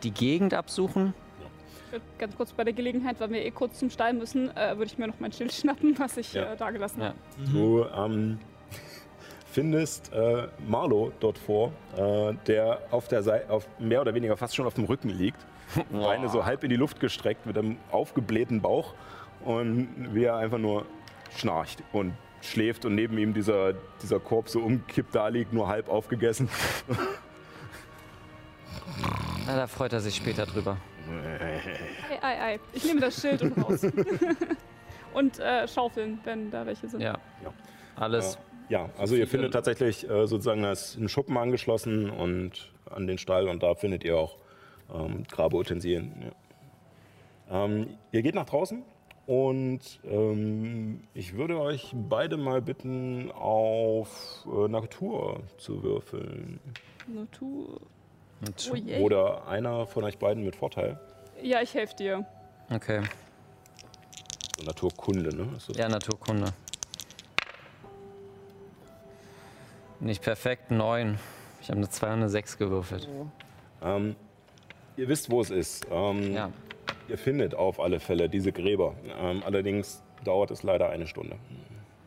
[0.04, 1.14] die Gegend absuchen.
[2.18, 4.98] Ganz kurz bei der Gelegenheit, weil wir eh kurz zum Stall müssen, äh, würde ich
[4.98, 6.54] mir noch mein Schild schnappen, was ich Ja.
[6.54, 7.08] äh, da gelassen Ja.
[7.08, 7.18] habe.
[7.52, 8.40] Du ähm,
[9.52, 14.56] findest äh, Marlo dort vor, äh, der auf der Seite, auf mehr oder weniger fast
[14.56, 15.40] schon auf dem Rücken liegt.
[15.92, 18.94] Beine so halb in die Luft gestreckt mit einem aufgeblähten Bauch
[19.44, 20.86] und wie er einfach nur
[21.36, 25.90] schnarcht und schläft und neben ihm dieser, dieser Korb so umkippt da liegt, nur halb
[25.90, 26.50] aufgegessen.
[29.48, 30.78] Na, da freut er sich später drüber.
[31.10, 32.60] Ei, ei, ei.
[32.74, 33.84] Ich nehme das Schild und raus.
[35.14, 37.02] und äh, schaufeln, wenn da welche sind.
[37.02, 37.18] Ja.
[37.44, 37.54] Ja.
[37.96, 38.38] Alles.
[38.70, 43.18] Ja, also ihr findet tatsächlich äh, sozusagen da ist ein Schuppen angeschlossen und an den
[43.18, 44.38] Stall und da findet ihr auch
[44.94, 46.32] ähm, Grabeutensilien.
[47.50, 47.66] Ja.
[47.66, 48.84] Ähm, ihr geht nach draußen
[49.26, 56.60] und ähm, ich würde euch beide mal bitten, auf äh, Natur zu würfeln.
[57.08, 57.80] Natur.
[58.46, 59.00] Und, Oh je.
[59.02, 61.00] Oder einer von euch beiden mit Vorteil.
[61.42, 62.26] Ja, ich helfe dir.
[62.74, 63.02] okay.
[64.58, 65.48] So Naturkunde, ne?
[65.76, 66.54] Ja, Naturkunde.
[70.00, 71.18] Nicht perfekt, neun.
[71.62, 73.08] Ich habe eine 2 und eine 6 gewürfelt.
[73.82, 74.16] Ähm,
[74.98, 75.88] ihr wisst, wo es ist.
[75.92, 76.52] Ähm, Ja.
[77.10, 78.96] Ihr findet auf alle Fälle diese Gräber.
[79.20, 81.36] Ähm, allerdings dauert es leider eine Stunde,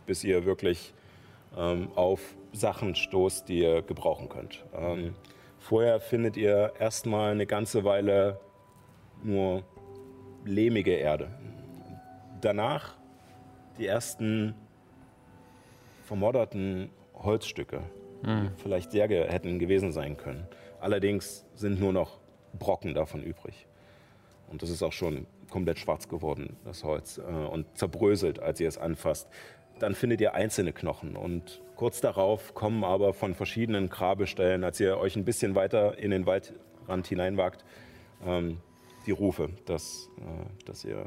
[0.07, 0.95] bis ihr wirklich
[1.57, 2.21] ähm, auf
[2.53, 4.65] Sachen stoßt, die ihr gebrauchen könnt.
[4.75, 5.15] Ähm,
[5.67, 8.41] vorher findet ihr erstmal eine ganze Weile
[9.23, 9.65] nur
[10.45, 11.29] lehmige Erde.
[12.41, 12.95] Danach
[13.79, 14.55] die ersten
[16.05, 17.83] vermodderten Holzstücke,
[18.23, 20.47] die vielleicht Särge hätten gewesen sein können.
[20.81, 22.21] Allerdings sind nur noch
[22.59, 23.67] Brocken davon übrig.
[24.49, 28.69] Und das ist auch schon komplett schwarz geworden, das Holz, äh, und zerbröselt, als ihr
[28.69, 29.29] es anfasst.
[29.81, 34.98] Dann findet ihr einzelne Knochen und kurz darauf kommen aber von verschiedenen Grabestellen, als ihr
[34.98, 37.65] euch ein bisschen weiter in den Waldrand hineinwagt,
[38.24, 38.59] ähm,
[39.07, 41.07] die Rufe, dass, äh, dass ihr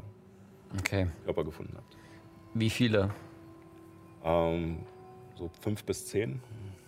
[0.78, 1.08] Okay.
[1.24, 1.96] Körper gefunden habt.
[2.54, 3.10] Wie viele?
[4.24, 4.78] Ähm,
[5.36, 6.40] so fünf bis zehn.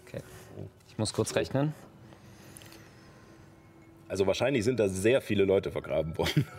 [0.06, 0.22] Okay.
[0.88, 1.74] Ich muss kurz rechnen.
[4.09, 6.46] Also wahrscheinlich sind da sehr viele Leute vergraben worden.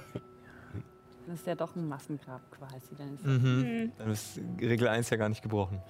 [1.25, 2.95] Das ist ja doch ein Massengrab quasi.
[2.97, 3.91] Dann ist Mhm.
[3.97, 5.81] Dann ist Regel 1 ja gar nicht gebrochen.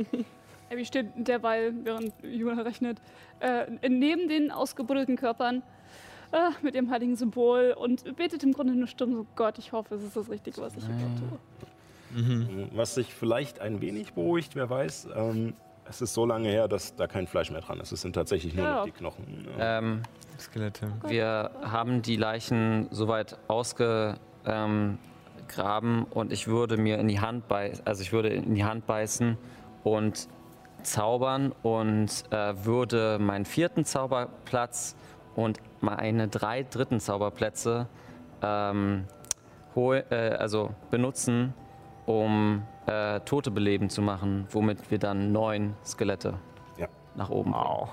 [0.72, 3.00] Abby steht derweil, während Juna rechnet,
[3.40, 5.62] äh, neben den ausgebuddelten Körpern
[6.32, 9.94] äh, mit ihrem heiligen Symbol und betet im Grunde nur stumm so, Gott, ich hoffe,
[9.96, 12.68] es ist das Richtige, was ich hier tue.
[12.74, 15.08] Was sich vielleicht ein wenig beruhigt, wer weiß.
[15.14, 15.54] Ähm,
[15.88, 17.90] es ist so lange her, dass da kein Fleisch mehr dran ist.
[17.92, 18.74] Es sind tatsächlich nur Ja.
[18.76, 19.48] noch die Knochen.
[19.58, 19.78] Ja.
[19.78, 20.02] Ähm,
[20.38, 20.92] Skelette.
[21.06, 24.18] wir haben die Leichen soweit ausgegraben
[26.10, 29.36] und ich würde mir in die Hand beißen, also ich würde in die Hand beißen
[29.84, 30.28] und
[30.82, 34.96] zaubern und äh, würde meinen vierten Zauberplatz
[35.34, 37.86] und meine drei dritten Zauberplätze
[38.42, 39.04] ähm,
[39.74, 41.54] hol, äh, also benutzen,
[42.06, 46.34] um äh, Tote beleben zu machen, womit wir dann neun Skelette
[46.76, 46.88] Ja.
[47.14, 47.88] nach oben bringen.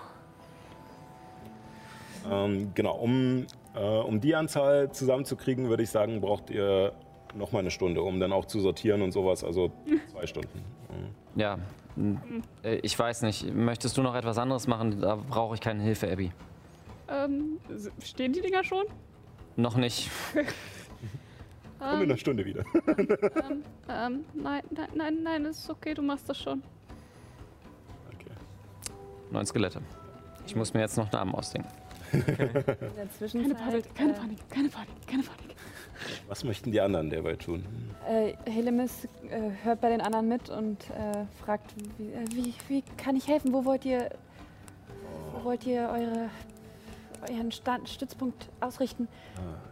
[2.30, 3.46] Ähm, genau, um,
[3.76, 6.92] äh, um die Anzahl zusammenzukriegen, würde ich sagen, braucht ihr
[7.36, 9.44] noch mal eine Stunde, um dann auch zu sortieren und sowas.
[9.44, 9.72] Also
[10.12, 10.60] zwei Stunden.
[10.90, 11.40] Mhm.
[11.40, 11.58] Ja,
[12.64, 13.54] ich weiß nicht.
[13.54, 15.02] Möchtest du noch etwas anderes machen?
[15.02, 16.32] Da brauche ich keine Hilfe, Abby.
[17.10, 17.58] Ähm,
[18.04, 18.86] stehen die Dinger schon?
[19.56, 20.10] Noch nicht.
[21.80, 22.64] Komm in einer Stunde wieder.
[23.92, 26.62] Ähm, nein, nein, nein, nein, ist okay, du machst das schon.
[28.14, 28.30] Okay.
[29.32, 29.82] Neun Skelette.
[30.46, 31.70] Ich muss mir jetzt noch Namen ausdenken.
[32.12, 33.58] In der Keine Zwischenzeit.
[33.58, 35.56] Panik, keine äh, Panik, keine Panik, keine Panik.
[36.28, 37.66] Was möchten die anderen derweil tun?
[38.08, 42.84] Äh, Helemis äh, hört bei den anderen mit und äh, fragt, wie, äh, wie, wie
[42.98, 43.54] kann ich helfen?
[43.54, 44.10] Wo wollt ihr,
[45.34, 46.30] wo wollt ihr eure,
[47.30, 49.08] euren Stand, Stützpunkt ausrichten?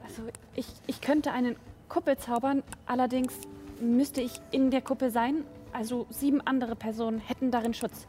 [0.04, 0.24] Also
[0.56, 1.56] ich, ich könnte eine
[1.90, 3.34] Kuppel zaubern, allerdings
[3.80, 5.44] müsste ich in der Kuppel sein.
[5.74, 8.08] Also sieben andere Personen hätten darin Schutz.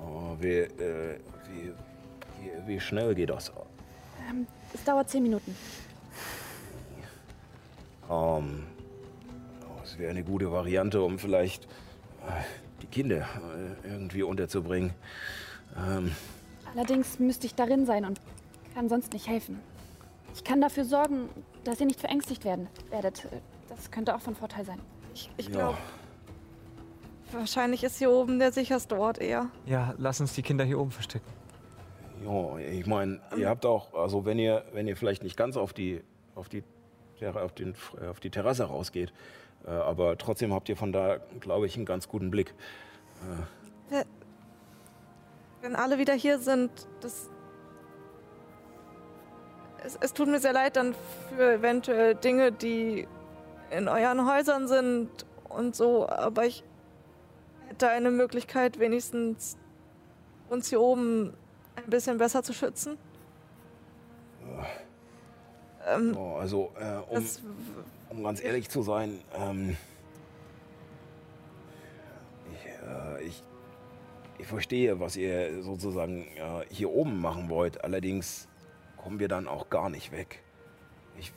[0.00, 1.18] Oh, wie, äh,
[1.50, 1.72] wie,
[2.40, 3.52] wie, wie schnell geht das?
[4.28, 5.56] Ähm, es dauert zehn Minuten.
[8.10, 8.64] Ähm,
[9.62, 12.42] oh, es wäre eine gute Variante, um vielleicht äh,
[12.82, 13.28] die Kinder
[13.84, 14.92] äh, irgendwie unterzubringen.
[15.76, 16.12] Ähm,
[16.74, 18.20] Allerdings müsste ich darin sein und
[18.74, 19.60] kann sonst nicht helfen.
[20.34, 21.28] Ich kann dafür sorgen,
[21.64, 23.26] dass ihr nicht verängstigt werden werdet.
[23.68, 24.80] Das könnte auch von Vorteil sein.
[25.14, 25.52] Ich, ich ja.
[25.52, 25.78] glaube,
[27.32, 29.46] wahrscheinlich ist hier oben der sicherste Ort eher.
[29.66, 31.26] Ja, lass uns die Kinder hier oben verstecken.
[32.24, 35.72] Ja, ich meine, ihr habt auch, also wenn ihr, wenn ihr vielleicht nicht ganz auf
[35.72, 36.02] die,
[36.34, 36.62] auf die,
[37.22, 39.12] auf den, äh, auf die Terrasse rausgeht,
[39.66, 42.54] äh, aber trotzdem habt ihr von da, glaube ich, einen ganz guten Blick.
[45.60, 46.70] Wenn alle wieder hier sind,
[47.00, 47.28] das.
[49.84, 50.94] Es, es tut mir sehr leid dann
[51.28, 53.06] für eventuell Dinge, die
[53.70, 55.08] in euren Häusern sind
[55.48, 56.64] und so, aber ich
[57.68, 59.56] hätte eine Möglichkeit, wenigstens
[60.48, 61.34] uns hier oben
[61.84, 62.98] ein bisschen besser zu schützen.
[65.86, 67.24] Ähm, Oh, also, äh, um,
[68.10, 69.76] um ganz ehrlich zu sein, ähm,
[72.52, 73.42] ich, äh, ich,
[74.38, 77.84] ich verstehe, was ihr sozusagen äh, hier oben machen wollt.
[77.84, 78.48] Allerdings
[78.96, 80.42] kommen wir dann auch gar nicht weg.
[81.18, 81.32] Ich,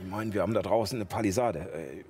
[0.00, 1.60] ich meine, wir haben da draußen eine Palisade.
[1.72, 2.04] Äh,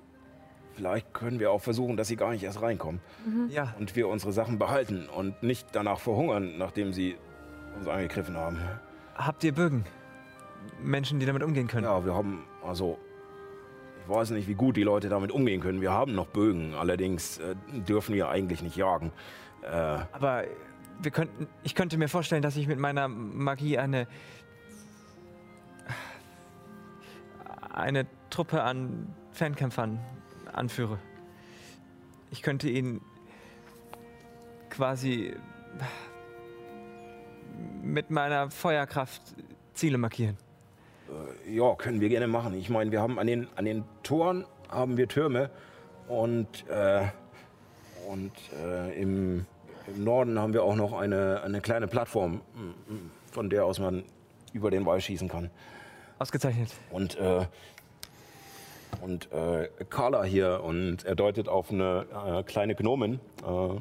[0.75, 3.01] vielleicht können wir auch versuchen, dass sie gar nicht erst reinkommen.
[3.49, 7.15] Ja, Und wir unsere Sachen behalten und nicht danach verhungern, nachdem sie
[7.77, 8.57] uns angegriffen haben.
[9.15, 9.85] habt ihr Bögen?
[10.81, 11.85] Menschen, die damit umgehen können?
[11.85, 12.97] Ja, wir haben, also,
[14.01, 15.81] ich weiß nicht, wie gut die Leute damit umgehen können.
[15.81, 17.55] Wir haben noch Bögen, allerdings äh,
[17.87, 19.11] dürfen wir eigentlich nicht jagen.
[19.61, 20.43] Äh, Aber
[21.01, 24.07] wir könnten, ich könnte mir vorstellen, dass ich mit meiner Magie eine
[27.73, 29.99] eine Truppe an Fernkämpfern
[30.53, 30.99] anführe.
[32.29, 33.01] Ich könnte ihnen
[34.69, 35.35] quasi
[37.81, 39.21] mit meiner Feuerkraft
[39.73, 40.37] Ziele markieren.
[41.49, 42.53] ja, können wir gerne machen.
[42.55, 45.49] Ich meine, wir haben an den, an den Toren haben wir Türme
[46.07, 47.05] und, äh,
[48.09, 48.31] und
[48.63, 49.45] äh, im,
[49.95, 53.79] im Norden haben wir auch noch eine, eine kleine Plattform, m- m- von der aus
[53.79, 54.03] man
[54.53, 55.49] über den Wall schießen kann.
[56.19, 56.69] Ausgezeichnet.
[56.91, 57.45] Und, äh,
[59.01, 62.05] und äh, Carla hier, und er deutet auf eine
[62.39, 63.75] äh, kleine Gnomin, äh,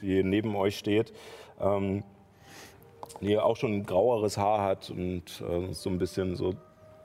[0.00, 1.12] die neben euch steht,
[1.60, 2.02] ähm,
[3.20, 6.54] die auch schon graueres Haar hat und äh, so ein bisschen so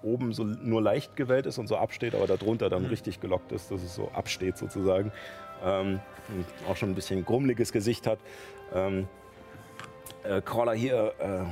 [0.02, 3.72] oben so nur leicht gewellt ist und so absteht, aber darunter dann richtig gelockt ist,
[3.72, 5.12] dass es so absteht sozusagen.
[5.64, 6.00] Ähm,
[6.30, 8.20] und auch schon ein bisschen grummeliges Gesicht hat.
[8.74, 9.08] Ähm,
[10.24, 11.46] äh, Carla hier, äh,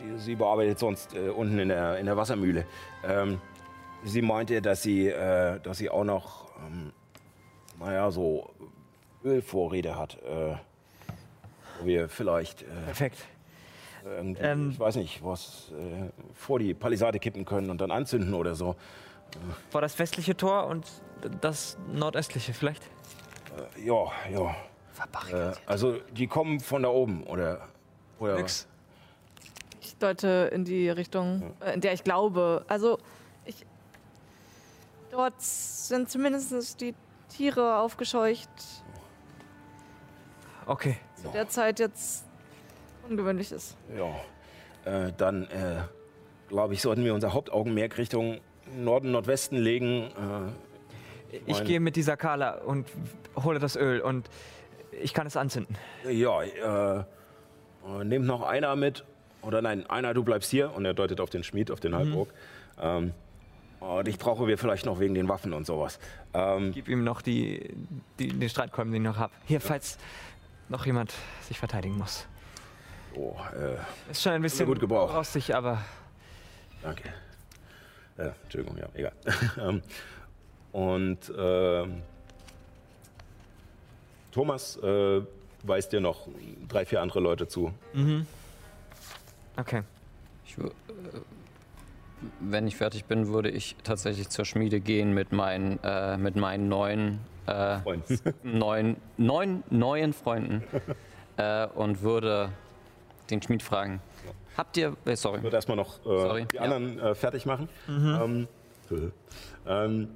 [0.00, 2.66] die, sie bearbeitet sonst äh, unten in der, in der Wassermühle.
[3.04, 3.40] Ähm,
[4.04, 6.92] sie meinte, dass sie, äh, dass sie auch noch, ähm,
[7.78, 8.50] naja, so
[9.24, 10.18] Ölvorräte hat.
[10.24, 10.56] Äh,
[11.80, 13.24] wo wir vielleicht, äh, Perfekt.
[14.16, 18.34] Irgendwie, Ähm, ich weiß nicht, was äh, vor die Palisade kippen können und dann anzünden
[18.34, 18.76] oder so.
[19.70, 20.86] Vor das westliche Tor und
[21.40, 22.82] das nordöstliche vielleicht?
[23.76, 24.56] Äh, ja, ja.
[25.32, 27.68] Äh, also die kommen von da oben oder,
[28.18, 28.66] oder Nix.
[29.80, 32.64] Ich deute in die Richtung, äh, in der ich glaube.
[32.68, 32.98] Also,
[33.44, 33.64] ich.
[35.10, 36.94] Dort sind zumindest die
[37.28, 38.50] Tiere aufgescheucht.
[40.66, 40.96] Okay.
[41.16, 42.27] Zu der Zeit jetzt
[43.08, 43.76] ungewöhnlich ist.
[43.96, 44.14] Ja,
[45.06, 45.82] äh, dann äh,
[46.48, 48.38] glaube ich, sollten wir unser Hauptaugenmerk Richtung
[48.76, 50.08] Norden, Nordwesten legen.
[51.32, 52.86] Äh, Ich mein- gehe mit dieser Kala und
[53.42, 54.28] hole das Öl und
[55.02, 55.76] ich kann es anzünden.
[56.08, 57.04] ja, äh,
[58.04, 59.04] nehmt noch einer mit
[59.42, 60.74] oder nein, einer, du bleibst hier.
[60.74, 62.28] Und er deutet auf den Schmied, auf den Halborg.
[62.80, 63.12] Ähm,
[63.80, 65.98] und ich brauche wir vielleicht noch wegen den Waffen und sowas.
[66.34, 67.70] Ähm, Gib ihm noch die,
[68.18, 69.32] die, den Streitkolben, den ich noch habe.
[69.46, 69.96] Hier, falls
[70.68, 72.26] noch jemand sich verteidigen muss.
[73.16, 75.14] Oh, äh, Ist schon ein bisschen gut gebraucht.
[75.14, 75.78] rostig, aber
[76.82, 77.08] Danke.
[78.16, 79.12] Äh, Entschuldigung, ja, egal.
[79.60, 79.82] ähm,
[80.72, 82.02] und ähm,
[84.32, 85.22] Thomas äh,
[85.62, 86.28] weist dir noch
[86.68, 87.72] drei, vier andere Leute zu.
[89.56, 89.82] okay.
[90.46, 90.70] Ich, äh,
[92.40, 96.68] wenn ich fertig bin, würde ich tatsächlich zur Schmiede gehen mit meinen, äh, mit meinen
[96.68, 97.78] neuen, äh,
[98.42, 100.62] neuen, neun neuen Freunden
[101.36, 102.50] äh, und würde
[103.30, 104.00] den Schmied fragen:
[104.56, 104.96] Habt ihr.
[105.04, 105.38] Äh, sorry.
[105.38, 106.62] Ich würde erstmal noch äh, Sorry, die ja.
[106.62, 107.68] anderen äh, fertig machen.
[107.88, 108.48] Ähm,
[109.66, 110.08] ähm,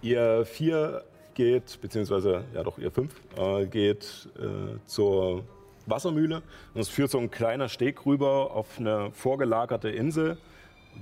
[0.00, 1.04] ihr vier
[1.34, 5.44] geht, beziehungsweise, ja doch, ihr fünf, äh, geht äh, zur
[5.86, 6.42] Wassermühle.
[6.72, 10.38] Und es führt so ein kleiner Steg rüber auf eine vorgelagerte Insel,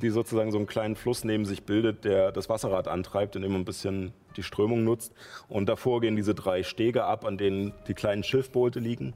[0.00, 3.60] die sozusagen so einen kleinen Fluss neben sich bildet, der das Wasserrad antreibt, indem man
[3.60, 5.12] ein bisschen die Strömung nutzt.
[5.48, 9.12] Und davor gehen diese drei Stege ab, an denen die kleinen Schiffboote liegen.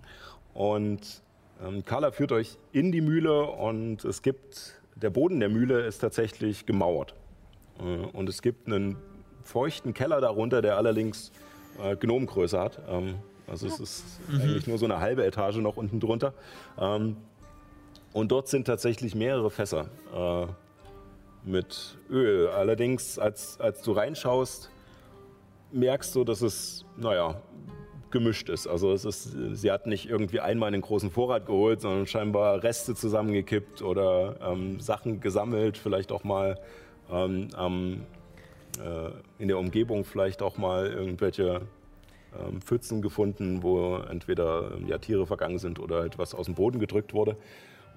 [0.53, 1.23] Und
[1.65, 5.99] ähm, Carla führt euch in die Mühle und es gibt, der Boden der Mühle ist
[5.99, 7.15] tatsächlich gemauert.
[7.79, 8.97] Äh, und es gibt einen
[9.43, 11.33] feuchten Keller darunter, der allerdings
[11.83, 12.81] äh, Gnomengröße hat.
[12.89, 13.17] Ähm,
[13.47, 16.35] also es ist eigentlich nur so eine halbe Etage noch unten drunter.
[16.79, 17.17] Ähm,
[18.13, 20.47] und dort sind tatsächlich mehrere Fässer äh,
[21.49, 22.49] mit Öl.
[22.49, 24.71] Allerdings, als, als du reinschaust,
[25.71, 27.41] merkst du, dass es, naja,
[28.11, 28.67] gemischt ist.
[28.67, 32.95] Also es ist, sie hat nicht irgendwie einmal einen großen Vorrat geholt, sondern scheinbar Reste
[32.95, 36.59] zusammengekippt oder ähm, Sachen gesammelt, vielleicht auch mal
[37.11, 38.03] ähm,
[38.79, 39.11] äh,
[39.43, 41.63] in der Umgebung vielleicht auch mal irgendwelche
[42.39, 46.79] ähm, Pfützen gefunden, wo entweder ähm, ja, Tiere vergangen sind oder etwas aus dem Boden
[46.79, 47.37] gedrückt wurde.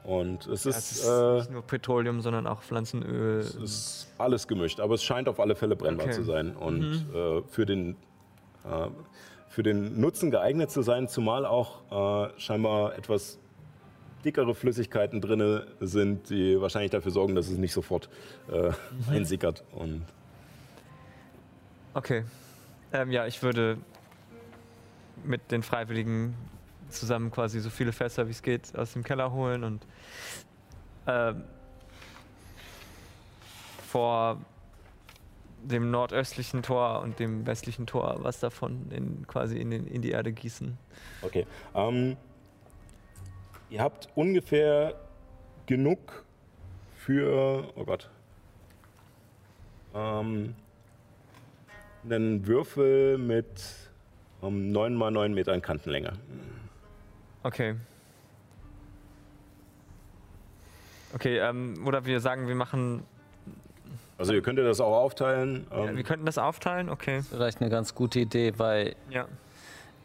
[0.03, 3.40] Und es Es ist, ist äh, nicht nur Petroleum, sondern auch Pflanzenöl.
[3.40, 6.15] es ist alles gemischt, aber es scheint auf alle Fälle brennbar Okay.
[6.15, 7.97] zu sein und äh, für, den,
[8.63, 8.88] äh,
[9.60, 13.39] für den Nutzen geeignet zu sein, zumal auch äh, scheinbar etwas
[14.23, 18.07] dickere Flüssigkeiten drin sind, die wahrscheinlich dafür sorgen, dass es nicht sofort
[18.49, 18.71] äh,
[19.12, 19.65] einsickert.
[19.73, 20.05] Und
[21.94, 22.23] Okay.
[22.94, 23.78] Ähm, ja, ich würde
[25.26, 26.36] mit den Freiwilligen
[26.88, 29.86] zusammen quasi so viele Fässer wie es geht aus dem Keller holen und
[31.05, 31.44] ähm,
[33.86, 34.38] vor
[35.63, 40.12] dem nordöstlichen Tor und dem westlichen Tor was davon in, quasi in, den, in die
[40.12, 40.78] Erde gießen.
[41.21, 41.46] Okay.
[41.76, 42.18] Ähm,
[43.70, 44.96] ihr habt ungefähr
[45.65, 46.26] genug
[46.96, 48.10] für, oh Gott,
[49.94, 50.55] ähm,
[52.04, 53.89] einen Würfel mit
[54.41, 56.13] ähm, 9 mal 9 Metern Kantenlänge.
[57.44, 57.76] Okay.
[61.13, 63.04] Okay, ähm, oder wir sagen, wir machen.
[64.20, 65.65] Also ihr könntet das auch aufteilen.
[65.72, 67.22] Ja, Ähm, wir könnten das aufteilen, okay.
[67.23, 69.26] Vielleicht eine ganz gute Idee, weil Ja.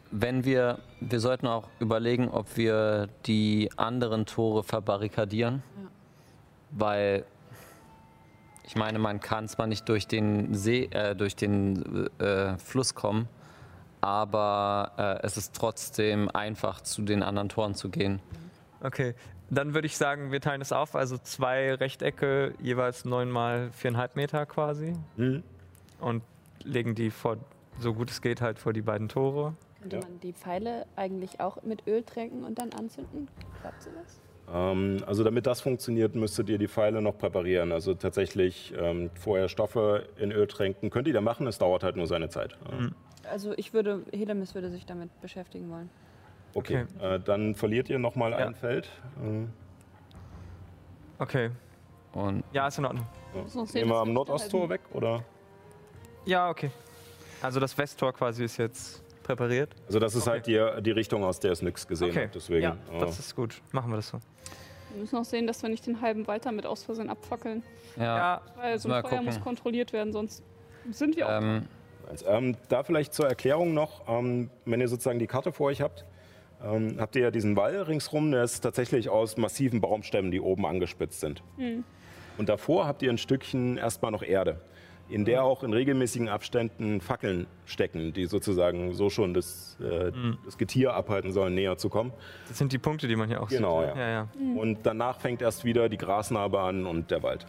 [0.09, 5.61] wenn wir, wir sollten auch überlegen, ob wir die anderen Tore verbarrikadieren.
[6.71, 7.25] Weil
[8.63, 13.27] ich meine, man kann zwar nicht durch den See, äh, durch den äh, Fluss kommen,
[14.01, 18.19] aber äh, es ist trotzdem einfach, zu den anderen Toren zu gehen.
[18.81, 19.13] Okay,
[19.55, 24.15] dann würde ich sagen, wir teilen es auf, also zwei Rechtecke, jeweils neun mal viereinhalb
[24.15, 25.43] Meter quasi hm?
[25.99, 26.23] und
[26.63, 27.37] legen die vor,
[27.79, 29.55] so gut es geht, halt vor die beiden Tore.
[29.81, 30.01] Könnte Ja.
[30.03, 33.27] man die Pfeile eigentlich auch mit Öl tränken und dann anzünden?
[33.61, 34.21] Klappt sowas?
[34.51, 37.71] Ähm, also damit das funktioniert, müsstet ihr die Pfeile noch präparieren.
[37.71, 40.89] Also tatsächlich ähm, vorher Stoffe in Öl tränken.
[40.89, 42.57] Könnt ihr da machen, es dauert halt nur seine Zeit.
[42.71, 42.93] Mhm.
[43.29, 45.89] Also ich würde, Helemis würde sich damit beschäftigen wollen.
[46.55, 48.37] Okay, Äh, dann verliert ihr nochmal Ja.
[48.47, 48.89] ein Feld.
[49.23, 49.45] Äh,
[51.17, 51.49] Okay,
[52.13, 53.05] Und ja, ist in Ordnung.
[53.33, 53.63] ja.
[53.73, 55.23] Nehmen wir am Nordosttor weg, oder?
[56.25, 56.71] Ja, okay.
[57.41, 59.75] Also das Westtor quasi ist jetzt präpariert.
[59.87, 60.31] Also das ist Okay.
[60.57, 62.35] halt die, die Richtung, aus der es nichts gesehen Okay, hat.
[62.35, 63.61] Deswegen, ja, äh, das ist gut.
[63.71, 64.19] Machen wir das so.
[64.91, 67.63] Wir müssen noch sehen, dass wir nicht den halben Walter mit aus Versehen abfackeln.
[67.97, 69.25] ja, Ja, Weil so ein Feuer gucken.
[69.25, 70.41] muss kontrolliert werden, sonst
[70.91, 71.41] sind wir auch.
[71.41, 71.67] ähm,
[72.27, 76.05] Ähm, da vielleicht zur Erklärung noch, ähm, wenn ihr sozusagen die Karte vor euch habt,
[76.63, 80.65] ähm, habt ihr ja diesen Wall ringsrum, der ist tatsächlich aus massiven Baumstämmen, die oben
[80.65, 81.43] angespitzt sind.
[82.37, 84.59] Und davor habt ihr ein Stückchen erstmal noch Erde,
[85.07, 90.11] in der auch in regelmäßigen Abständen Fackeln stecken, die sozusagen so schon das, äh,
[90.45, 92.11] das Getier abhalten sollen, näher zu kommen.
[92.47, 93.95] das sind die Punkte, die man hier auch Genau, sieht.
[93.95, 93.97] ja.
[94.01, 94.09] ja.
[94.09, 94.27] ja.
[94.59, 97.45] Und danach fängt erst wieder die Grasnarbe an und der Wald.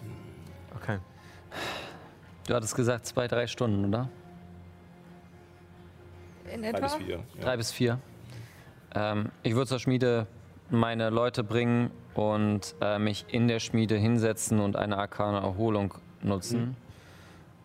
[0.77, 0.99] Okay.
[2.47, 4.09] du hattest gesagt zwei, drei Stunden, oder?
[6.53, 6.81] In Drei etwa?
[6.81, 7.17] bis vier.
[7.17, 7.41] Ja.
[7.43, 7.99] Drei bis vier.
[8.97, 10.27] Ähm, ich würde zur Schmiede
[10.71, 16.77] meine Leute bringen und äh, mich in der Schmiede hinsetzen und eine arkane Erholung nutzen,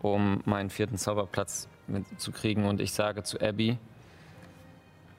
[0.01, 2.65] um meinen vierten Zauberplatz mitzukriegen.
[2.65, 3.77] Und ich sage zu Abby,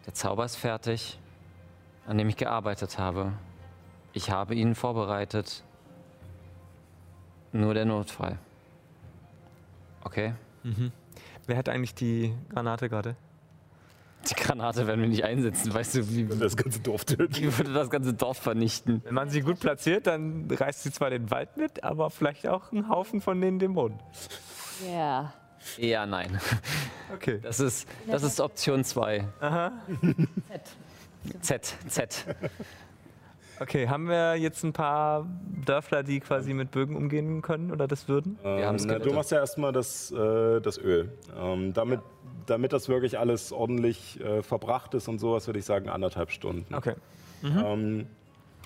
[0.06, 1.18] der Zauber ist fertig,
[2.06, 3.32] an dem ich gearbeitet habe.
[4.12, 5.64] Ich habe ihn vorbereitet.
[7.52, 8.38] Nur der Notfall.
[10.04, 10.34] Okay?
[11.46, 13.16] Wer hat eigentlich die Granate gerade?
[14.30, 15.74] Die Granate werden wir nicht einsetzen.
[15.74, 17.34] Weißt du, wie, Das ganze Dorf töten.
[17.34, 19.00] wie würde das ganze Dorf vernichten?
[19.04, 22.70] Wenn man sie gut platziert, dann reißt sie zwar den Wald mit, aber vielleicht auch
[22.72, 23.98] einen Haufen von den Dämonen.
[24.92, 25.32] Ja.
[25.78, 26.40] Eher nein.
[27.14, 27.40] Okay.
[27.42, 29.28] Das ist, das ist Option 2.
[29.40, 29.72] Aha.
[31.40, 32.24] Z, Z.
[33.60, 35.26] Okay, haben wir jetzt ein paar
[35.64, 38.38] Dörfler, die quasi mit Bögen umgehen können oder das würden?
[38.42, 41.12] Wir haben's Ähm, na, du machst ja erstmal das, äh, das Öl.
[41.38, 42.00] Ähm, damit,
[42.46, 46.74] damit das wirklich alles ordentlich äh, verbracht ist und sowas, würde ich sagen anderthalb Stunden.
[46.74, 46.94] Okay.
[47.44, 48.06] Ähm,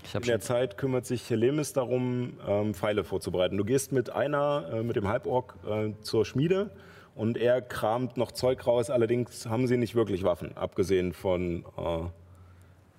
[0.04, 0.40] Ich in habe der.
[0.40, 3.56] Zeit kümmert sich Helemis darum, ähm, Pfeile vorzubereiten.
[3.56, 6.70] Du gehst mit einer, äh, mit dem Halborg äh, zur Schmiede
[7.14, 8.90] und er kramt noch Zeug raus.
[8.90, 12.00] Allerdings haben sie nicht wirklich Waffen, abgesehen von äh,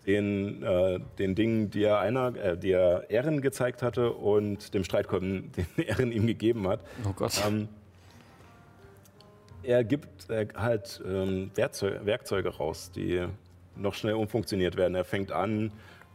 [0.08, 4.84] den, äh, den Dingen, die er, einer, äh, die er Ehren gezeigt hatte und dem
[4.84, 6.80] Streitkolben, den Ehren ihm gegeben hat.
[7.08, 7.34] Oh Gott.
[7.46, 7.68] Ähm,
[9.68, 13.26] er gibt halt ähm, Werkzeu Werkzeuge raus, die
[13.76, 14.96] noch schnell umfunktioniert werden.
[14.96, 15.72] Er fängt an,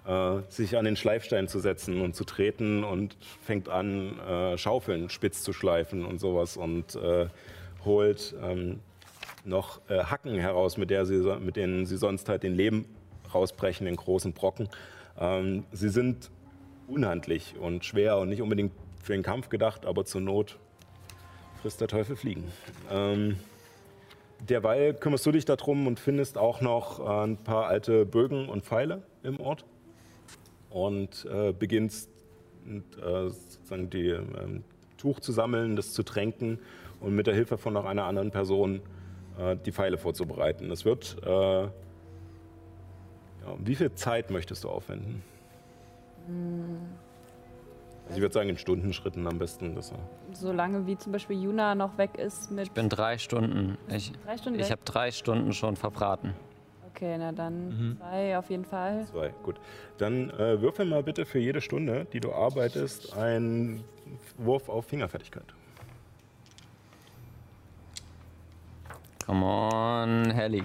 [0.06, 5.10] äh, sich an den Schleifstein zu setzen und zu treten und fängt an, äh, Schaufeln
[5.10, 7.26] spitz zu schleifen und sowas und äh,
[7.84, 8.80] holt ähm,
[9.44, 12.86] noch äh, Hacken heraus, mit, der sie, mit denen sie sonst halt den Leben
[13.34, 14.70] rausbrechen in großen Brocken.
[15.20, 16.30] Ähm, sie sind
[16.88, 18.72] unhandlich und schwer und nicht unbedingt
[19.02, 20.58] für den Kampf gedacht, aber zur Not
[21.62, 22.44] frisst der Teufel fliegen.
[22.90, 23.36] Ähm,
[24.48, 28.64] derweil kümmerst du dich darum und findest auch noch äh, ein paar alte Bögen und
[28.64, 29.64] Pfeile im Ort
[30.70, 32.10] und äh, beginnst
[32.66, 34.64] äh, sozusagen die ähm,
[34.98, 36.58] Tuch zu sammeln, das zu tränken
[37.00, 38.80] und mit der Hilfe von noch einer anderen Person
[39.38, 40.70] äh, die Pfeile vorzubereiten.
[40.72, 41.16] Es wird.
[41.24, 41.70] Äh, ja,
[43.58, 45.22] wie viel Zeit möchtest du aufwenden?
[48.04, 49.74] Also ich würde sagen in Stundenschritten am besten.
[49.74, 49.98] Dass er
[50.32, 53.78] Solange wie zum Beispiel Juna noch weg ist mit Ich bin drei Stunden.
[53.88, 56.34] Ich, drei Stunden ich habe drei Stunden schon verbraten.
[56.94, 57.96] Okay, na dann Mhm.
[57.98, 59.06] zwei auf jeden Fall.
[59.06, 59.58] Zwei, gut.
[59.98, 63.82] Dann äh, würfel mal bitte für jede Stunde, die du arbeitest, einen
[64.36, 65.46] Wurf auf Fingerfertigkeit.
[69.24, 70.62] Come on, Helly.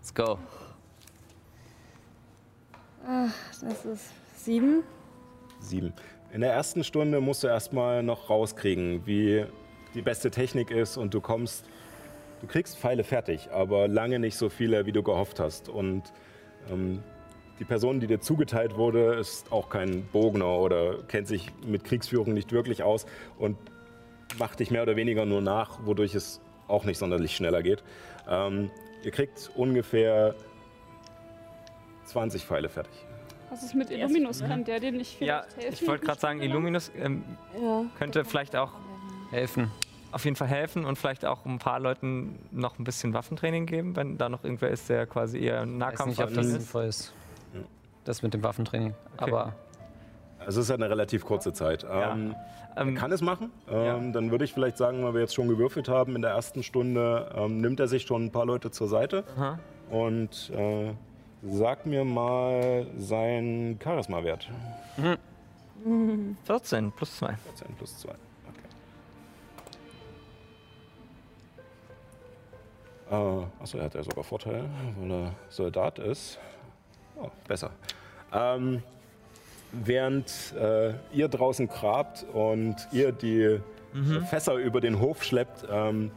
[0.00, 0.38] Let's go.
[3.60, 4.82] Das ist sieben.
[5.60, 5.92] Sieben.
[6.34, 9.44] In der ersten Stunde musst du erstmal noch rauskriegen, wie
[9.94, 11.64] die beste Technik ist und du kommst,
[12.40, 15.68] du kriegst Pfeile fertig, aber lange nicht so viele, wie du gehofft hast.
[15.68, 16.02] Und
[16.72, 17.04] ähm,
[17.60, 22.34] die Person, die dir zugeteilt wurde, ist auch kein Bogner oder kennt sich mit Kriegsführung
[22.34, 23.06] nicht wirklich aus
[23.38, 23.56] und
[24.36, 27.84] macht dich mehr oder weniger nur nach, wodurch es auch nicht sonderlich schneller geht.
[28.28, 28.72] Ähm,
[29.04, 30.34] ihr kriegt ungefähr
[32.06, 33.06] 20 Pfeile fertig.
[33.54, 34.40] Was ist mit Illuminus?
[34.40, 35.78] Kann der dir nicht Ja, vielleicht helfen?
[35.84, 37.22] ich wollte gerade sagen, Illuminus ähm,
[37.60, 37.84] Ja.
[37.98, 38.72] könnte vielleicht auch
[39.30, 39.70] Helfen.
[40.10, 43.94] auf jeden Fall helfen und vielleicht auch ein paar Leuten noch ein bisschen Waffentraining geben,
[43.94, 46.52] wenn da noch irgendwer ist, der quasi eher Ich weiß Nahkampf nicht, ob das ist.
[46.52, 47.14] sinnvoll ist.
[47.54, 47.60] Ja.
[48.02, 48.92] Das mit dem Waffentraining.
[49.18, 49.54] Aber
[50.40, 51.86] Also es ist halt eine relativ kurze Zeit.
[51.88, 52.34] Ähm,
[52.76, 53.52] Ähm, kann es machen.
[53.70, 53.96] Ja.
[53.98, 56.64] Ähm, Dann würde ich vielleicht sagen, weil wir jetzt schon gewürfelt haben in der ersten
[56.64, 59.60] Stunde, ähm, nimmt er sich schon ein paar Leute zur Seite aha.
[59.92, 60.90] und äh,
[61.50, 64.48] sag mir mal seinen Charisma-Wert.
[66.44, 67.34] 14 plus 2.
[67.56, 68.10] 14 plus 2.
[68.10, 68.18] Okay.
[73.10, 74.64] Äh, achso, er hat ja sogar Vorteil,
[74.98, 76.38] weil er Soldat ist.
[77.16, 77.70] Oh, besser.
[78.32, 78.82] Ähm,
[79.72, 83.60] während äh, ihr draußen grabt und ihr die äh,
[84.28, 86.10] Fässer über den Hof schleppt, ähm,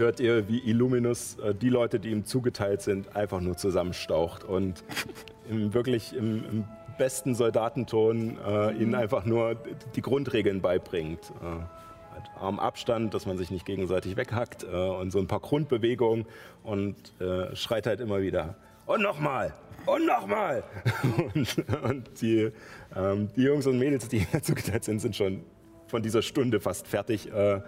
[0.00, 4.82] hört ihr, wie Illuminus äh, die Leute, die ihm zugeteilt sind, einfach nur zusammenstaucht und
[5.48, 6.64] im, wirklich im, im
[6.98, 9.56] besten Soldatenton äh, ihnen einfach nur
[9.94, 11.20] die Grundregeln beibringt.
[11.40, 16.26] Äh, halt Armabstand, dass man sich nicht gegenseitig weghackt äh, und so ein paar Grundbewegungen
[16.64, 18.56] und äh, schreit halt immer wieder
[18.90, 19.54] und nochmal
[19.86, 20.64] und nochmal.
[21.34, 22.50] und, und die,
[22.96, 25.44] ähm, die Jungs und Mädels, die ihm zugeteilt sind, sind schon
[25.86, 27.32] von dieser Stunde fast fertig.
[27.32, 27.60] Äh,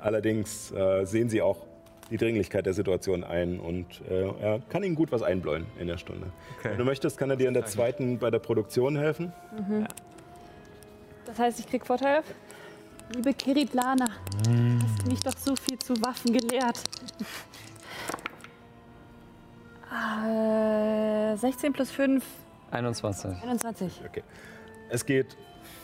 [0.00, 1.66] allerdings äh, sehen sie auch
[2.12, 5.96] die Dringlichkeit der Situation ein und äh, er kann ihnen gut was einbläuen in der
[5.96, 6.26] Stunde.
[6.62, 9.32] Wenn du möchtest, kann er dir in der zweiten bei der Produktion helfen.
[11.24, 12.22] Das heißt, ich krieg Vorteil?
[13.14, 16.84] Liebe Kiritlana, hast mich doch so viel zu Waffen gelehrt.
[19.94, 22.24] Äh, 16 plus 5,
[22.70, 23.42] 21.
[23.42, 24.00] 21.
[24.08, 24.22] Okay.
[24.88, 25.36] Es geht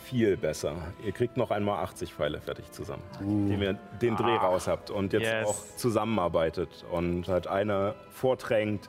[0.08, 0.74] viel besser.
[1.04, 5.12] Ihr kriegt noch einmal 80 Pfeile fertig zusammen, indem ihr den Dreh raus habt und
[5.12, 5.46] jetzt Yes.
[5.46, 8.88] auch zusammenarbeitet und halt einer vortränkt,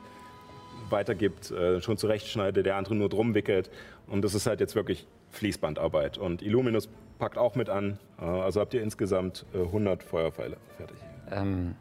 [0.88, 3.70] weitergibt, äh, schon zurechtschneidet, der andere nur drum wickelt.
[4.06, 6.18] Und das ist halt jetzt wirklich Fließbandarbeit.
[6.18, 7.98] Und Illuminus packt auch mit an.
[8.20, 10.96] Äh, also habt ihr insgesamt äh, 100 Feuerpfeile fertig.
[11.30, 11.74] Ähm,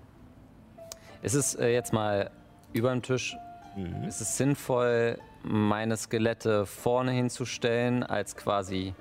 [1.21, 2.29] ist es äh, jetzt mal
[2.73, 3.35] über dem Tisch,
[4.07, 8.93] ist es sinnvoll, meine Skelette vorne hinzustellen als quasi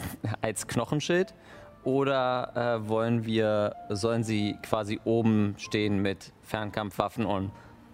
[0.40, 1.34] als Knochenschild?
[1.84, 2.52] Oder
[2.84, 7.50] äh, wollen wir, sollen sie quasi oben stehen mit Fernkampfwaffen und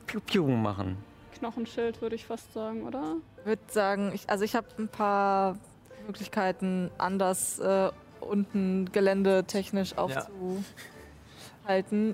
[0.07, 0.99] Piu Piu machen?
[1.39, 3.17] Knochenschild würde ich fast sagen, oder?
[3.39, 5.57] Ich würde sagen, ich, also ich habe ein paar
[6.07, 10.65] Möglichkeiten, anders äh, unten geländetechnisch aufzuhalten.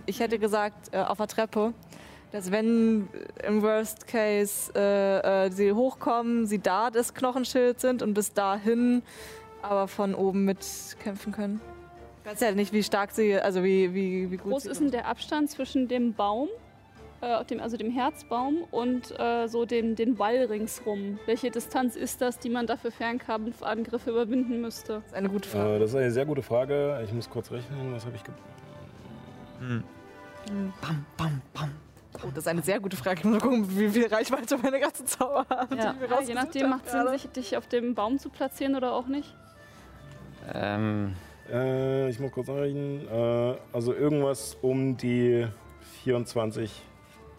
[0.06, 1.72] Ich hätte gesagt, äh, auf der Treppe,
[2.32, 3.08] dass wenn
[3.46, 9.02] im Worst Case äh, äh, sie hochkommen, sie da das Knochenschild sind und bis dahin
[9.64, 11.60] aber von oben mitkämpfen können.
[12.24, 14.80] Ich weiß ja nicht, wie stark sie, also wie, wie, wie gut Groß sie ist
[14.80, 16.48] denn der Abstand zwischen dem Baum,
[17.20, 21.18] äh, dem, also dem Herzbaum und äh, so dem, den Wall ringsrum?
[21.26, 24.94] Welche Distanz ist das, die man dafür Fernkampfangriffe überwinden müsste?
[24.94, 25.76] Das ist eine gute Frage.
[25.76, 27.02] Äh, das ist eine sehr gute Frage.
[27.04, 27.92] Ich muss kurz rechnen.
[27.92, 28.32] Was habe ich ge
[30.80, 31.70] Bam, bam, bam.
[32.22, 33.20] Oh, das ist eine sehr gute Frage.
[33.20, 35.76] Ich muss mal gucken, wie viel Reichweite meine ganzen Zauber haben.
[35.76, 35.94] Ja.
[36.08, 37.18] Ja, je nachdem macht Sinn, gerade.
[37.18, 39.34] sich dich auf dem Baum zu platzieren oder auch nicht.
[40.52, 41.14] Ähm,
[41.50, 43.06] Äh, ich muss kurz nachrechnen.
[43.08, 45.46] Äh, also irgendwas um die
[46.04, 46.82] 24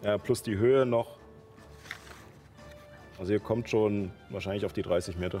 [0.02, 1.16] ja, plus die Höhe noch.
[3.18, 5.40] Also ihr kommt schon wahrscheinlich auf die 30 Meter.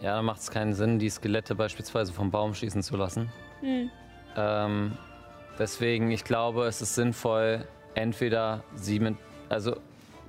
[0.00, 3.32] ja, dann macht es keinen Sinn, die Skelette beispielsweise vom Baum schießen zu lassen.
[3.60, 3.90] Hm.
[4.36, 4.92] Ähm,
[5.58, 9.16] deswegen, ich glaube, es ist sinnvoll, entweder sie mit.
[9.48, 9.76] Also,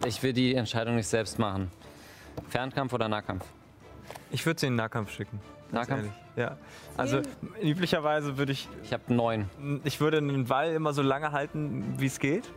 [0.06, 1.69] ich will die Entscheidung nicht selbst machen.
[2.48, 3.45] Fernkampf oder Nahkampf?
[4.31, 5.39] Ich würde sie in den Nahkampf schicken.
[5.72, 5.99] Nahkampf?
[6.03, 6.14] ehrlich.
[6.35, 6.57] Ja.
[6.98, 7.22] Also
[7.61, 9.49] üblicherweise würde ich, Ich habe neun.
[9.83, 12.49] ich würde einen Wall immer so lange halten, wie es geht.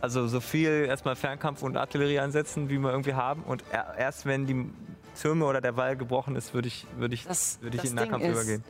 [0.00, 3.42] Also so viel erstmal Fernkampf und Artillerie einsetzen, wie wir irgendwie haben.
[3.44, 4.68] Und er- erst wenn die
[5.20, 7.96] Türme oder der Wall gebrochen ist, würde ich, würde ich, Das- würde ich das in
[7.96, 8.64] den Nahkampf Ding ist- übergehen.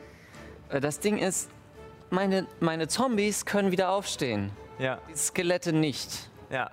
[0.68, 1.48] Äh, Das Ding ist,
[2.10, 4.50] meine, meine Zombies können wieder aufstehen.
[4.78, 6.30] Ja, Die Skelette nicht.
[6.50, 6.70] ja.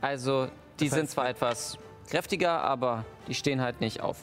[0.00, 0.46] Also,
[0.78, 1.76] die Das sind heißt- zwar etwas
[2.08, 4.18] kräftiger, aber die stehen halt nicht auf.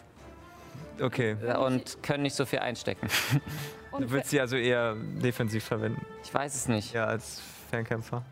[1.02, 1.36] Okay.
[1.58, 3.08] Und können nicht so viel einstecken.
[3.98, 6.92] Du würdest sie also eher defensiv verwenden, Ich weiß es nicht.
[6.94, 8.24] ja, als Fernkämpfer.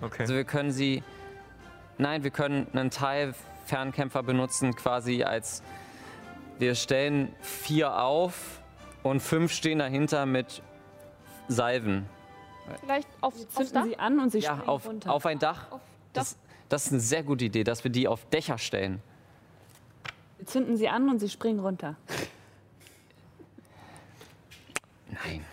[0.00, 0.22] Okay.
[0.22, 1.02] Also wir können sie.
[1.96, 3.34] Nein, wir können einen Teil
[3.66, 5.64] Fernkämpfer benutzen, quasi als
[6.60, 8.60] wir stellen vier auf
[9.02, 10.62] und fünf stehen dahinter mit
[11.48, 12.06] Salven.
[12.80, 13.84] vielleicht auf, aufs Zünden Dach?
[13.86, 15.12] sie an und sie Ja, springen auf, runter.
[15.12, 15.72] auf ein Dach.
[15.72, 15.80] Auf
[16.12, 16.36] Das,
[16.68, 19.02] das ist eine sehr gute Idee, dass wir die auf Dächer stellen.
[20.38, 21.96] Wir zünden sie an und sie springen runter.
[25.10, 25.44] Nein.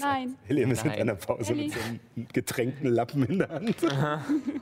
[0.00, 0.36] Nein.
[0.46, 3.76] Helium ist in einer Pause mit so einem getränkten Lappen in der Hand.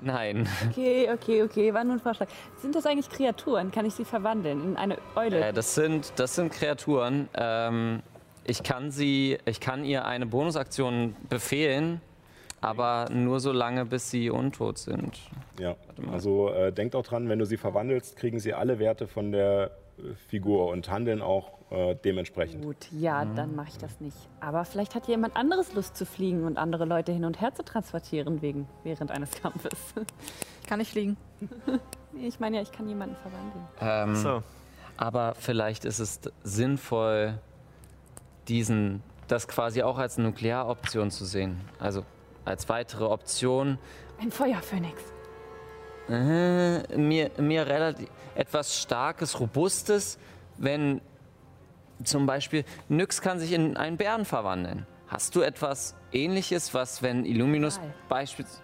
[0.03, 0.49] Nein.
[0.71, 2.29] Okay, okay, okay, war nur ein Vorschlag.
[2.61, 3.71] Sind das eigentlich Kreaturen?
[3.71, 5.49] Kann ich sie verwandeln in eine Eule?
[5.49, 7.29] Äh, das, sind, das sind Kreaturen.
[7.35, 8.03] Ähm,
[8.45, 12.01] ich kann sie, ich kann ihr eine Bonusaktion befehlen,
[12.67, 15.21] aber nur so lange, bis sie untot sind.
[15.61, 15.77] Ja,
[16.11, 19.71] also äh, denkt auch dran, wenn du sie verwandelst, kriegen sie alle Werte von der
[19.99, 22.65] äh, Figur und handeln auch äh, dementsprechend.
[22.65, 24.17] Gut, ja, dann mache ich das nicht.
[24.41, 27.65] Aber vielleicht hat jemand anderes Lust zu fliegen und andere Leute hin und her zu
[27.65, 29.95] transportieren wegen, während eines Kampfes.
[30.61, 31.17] Ich kann nicht fliegen.
[32.21, 33.65] Ich meine ja, ich kann jemanden verwandeln.
[33.81, 34.43] Ähm, So.
[34.97, 37.39] Aber vielleicht ist es sinnvoll,
[38.49, 41.61] diesen, das quasi auch als Nuklearoption zu sehen.
[41.79, 42.05] Also
[42.47, 43.79] als weitere Option.
[44.19, 45.03] Ein Feuerphönix.
[46.09, 50.19] Äh, mir, mir relativ etwas Starkes, Robustes,
[50.57, 51.01] wenn
[52.05, 54.87] zum Beispiel Nyx kann sich in einen Bären verwandeln.
[55.09, 58.63] Hast du etwas ähnliches, was, wenn Illuminus beispielsweise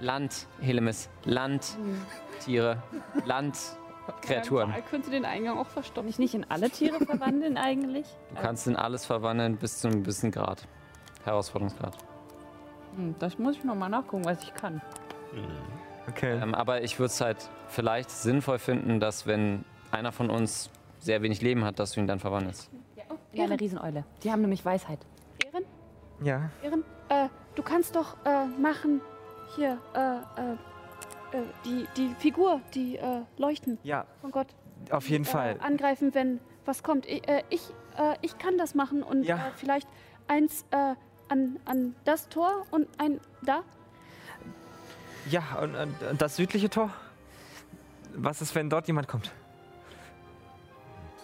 [0.00, 2.82] Land, Helemis, Landtiere,
[3.24, 4.72] Landkreaturen.
[4.72, 6.08] Er könnte den Eingang auch verstoppen.
[6.10, 8.06] ich nicht in alle Tiere verwandeln eigentlich?
[8.34, 10.66] Du kannst in alles verwandeln bis zu einem gewissen Grad.
[11.24, 11.96] Herausforderungsgrad.
[12.96, 14.80] Hm, das muss ich nochmal nachgucken, was ich kann.
[16.08, 16.38] Okay.
[16.42, 21.22] Ähm, aber ich würde es halt vielleicht sinnvoll finden, dass wenn einer von uns sehr
[21.22, 22.70] wenig Leben hat, dass du ihn dann verwandelst.
[23.32, 24.04] Ja, eine Rieseneule.
[24.24, 24.98] Die haben nämlich Weisheit.
[25.52, 25.64] Ehren,
[26.22, 26.50] Ja.
[26.62, 29.00] Ehren, äh, du kannst doch äh, machen,
[29.56, 30.52] hier, äh, äh,
[31.38, 34.48] äh, die, die Figur, die äh, leuchten Ja, von Gott.
[34.90, 35.56] auf jeden äh, Fall.
[35.60, 37.06] Angreifen, wenn was kommt.
[37.06, 37.62] Ich, äh, ich,
[37.96, 39.36] äh, ich kann das machen und Ja.
[39.36, 39.88] äh, vielleicht
[40.26, 40.94] eins äh,
[41.30, 43.62] an, an das Tor und ein da.
[45.30, 46.90] Ja, und, und, das südliche Tor?
[48.14, 49.30] was ist, wenn dort jemand kommt?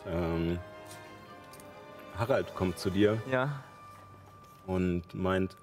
[0.07, 0.59] Ähm,
[2.18, 3.62] Harald kommt zu dir Ja.
[4.67, 5.57] und meint,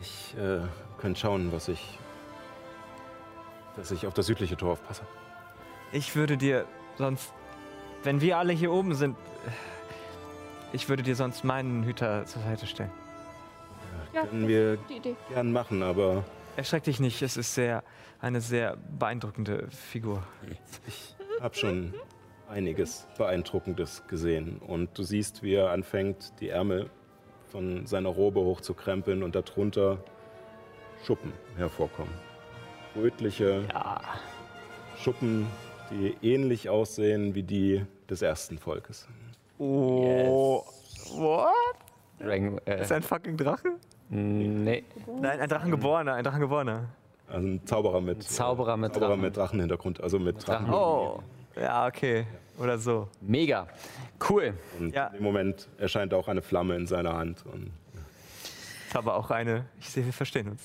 [0.00, 0.60] ich äh,
[0.98, 1.98] könnte schauen, was ich,
[3.76, 5.02] dass ich auf das südliche Tor aufpasse.
[5.92, 6.66] Ich würde dir
[6.96, 7.32] sonst,
[8.02, 9.16] wenn wir alle hier oben sind,
[10.74, 12.90] ich würde dir sonst meinen Hüter zur Seite stellen.
[14.12, 15.16] Ja, Können wir die Idee.
[15.32, 16.24] gern machen, aber
[16.56, 17.82] Erschreck dich nicht, es ist sehr,
[18.20, 20.22] eine sehr beeindruckende Figur.
[20.86, 21.94] ich habe schon
[22.48, 24.58] einiges Beeindruckendes gesehen.
[24.58, 26.90] Und du siehst, wie er anfängt, die Ärmel
[27.50, 29.98] von seiner Robe hochzukrempeln und darunter
[31.04, 32.12] Schuppen hervorkommen.
[32.94, 33.66] Rötliche
[34.96, 35.46] Schuppen,
[35.90, 39.08] die ähnlich aussehen wie die des ersten Volkes.
[39.58, 40.64] Oh,
[41.16, 41.50] what?
[42.18, 43.68] Dragon, äh, Ist ein fucking Drache?
[44.10, 44.84] nee,
[45.20, 46.84] Nein, ein Drachengeborener, ein Drachengeborener.
[47.28, 49.20] Also ein Zauberer mit, Zauberer mit Zauberer Drachen.
[49.22, 50.72] mit Drachenhintergrund, also mit Drachen.
[50.72, 51.20] Oh,
[51.56, 52.26] ja, okay.
[52.58, 53.08] Oder so.
[53.20, 53.66] mega.
[54.28, 54.54] Cool.
[54.78, 55.06] Und Ja.
[55.08, 57.44] im Moment erscheint auch eine Flamme in seiner Hand.
[57.46, 57.72] Und
[58.92, 60.62] aber auch eine, ich sehe, wir verstehen uns.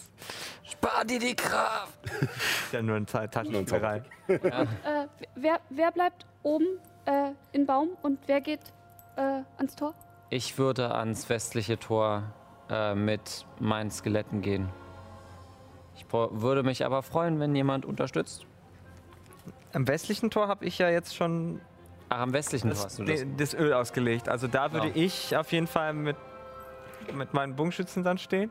[0.63, 1.97] Spar dir die Kraft.
[2.71, 4.03] Ja nur eine Ta- Taschenspielerei.
[4.27, 4.37] Äh,
[5.35, 6.67] wer, wer bleibt oben
[7.05, 8.59] äh, in Baum und wer geht
[9.15, 9.93] äh, ans Tor?
[10.29, 12.23] Ich würde ans westliche Tor
[12.69, 14.69] äh, mit meinen Skeletten gehen.
[15.95, 18.45] Ich würde mich aber freuen, wenn jemand unterstützt.
[19.73, 21.59] Am westlichen Tor habe ich ja jetzt schon
[22.09, 23.25] Ach, am westlichen Tor das, hast du das.
[23.37, 24.29] das Öl ausgelegt.
[24.29, 24.93] Also da würde Ja.
[24.95, 26.15] ich auf jeden Fall mit,
[27.13, 28.49] mit meinen Bogenschützen dann stehen.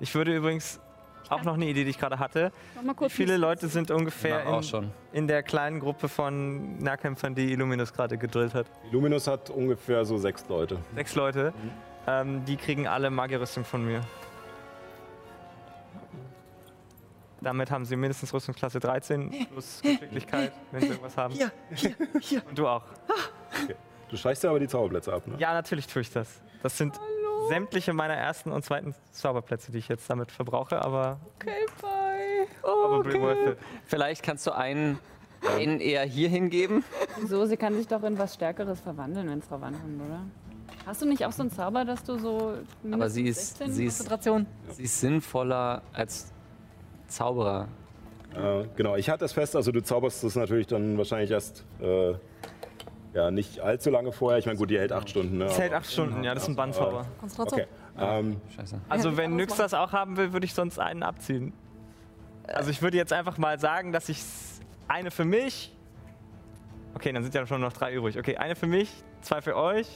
[0.00, 0.80] Ich würde übrigens
[1.28, 2.52] auch noch eine Idee, die ich gerade hatte.
[2.98, 4.90] Wie viele Leute sind ungefähr Na, auch in, schon.
[5.12, 8.66] in der kleinen Gruppe von Nahkämpfern, die Illuminus gerade gedrillt hat?
[8.90, 10.78] Illuminus hat ungefähr so sechs Leute.
[10.94, 11.52] Sechs Leute.
[12.06, 14.00] Ähm, die kriegen alle Magierrüstung von mir.
[17.40, 21.34] Damit haben sie mindestens Rüstungsklasse 13 plus Geschicklichkeit, wenn sie irgendwas haben.
[21.34, 22.42] Hier, hier, hier.
[22.48, 22.84] Und du auch.
[24.08, 25.34] Du streichst ja aber die Zauberplätze ab, ne?
[25.38, 26.40] Ja, natürlich tue ich das.
[26.62, 27.00] Das sind
[27.48, 33.20] sämtliche meiner ersten und zweiten Zauberplätze, die ich jetzt damit verbrauche, aber Okay, bye.
[33.20, 33.58] worth it.
[33.84, 34.98] Vielleicht kannst du einen,
[35.56, 36.84] einen eher hier hingeben.
[37.20, 37.44] Wieso?
[37.46, 40.20] Sie kann sich doch in was Stärkeres verwandeln, wenn es verwandeln, oder?
[40.86, 42.54] Hast du nicht auch so einen Zauber, dass du so.
[42.90, 44.46] Aber sie ist, 16 sie ist, Konzentration?
[44.70, 46.32] sie ist sinnvoller als
[47.06, 47.68] Zauberer.
[48.34, 52.14] Äh, genau, ich hatte es fest, also du zauberst es natürlich dann wahrscheinlich erst äh,
[53.14, 54.38] ja, nicht allzu lange vorher.
[54.38, 55.38] Ich meine, gut, die hält acht Stunden.
[55.38, 55.44] Ne?
[55.44, 57.06] Es hält acht Stunden, ja, das ist ein Bandzauber.
[57.20, 57.60] Konzentration.
[57.60, 57.68] Okay.
[57.98, 58.80] Ähm, Scheiße.
[58.88, 61.52] Also wenn Nyx das auch haben will, würde ich sonst einen abziehen.
[62.48, 64.22] Also ich würde jetzt einfach mal sagen, dass ich
[64.88, 65.76] eine für mich.
[66.94, 68.18] Okay, dann sind ja schon noch drei übrig.
[68.18, 69.88] Okay, eine für mich, zwei für euch.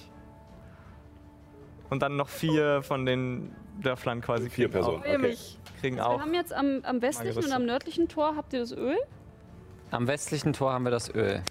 [1.91, 4.51] Und dann noch vier von den Dörflern quasi.
[4.51, 5.03] Vier kriegen Personen.
[5.03, 5.19] Auch, Okay.
[5.19, 5.59] mich.
[5.81, 6.20] kriegen Wir auch.
[6.20, 8.97] haben jetzt am, am westlichen und am nördlichen Tor habt ihr das Öl.
[9.91, 11.43] Am westlichen Tor haben wir das Öl.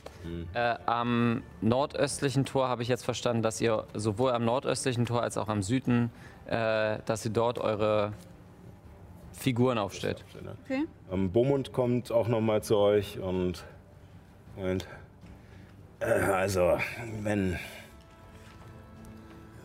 [0.53, 5.37] Äh, am nordöstlichen Tor habe ich jetzt verstanden, dass ihr sowohl am nordöstlichen Tor als
[5.37, 6.11] auch am Süden,
[6.47, 8.13] äh, dass ihr dort eure
[9.33, 10.23] Figuren aufstellt.
[10.63, 10.85] Okay.
[11.11, 13.65] ähm, Bomund kommt auch nochmal zu euch und
[14.57, 14.87] meint,
[15.99, 16.77] äh, also,
[17.21, 17.57] wenn,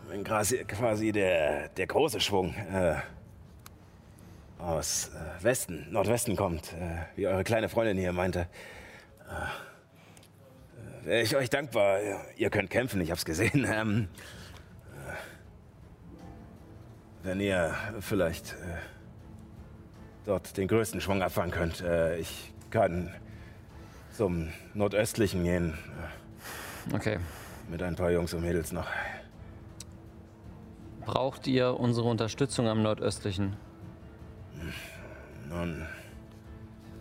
[0.08, 2.96] wenn quasi, quasi der, der große Schwung äh,
[4.58, 8.40] aus äh, Westen, Nordwesten kommt, äh, wie eure kleine Freundin hier meinte,
[9.28, 9.69] äh,
[11.04, 11.98] wäre ich euch dankbar.
[12.36, 13.64] Ihr könnt kämpfen, ich hab's gesehen.
[13.72, 14.08] Ähm,
[15.08, 15.12] äh,
[17.22, 18.78] wenn ihr vielleicht äh,
[20.24, 21.80] dort den größten Schwung abfangen könnt.
[21.80, 23.12] Äh, ich kann
[24.12, 25.74] zum nordöstlichen gehen
[26.92, 27.14] Okay.
[27.14, 27.18] äh,
[27.70, 28.86] mit ein paar Jungs und Mädels noch.
[31.04, 33.56] Braucht ihr unsere Unterstützung am nordöstlichen?
[35.48, 35.86] Nun,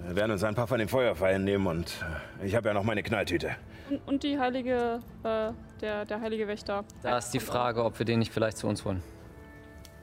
[0.06, 2.03] wir werden uns ein paar von den Feuerpfeilen nehmen und
[2.42, 3.56] äh, ich habe ja noch meine Knalltüte.
[3.90, 5.51] Und, und die heilige, äh,
[5.82, 6.84] der, der heilige Wächter.
[7.01, 9.01] Da ist die Frage, ob wir den nicht vielleicht zu uns holen.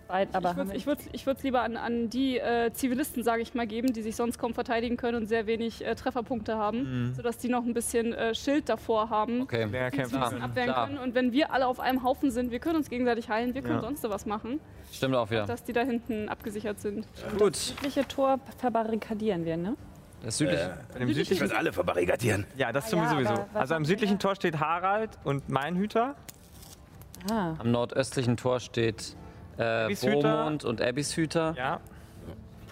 [0.09, 3.55] Weit, aber Ich würde wir- ich würd's lieber an, an die äh, Zivilisten, sage ich
[3.55, 7.39] mal, geben, die sich sonst kaum verteidigen können und sehr wenig äh, Trefferpunkte haben, sodass
[7.39, 9.43] die noch ein bisschen äh, Schild davor haben.
[9.43, 9.67] Okay.
[9.71, 10.43] Wer kämpfen können.
[10.43, 10.87] abwehren Klar.
[10.87, 10.99] können.
[11.01, 13.75] Und wenn wir alle auf einem Haufen sind, wir können uns gegenseitig heilen, wir können
[13.77, 13.81] Ja.
[13.81, 14.61] sonst was machen,
[14.93, 15.45] Stimmt auch wieder.
[15.45, 17.05] dass die da hinten abgesichert sind.
[17.37, 17.57] Gut.
[17.57, 19.75] südliche Tor verbarrikadieren wir, ne?
[20.23, 20.79] Das südliche.
[20.93, 22.47] Bei dem Ich südlichen, werde alle verbarrikadieren.
[22.57, 23.47] ja, das Ah, ja, sowieso.
[23.55, 24.19] Also am südlichen?
[24.19, 26.15] Tor steht Harald und mein Hüter.
[27.31, 29.17] Ah, Am nordöstlichen Tor steht
[29.59, 29.89] äh.
[29.95, 31.55] Beaumont und Abbys Hüter.
[31.57, 31.81] Ja.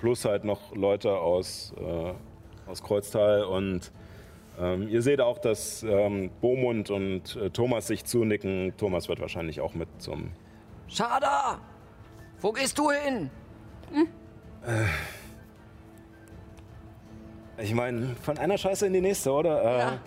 [0.01, 2.13] Plus halt noch Leute aus, äh,
[2.71, 3.91] aus Kreuztal und
[4.61, 8.73] ähm, ihr seht auch, dass ähm, Bomund und äh, Thomas sich zunicken.
[8.77, 10.31] Thomas wird wahrscheinlich auch mit zum
[10.89, 11.59] Schada!
[12.41, 13.31] Wo gehst du hin?
[17.59, 19.93] Ich meine, von einer Scheiße in die nächste, oder?
[19.93, 19.99] Äh,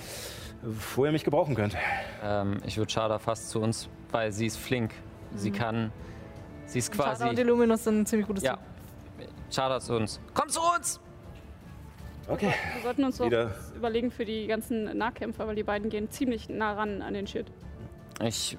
[0.96, 1.76] wo ihr mich gebrauchen könnt.
[2.24, 4.94] Ähm, ich würde Chada fast zu uns, weil sie ist flink.
[5.36, 5.92] Sie kann.
[6.66, 7.20] Sie ist quasi.
[7.20, 8.58] Chada und Illuminus sind ein ziemlich gutes Ja.
[9.50, 10.20] Chada zu uns.
[10.34, 11.00] Komm zu uns!
[12.28, 12.54] Okay.
[12.74, 16.74] Wir sollten uns was überlegen für die ganzen Nahkämpfer, weil die beiden gehen ziemlich nah
[16.74, 17.48] ran an den Shit.
[18.22, 18.58] Ich.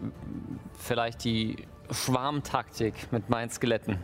[0.78, 3.98] Vielleicht die Schwarmtaktik mit meinen Skeletten.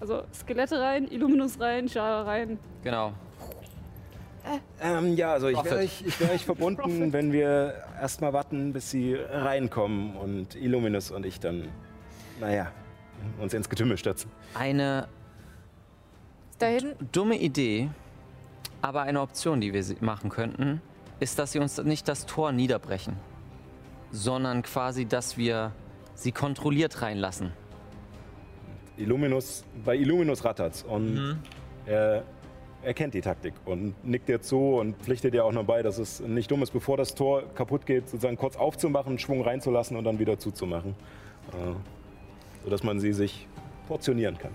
[0.00, 2.58] Also Skelette rein, Illuminus rein, Jara rein.
[2.82, 3.12] Genau.
[4.80, 8.90] Ähm, ja, also ich wäre euch, ich wär euch verbunden, wenn wir erstmal warten, bis
[8.90, 11.68] sie reinkommen und Illuminus und ich dann,
[12.40, 12.70] naja,
[13.40, 14.30] uns ins Getümmel stürzen.
[14.54, 15.08] Eine
[16.50, 17.08] Ist da hinten?
[17.12, 17.88] dumme Idee,
[18.82, 20.82] aber eine Option, die wir machen könnten,
[21.20, 23.16] ist, dass sie uns nicht das Tor niederbrechen,
[24.10, 25.72] sondern quasi, dass wir
[26.14, 27.52] sie kontrolliert reinlassen.
[28.96, 31.40] Illuminus, bei Illuminus rattert's und
[31.86, 32.24] er,
[32.82, 35.98] er kennt die Taktik und nickt dir zu und pflichtet dir auch noch bei, dass
[35.98, 39.96] es nicht dumm ist, bevor das Tor kaputt geht, sozusagen kurz aufzumachen, einen Schwung reinzulassen
[39.96, 40.94] und dann wieder zuzumachen.
[41.52, 41.74] Äh,
[42.64, 43.46] sodass man sie sich
[43.86, 44.52] portionieren kann.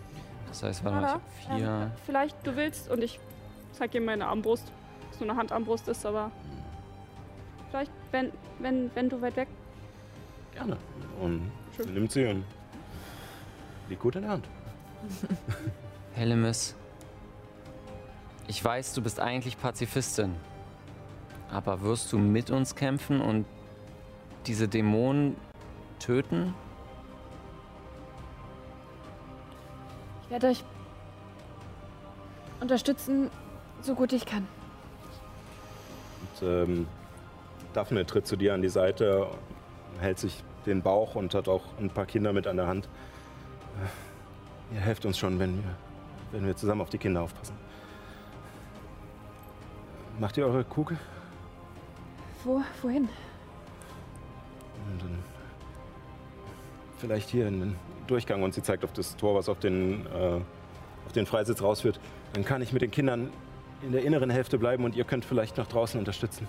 [0.48, 1.68] Das heißt, warte mal, ich vier.
[1.68, 3.20] Ähm, vielleicht du willst und ich
[3.72, 4.72] zeig dir meine Armbrust.
[5.10, 6.32] Was nur eine Handarmbrust ist, aber
[7.70, 9.48] vielleicht, wenn, wenn, wenn du weit weg.
[10.54, 10.78] Gerne.
[11.22, 11.94] Und Schön.
[11.94, 12.44] nimmt sie und
[13.90, 14.48] liegt gut in der Hand.
[16.14, 16.76] Hellemis,
[18.48, 20.36] ich weiß, du bist eigentlich Pazifistin.
[21.52, 23.46] Aber wirst du mit uns kämpfen und
[24.46, 25.36] diese Dämonen
[26.00, 26.54] töten?
[30.24, 30.64] Ich werde euch
[32.62, 33.32] unterstützen,
[33.82, 34.48] so gut ich kann.
[36.22, 36.88] Und, ähm,
[37.74, 39.28] Daphne tritt zu dir an die Seite,
[40.00, 42.90] hält sich den Bauch und hat auch ein paar Kinder mit an der Hand.
[44.74, 45.76] Ihr helft uns schon, wenn wir,
[46.32, 47.56] wenn wir zusammen auf die Kinder aufpassen.
[50.20, 50.98] Macht ihr eure Kugel?
[52.44, 53.04] Wo, wohin?
[54.92, 55.20] Und dann
[56.98, 57.76] vielleicht hier in den
[58.08, 60.42] Durchgang und sie zeigt auf das Tor, was auf den, äh,
[61.06, 62.00] auf den Freisitz rausführt.
[62.34, 63.32] Dann kann ich mit den Kindern
[63.82, 66.48] in der inneren Hälfte bleiben und ihr könnt vielleicht noch draußen unterstützen.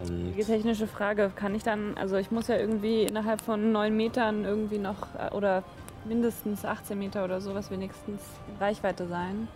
[0.00, 3.96] Und Die technische Frage, kann ich dann, also ich muss ja irgendwie innerhalb von neun
[3.96, 5.62] Metern irgendwie noch, äh, oder
[6.06, 8.20] mindestens 18 Meter oder sowas wenigstens
[8.58, 9.48] Reichweite sein.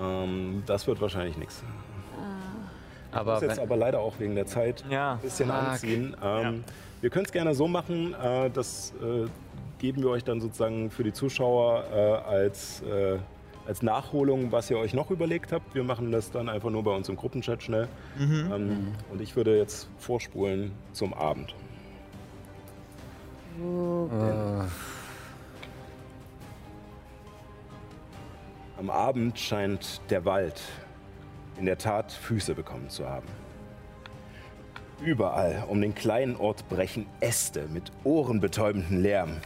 [0.00, 1.62] ähm, das wird wahrscheinlich nichts.
[3.10, 5.12] Aber muss jetzt aber leider auch wegen der Zeit Ja.
[5.14, 5.56] ein bisschen Fuck.
[5.56, 6.16] anziehen.
[6.22, 6.64] Ähm,
[7.00, 9.26] Wir können es gerne so machen, äh, das äh,
[9.78, 11.96] geben wir euch dann sozusagen für die Zuschauer äh,
[12.28, 13.18] als, äh,
[13.68, 15.74] als Nachholung, was ihr euch noch überlegt habt.
[15.74, 17.86] Wir machen das dann einfach nur bei uns im Gruppenchat schnell.
[18.18, 21.54] Ähm, und ich würde jetzt vorspulen zum Abend.
[23.60, 24.64] äh,
[28.78, 30.62] Am Abend scheint der Wald
[31.58, 33.26] in der Tat Füße bekommen zu haben.
[35.04, 39.36] Überall um den kleinen Ort brechen Äste mit ohrenbetäubendem Lärm.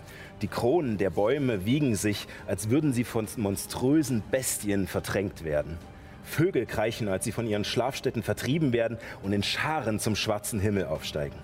[0.42, 5.78] Die Kronen der Bäume wiegen sich, als würden sie von monströsen Bestien verdrängt werden.
[6.24, 10.86] Vögel kreischen, als sie von ihren Schlafstätten vertrieben werden und in Scharen zum schwarzen Himmel
[10.86, 11.36] aufsteigen.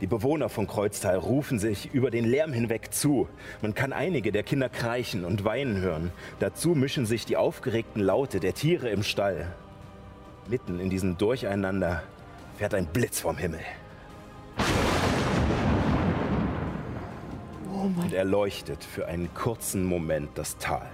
[0.00, 3.28] Die Bewohner von Kreuztal rufen sich über den Lärm hinweg zu.
[3.62, 6.12] Man kann einige der Kinder kreischen und weinen hören.
[6.38, 9.52] Dazu mischen sich die aufgeregten Laute der Tiere im Stall.
[10.48, 12.02] Mitten in diesem Durcheinander
[12.58, 13.60] fährt ein Blitz vom Himmel.
[17.96, 20.88] Und er leuchtet für einen kurzen Moment das Tal.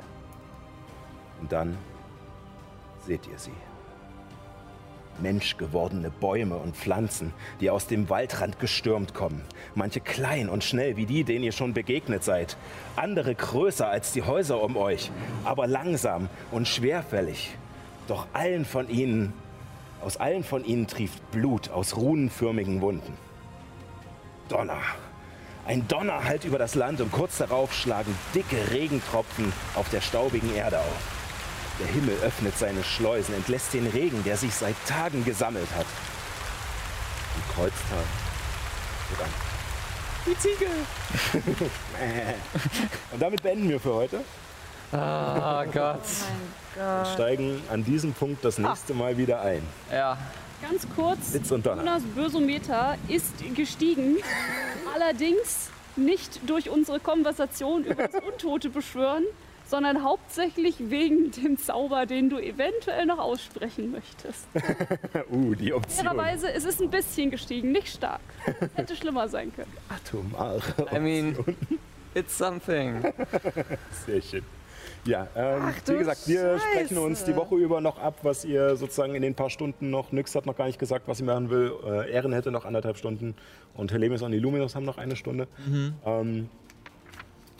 [1.41, 1.79] Und dann
[3.07, 3.53] seht ihr sie.
[5.21, 9.43] Menschgewordene Bäume und Pflanzen, die aus dem Waldrand gestürmt kommen.
[9.75, 12.57] Manche klein und schnell wie die, denen ihr schon begegnet seid.
[12.97, 15.11] Andere größer als die Häuser um euch,
[15.45, 17.57] aber langsam und schwerfällig.
[18.09, 19.33] Doch allen von ihnen,
[20.01, 23.13] aus allen von ihnen trieft Blut aus runenförmigen Wunden.
[24.49, 24.81] Donner.
[25.67, 30.55] Ein Donner hallt über das Land und kurz darauf schlagen dicke Regentropfen auf der staubigen
[30.55, 31.21] Erde auf.
[31.79, 35.87] Der Himmel öffnet seine Schleusen, entlässt den Regen, der sich seit Tagen gesammelt hat.
[37.55, 38.05] Kreuztal
[39.11, 39.31] wird an.
[40.27, 40.69] Die Ziegel!
[43.13, 44.21] Und damit beenden wir für heute.
[44.93, 46.03] oh Gott.
[46.77, 49.63] Und steigen an diesem Punkt das nächste Mal wieder ein.
[49.91, 50.19] Ja.
[50.63, 51.83] Ganz kurz, Blitz und Donner.
[51.83, 54.19] Jonas Bösometer ist gestiegen.
[54.95, 59.25] Allerdings nicht durch unsere Konversation über das Untote beschwören,
[59.67, 64.47] sondern hauptsächlich wegen dem Zauber, den du eventuell noch aussprechen möchtest.
[65.31, 66.07] Uh, die Option.
[66.07, 68.21] Fairerweise, es ist ein bisschen gestiegen, nicht stark.
[68.61, 69.73] Es hätte schlimmer sein können.
[69.89, 70.61] Atomare.
[70.93, 71.37] I mean,
[72.15, 73.03] it's something.
[74.07, 74.45] Sehr schön.
[75.05, 76.65] Ja, ähm, Ach wie gesagt, wir Scheiße.
[76.73, 80.13] sprechen uns die Woche über noch ab, was ihr sozusagen in den paar Stunden noch,
[80.13, 82.99] Nyx hat noch gar nicht gesagt, was sie machen will, äh, Ehren hätte noch anderthalb
[82.99, 83.35] Stunden
[83.75, 85.49] und Helemis und Illuminus haben noch eine Stunde.
[86.05, 86.51] Ähm,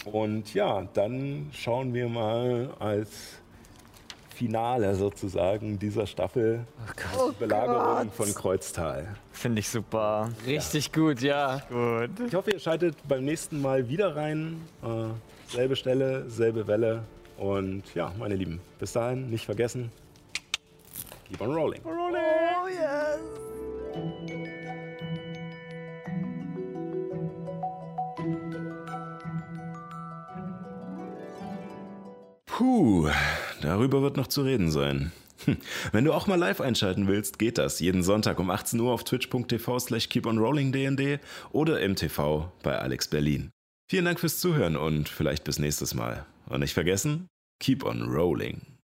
[0.05, 3.11] und ja, dann schauen wir mal als
[4.35, 6.61] Finale sozusagen dieser Staffel
[6.97, 9.07] die Belagerung von Kreuztal.
[9.33, 10.31] Finde ich super.
[10.47, 11.61] Richtig gut, ja.
[11.69, 12.11] Gut.
[12.27, 14.63] Ich hoffe, ihr schaltet beim nächsten Mal wieder rein.
[14.83, 17.03] Äh, selbe Stelle, selbe Welle.
[17.41, 19.91] Und ja, meine Lieben, bis dahin nicht vergessen,
[21.27, 21.81] keep on rolling.
[21.87, 23.19] Oh yes.
[32.45, 33.09] Puh,
[33.63, 35.13] darüber wird noch zu reden sein.
[35.47, 35.57] Hm,
[35.93, 39.05] Wenn du auch mal live einschalten willst, geht das jeden Sonntag um 18 Uhr auf
[39.05, 41.21] twitch.tv slash keeponrollingdnd
[41.53, 43.49] oder im TV bei Alex Berlin.
[43.91, 46.27] Vielen Dank fürs Zuhören und vielleicht bis nächstes Mal.
[46.51, 47.29] Und nicht vergessen,
[47.61, 48.77] keep on rolling.